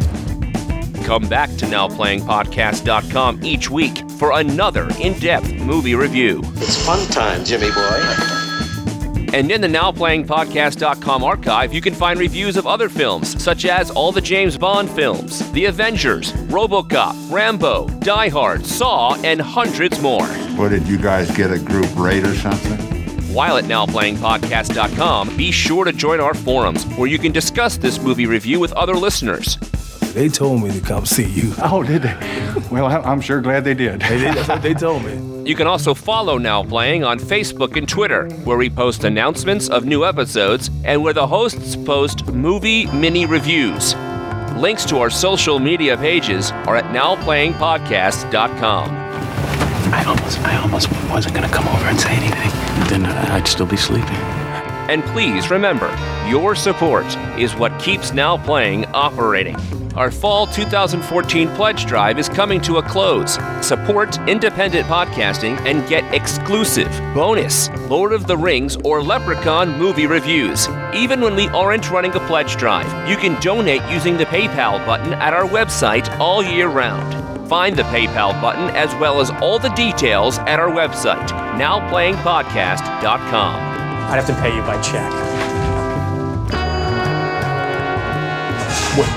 Come 1.05 1.29
back 1.29 1.49
to 1.57 1.67
NowPlayingPodcast.com 1.67 3.43
each 3.43 3.71
week 3.71 4.09
for 4.11 4.33
another 4.33 4.89
in 5.01 5.19
depth 5.19 5.53
movie 5.55 5.95
review. 5.95 6.43
It's 6.57 6.85
fun 6.85 7.05
time, 7.09 7.45
Jimmy 7.45 7.71
boy. 7.71 8.52
And 9.33 9.51
in 9.51 9.63
the 9.63 9.69
NowPlayingPodcast.com 9.69 11.25
archive, 11.25 11.73
you 11.73 11.81
can 11.81 11.95
find 11.95 12.21
reviews 12.21 12.59
of 12.59 12.67
other 12.67 12.91
films, 12.91 13.43
such 13.43 13.65
as 13.65 13.91
all 13.91 14.13
the 14.13 14.21
James 14.21 14.59
Bond 14.59 14.91
films, 14.91 15.51
The 15.53 15.65
Avengers, 15.65 16.33
Robocop, 16.33 17.33
Rambo, 17.33 17.89
Die 18.01 18.29
Hard, 18.29 18.67
Saw, 18.67 19.15
and 19.23 19.41
hundreds 19.41 20.01
more. 20.03 20.27
What 20.57 20.69
did 20.69 20.87
you 20.87 20.99
guys 20.99 21.35
get 21.35 21.51
a 21.51 21.59
group 21.59 21.89
rate 21.97 22.25
or 22.25 22.35
something? 22.35 22.79
While 23.33 23.57
at 23.57 23.65
NowPlayingPodcast.com, 23.65 25.37
be 25.39 25.51
sure 25.51 25.87
to 25.87 25.93
join 25.93 26.21
our 26.21 26.35
forums 26.35 26.85
where 26.99 27.09
you 27.09 27.19
can 27.19 27.33
discuss 27.33 27.79
this 27.79 27.99
movie 27.99 28.27
review 28.27 28.61
with 28.61 28.73
other 28.73 28.95
listeners. 28.95 29.57
They 30.15 30.29
told 30.29 30.63
me 30.63 30.71
to 30.73 30.81
come 30.81 31.05
see 31.07 31.25
you. 31.25 31.53
Oh, 31.63 31.83
did 31.83 32.03
they? 32.03 32.15
Well, 32.71 32.87
I'm 32.87 33.21
sure 33.23 33.41
glad 33.41 33.65
they 33.65 33.73
did. 33.75 34.01
They 34.03 34.19
did. 34.19 34.35
That's 34.35 34.49
what 34.49 34.61
they 34.63 34.75
told 34.75 35.05
me. 35.05 35.19
You 35.49 35.57
can 35.57 35.67
also 35.67 35.95
follow 35.95 36.37
Now 36.39 36.63
Playing 36.63 37.03
on 37.03 37.19
Facebook 37.19 37.77
and 37.77 37.89
Twitter, 37.89 38.29
where 38.45 38.59
we 38.59 38.69
post 38.69 39.05
announcements 39.05 39.69
of 39.71 39.87
new 39.87 40.05
episodes 40.05 40.69
and 40.85 41.03
where 41.03 41.15
the 41.15 41.27
hosts 41.27 41.77
post 41.77 42.27
movie 42.27 42.87
mini 42.93 43.25
reviews. 43.27 43.95
Links 44.57 44.85
to 44.87 44.99
our 44.99 45.09
social 45.11 45.59
media 45.59 45.97
pages 45.97 46.53
are 46.67 46.77
at 46.77 46.85
nowplayingpodcast.com. 46.87 48.91
I 49.95 50.05
almost, 50.07 50.39
I 50.41 50.57
almost 50.59 50.91
wasn't 51.11 51.35
gonna 51.35 51.49
come 51.49 51.67
over 51.69 51.87
and 51.87 51.99
say 51.99 52.13
anything. 52.15 52.51
Then 52.89 53.07
I'd 53.07 53.49
still 53.49 53.67
be 53.67 53.77
sleeping. 53.77 54.17
And 54.93 55.03
please 55.05 55.51
remember, 55.51 55.89
your 56.29 56.55
support 56.55 57.07
is 57.39 57.57
what 57.57 57.81
keeps 57.81 58.13
Now 58.13 58.37
Playing 58.37 58.85
operating. 58.93 59.57
Our 59.95 60.11
fall 60.11 60.47
2014 60.47 61.49
pledge 61.55 61.87
drive 61.87 62.19
is 62.19 62.29
coming 62.29 62.61
to 62.61 62.77
a 62.77 62.83
close. 62.83 63.39
Support 63.63 64.19
independent 64.29 64.87
podcasting 64.89 65.59
and 65.61 65.89
get 65.89 66.05
exclusive, 66.13 66.91
bonus, 67.15 67.71
Lord 67.89 68.13
of 68.13 68.27
the 68.27 68.37
Rings 68.37 68.77
or 68.85 69.03
Leprechaun 69.03 69.79
movie 69.79 70.07
reviews. 70.07 70.69
Even 70.93 71.23
when 71.23 71.37
we 71.37 71.49
aren't 71.49 71.91
running 71.91 72.15
a 72.15 72.21
pledge 72.27 72.57
drive, 72.57 73.09
you 73.09 73.17
can 73.17 73.41
donate 73.41 73.81
using 73.91 74.19
the 74.19 74.27
PayPal 74.27 74.85
button 74.85 75.15
at 75.15 75.33
our 75.33 75.45
website 75.45 76.07
all 76.19 76.43
year 76.43 76.69
round. 76.69 77.49
Find 77.49 77.75
the 77.75 77.85
PayPal 77.85 78.39
button 78.43 78.69
as 78.77 78.95
well 78.97 79.23
as 79.23 79.31
all 79.31 79.59
the 79.59 79.71
details 79.71 80.37
at 80.41 80.61
our 80.61 80.69
website, 80.69 81.29
nowplayingpodcast.com. 81.57 83.72
I'd 84.13 84.23
have 84.23 84.27
to 84.27 84.35
pay 84.43 84.55
you 84.55 84.61
by 84.61 84.79
check. 84.83 85.11
What? 88.93 89.09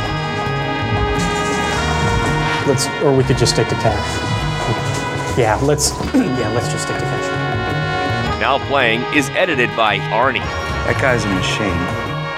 Let's, 2.65 2.87
or 3.03 3.13
we 3.13 3.25
could 3.25 3.37
just 3.37 3.55
stick 3.55 3.67
to 3.67 3.75
cash. 3.75 5.37
Yeah, 5.37 5.59
let's, 5.61 5.91
yeah, 6.13 6.49
let's 6.55 6.71
just 6.71 6.85
stick 6.85 6.95
to 6.95 7.03
cash. 7.03 8.39
Now 8.39 8.57
playing 8.69 9.01
is 9.13 9.29
edited 9.31 9.67
by 9.75 9.97
Arnie. 9.97 10.39
That 10.39 10.97
guy's 11.01 11.25
a 11.25 11.27
machine. 11.27 11.67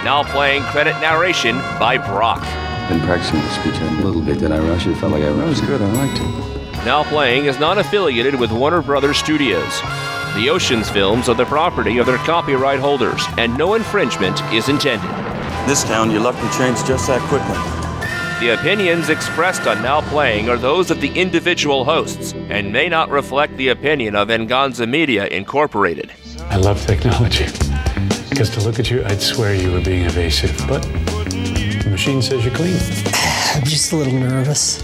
Now 0.04 0.24
playing 0.24 0.64
credit 0.64 1.00
narration 1.00 1.60
by 1.78 2.00
Brock. 2.00 2.42
Been 2.90 3.02
practicing 3.02 3.40
the 3.40 3.50
speech 3.50 3.80
a 3.82 4.04
little 4.04 4.22
bit. 4.22 4.40
Did 4.40 4.52
I 4.52 4.58
rush 4.58 4.88
it? 4.88 4.96
Felt 4.96 5.12
like 5.12 5.22
I 5.22 5.30
rushed 5.30 5.38
That 5.38 5.48
was 5.48 5.62
good. 5.62 5.82
I 5.84 5.92
liked 5.92 6.20
it. 6.20 6.86
Now 6.86 7.04
playing 7.04 7.46
is 7.46 7.60
not 7.60 7.78
affiliated 7.78 8.40
with 8.40 8.52
Warner 8.52 8.82
Brothers 8.82 9.18
Studios. 9.20 9.80
The 10.36 10.50
Oceans 10.50 10.90
films 10.90 11.30
are 11.30 11.36
the 11.36 11.46
property 11.46 11.98
of 11.98 12.06
their 12.06 12.18
copyright 12.18 12.80
holders, 12.80 13.24
and 13.38 13.58
no 13.58 13.74
infringement 13.74 14.42
is 14.54 14.70
intended. 14.70 15.10
This 15.68 15.84
town, 15.84 16.12
your 16.12 16.22
luck 16.22 16.36
can 16.36 16.52
change 16.58 16.86
just 16.88 17.08
that 17.08 17.22
quickly. 17.28 17.78
The 18.40 18.54
opinions 18.54 19.10
expressed 19.10 19.66
on 19.66 19.82
Now 19.82 20.02
Playing 20.02 20.48
are 20.48 20.58
those 20.58 20.92
of 20.92 21.02
the 21.02 21.10
individual 21.20 21.84
hosts 21.84 22.34
and 22.50 22.72
may 22.72 22.88
not 22.88 23.10
reflect 23.10 23.58
the 23.58 23.70
opinion 23.70 24.16
of 24.16 24.28
Venganza 24.28 24.86
Media 24.86 25.26
Incorporated. 25.26 26.12
I 26.42 26.58
love 26.58 26.86
technology. 26.86 27.46
Because 28.30 28.52
to 28.52 28.62
look 28.62 28.78
at 28.78 28.92
you, 28.92 29.04
I'd 29.06 29.22
swear 29.22 29.56
you 29.56 29.72
were 29.72 29.82
being 29.82 30.06
evasive. 30.06 30.56
But 30.68 30.84
the 30.84 31.88
machine 31.90 32.22
says 32.22 32.46
you're 32.46 32.54
clean. 32.54 32.78
I'm 33.56 33.64
just 33.64 33.92
a 33.92 33.96
little 33.96 34.14
nervous. 34.14 34.84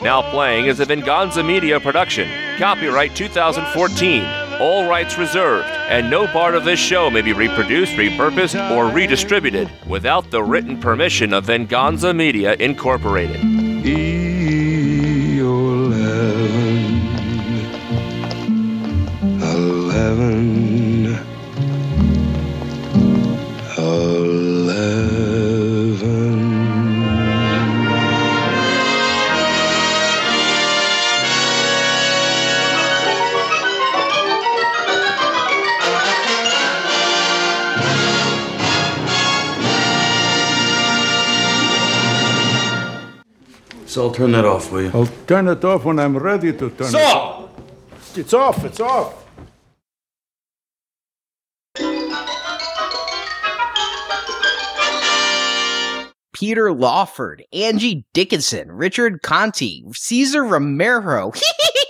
Now 0.00 0.22
Playing 0.30 0.66
is 0.66 0.78
a 0.78 0.84
Venganza 0.84 1.42
Media 1.42 1.80
production. 1.80 2.28
Copyright 2.56 3.16
2014. 3.16 4.45
All 4.58 4.88
rights 4.88 5.18
reserved, 5.18 5.68
and 5.68 6.10
no 6.10 6.26
part 6.26 6.54
of 6.54 6.64
this 6.64 6.80
show 6.80 7.10
may 7.10 7.20
be 7.20 7.34
reproduced, 7.34 7.92
repurposed, 7.92 8.70
or 8.70 8.86
redistributed 8.86 9.70
without 9.86 10.30
the 10.30 10.42
written 10.42 10.80
permission 10.80 11.34
of 11.34 11.44
Venganza 11.44 12.14
Media 12.14 12.54
Incorporated. 12.54 13.36
Eleven. 13.36 14.15
Turn 44.16 44.32
that 44.32 44.46
off, 44.46 44.72
will 44.72 44.80
you? 44.80 44.90
I'll 44.94 45.06
turn 45.26 45.46
it 45.46 45.62
off 45.62 45.84
when 45.84 45.98
I'm 45.98 46.16
ready 46.16 46.50
to 46.50 46.70
turn 46.70 46.88
it 46.88 46.94
off. 46.94 47.50
It's 48.16 48.32
off, 48.32 48.64
it's 48.64 48.80
off. 48.80 49.26
Peter 56.32 56.72
Lawford, 56.72 57.44
Angie 57.52 58.06
Dickinson, 58.14 58.72
Richard 58.72 59.20
Conte, 59.20 59.82
Cesar 59.92 60.44
Romero, 60.44 61.32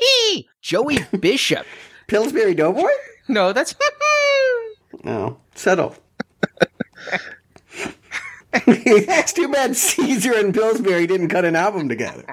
Joey 0.62 0.98
Bishop, 1.20 1.64
Pillsbury 2.08 2.54
Doughboy? 2.56 2.90
No, 3.28 3.52
that's 3.52 3.76
No, 5.04 5.12
oh, 5.12 5.36
settle. 5.54 5.94
It's 8.66 9.32
too 9.32 9.48
bad 9.48 9.76
Cesar 9.76 10.34
and 10.34 10.54
Pillsbury 10.54 11.06
didn't 11.06 11.28
cut 11.28 11.44
an 11.44 11.56
album 11.56 11.88
together. 11.88 12.24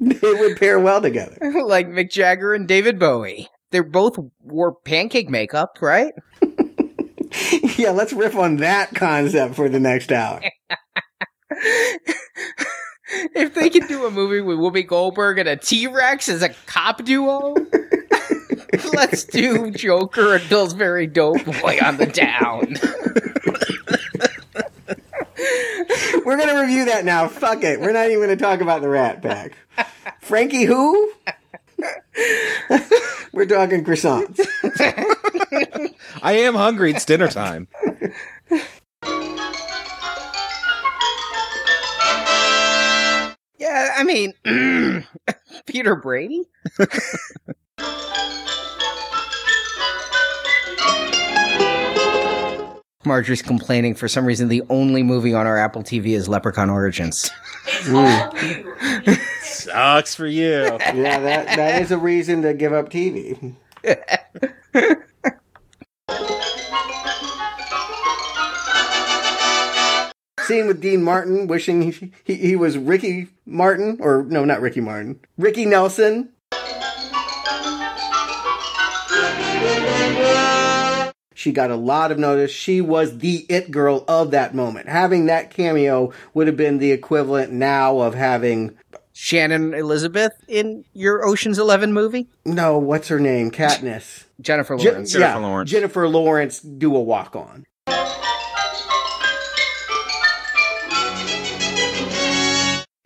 They 0.00 0.32
would 0.32 0.56
pair 0.56 0.80
well 0.80 1.02
together. 1.02 1.36
like 1.64 1.86
Mick 1.88 2.10
Jagger 2.10 2.54
and 2.54 2.66
David 2.66 2.98
Bowie. 2.98 3.48
They 3.70 3.80
both 3.80 4.16
wore 4.42 4.74
pancake 4.74 5.28
makeup, 5.28 5.76
right? 5.80 6.14
yeah, 7.76 7.90
let's 7.90 8.12
riff 8.12 8.34
on 8.34 8.56
that 8.56 8.94
concept 8.94 9.54
for 9.54 9.68
the 9.68 9.78
next 9.78 10.10
hour. 10.10 10.40
if 13.10 13.54
they 13.54 13.68
could 13.70 13.86
do 13.88 14.06
a 14.06 14.10
movie 14.10 14.40
with 14.40 14.56
Whoopi 14.56 14.86
Goldberg 14.86 15.38
and 15.38 15.48
a 15.48 15.56
T 15.56 15.86
Rex 15.86 16.28
as 16.28 16.42
a 16.42 16.48
cop 16.66 17.04
duo, 17.04 17.54
let's 18.92 19.24
do 19.24 19.70
Joker 19.70 20.36
and 20.36 20.44
Pillsbury 20.44 21.06
Doughboy 21.06 21.78
on 21.84 21.98
the 21.98 22.06
down. 22.06 22.74
We're 26.24 26.36
gonna 26.36 26.60
review 26.60 26.86
that 26.86 27.04
now. 27.04 27.28
Fuck 27.28 27.64
it. 27.64 27.80
We're 27.80 27.92
not 27.92 28.06
even 28.08 28.20
gonna 28.20 28.36
talk 28.36 28.60
about 28.60 28.82
the 28.82 28.88
Rat 28.88 29.22
Pack. 29.22 29.52
Frankie 30.20 30.64
who? 30.64 31.12
We're 33.32 33.46
talking 33.46 33.84
croissants. 33.84 34.40
I 36.22 36.32
am 36.32 36.54
hungry. 36.54 36.92
It's 36.92 37.04
dinner 37.04 37.28
time. 37.28 37.68
Yeah, 43.58 43.94
I 43.96 44.04
mean, 44.04 44.34
Peter 45.66 45.96
Brady? 45.96 46.48
Marjorie's 53.06 53.40
complaining 53.40 53.94
for 53.94 54.08
some 54.08 54.26
reason 54.26 54.48
the 54.48 54.62
only 54.68 55.02
movie 55.02 55.32
on 55.32 55.46
our 55.46 55.56
Apple 55.56 55.82
TV 55.82 56.08
is 56.08 56.28
Leprechaun 56.28 56.68
Origins. 56.68 57.30
Sucks 59.40 60.14
for 60.14 60.26
you. 60.26 60.64
yeah, 60.64 61.18
that 61.18 61.46
that 61.56 61.80
is 61.80 61.90
a 61.90 61.96
reason 61.96 62.42
to 62.42 62.52
give 62.52 62.74
up 62.74 62.90
TV. 62.90 63.54
Scene 70.46 70.66
with 70.66 70.82
Dean 70.82 71.02
Martin 71.02 71.46
wishing 71.46 71.92
he, 71.92 72.12
he, 72.24 72.34
he 72.34 72.56
was 72.56 72.76
Ricky 72.76 73.28
Martin, 73.46 73.96
or 74.00 74.24
no, 74.24 74.44
not 74.44 74.60
Ricky 74.60 74.80
Martin, 74.82 75.18
Ricky 75.38 75.64
Nelson. 75.64 76.34
She 81.40 81.52
got 81.52 81.70
a 81.70 81.74
lot 81.76 82.12
of 82.12 82.18
notice. 82.18 82.50
She 82.50 82.82
was 82.82 83.16
the 83.16 83.46
it 83.48 83.70
girl 83.70 84.04
of 84.06 84.30
that 84.32 84.54
moment. 84.54 84.90
Having 84.90 85.24
that 85.26 85.48
cameo 85.50 86.12
would 86.34 86.46
have 86.48 86.56
been 86.58 86.76
the 86.76 86.92
equivalent 86.92 87.50
now 87.50 88.00
of 88.00 88.12
having 88.14 88.76
Shannon 89.14 89.72
Elizabeth 89.72 90.32
in 90.48 90.84
your 90.92 91.24
Ocean's 91.26 91.58
Eleven 91.58 91.94
movie? 91.94 92.28
no, 92.44 92.76
what's 92.76 93.08
her 93.08 93.18
name? 93.18 93.50
Katniss. 93.50 94.24
Jennifer 94.42 94.76
Lawrence. 94.76 95.12
Je- 95.12 95.18
Lawrence. 95.18 95.72
yeah, 95.72 95.78
Jennifer 95.78 96.06
Lawrence 96.10 96.60
do 96.60 96.94
a 96.94 97.00
walk 97.00 97.34
on. 97.34 97.64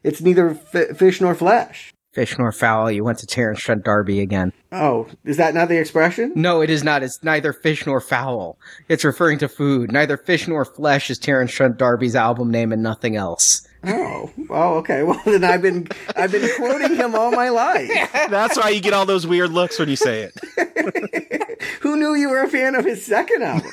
It's 0.03 0.21
neither 0.21 0.51
f- 0.73 0.97
fish 0.99 1.21
nor 1.23 1.35
flesh. 1.35 1.94
Fish 2.15 2.39
nor 2.39 2.53
fowl. 2.53 2.93
You 2.93 3.03
went 3.03 3.19
to 3.19 3.27
Terence 3.27 3.59
Trent 3.59 3.85
D'Arby 3.85 4.21
again. 4.21 4.53
Oh, 4.71 5.09
is 5.25 5.37
that 5.37 5.53
not 5.53 5.69
the 5.69 5.79
expression? 5.79 6.33
No, 6.37 6.61
it 6.61 6.71
is 6.71 6.85
not. 6.85 7.03
It's 7.03 7.23
neither 7.25 7.53
fish 7.53 7.87
nor 7.87 8.01
fowl. 8.01 8.57
It's 8.89 9.05
referring 9.05 9.39
to 9.39 9.49
food. 9.49 9.91
Neither 9.91 10.17
fish 10.17 10.47
nor 10.47 10.65
flesh 10.65 11.11
is 11.11 11.19
Terence 11.19 11.51
Trent 11.51 11.77
D'Arby's 11.77 12.15
album 12.15 12.53
name 12.53 12.73
and 12.73 12.85
nothing 12.85 13.17
else. 13.17 13.67
Oh, 13.83 14.31
oh, 14.49 14.75
okay. 14.79 15.03
Well, 15.05 15.21
then 15.25 15.45
I've 15.45 15.61
been 15.61 15.89
I've 16.17 16.31
been 16.31 16.49
quoting 16.57 16.95
him 16.95 17.15
all 17.15 17.33
my 17.33 17.49
life. 17.49 17.91
That's 18.31 18.57
why 18.57 18.71
you 18.71 18.81
get 18.81 18.93
all 18.93 19.07
those 19.07 19.27
weird 19.27 19.51
looks 19.51 19.79
when 19.79 19.89
you 19.89 19.97
say 19.97 20.31
it. 20.31 21.59
Who 21.81 21.97
knew 21.97 22.15
you 22.15 22.31
were 22.31 22.43
a 22.43 22.49
fan 22.49 22.75
of 22.75 22.85
his 22.85 23.05
second 23.05 23.43
album? 23.43 23.71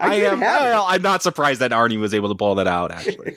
I, 0.00 0.16
did 0.16 0.32
am. 0.32 0.40
Well, 0.40 0.84
I'm 0.88 1.02
not 1.02 1.22
surprised 1.22 1.60
that 1.60 1.72
Arnie 1.72 1.98
was 1.98 2.14
able 2.14 2.28
to 2.28 2.34
pull 2.34 2.54
that 2.56 2.66
out. 2.66 2.90
Actually, 2.92 3.36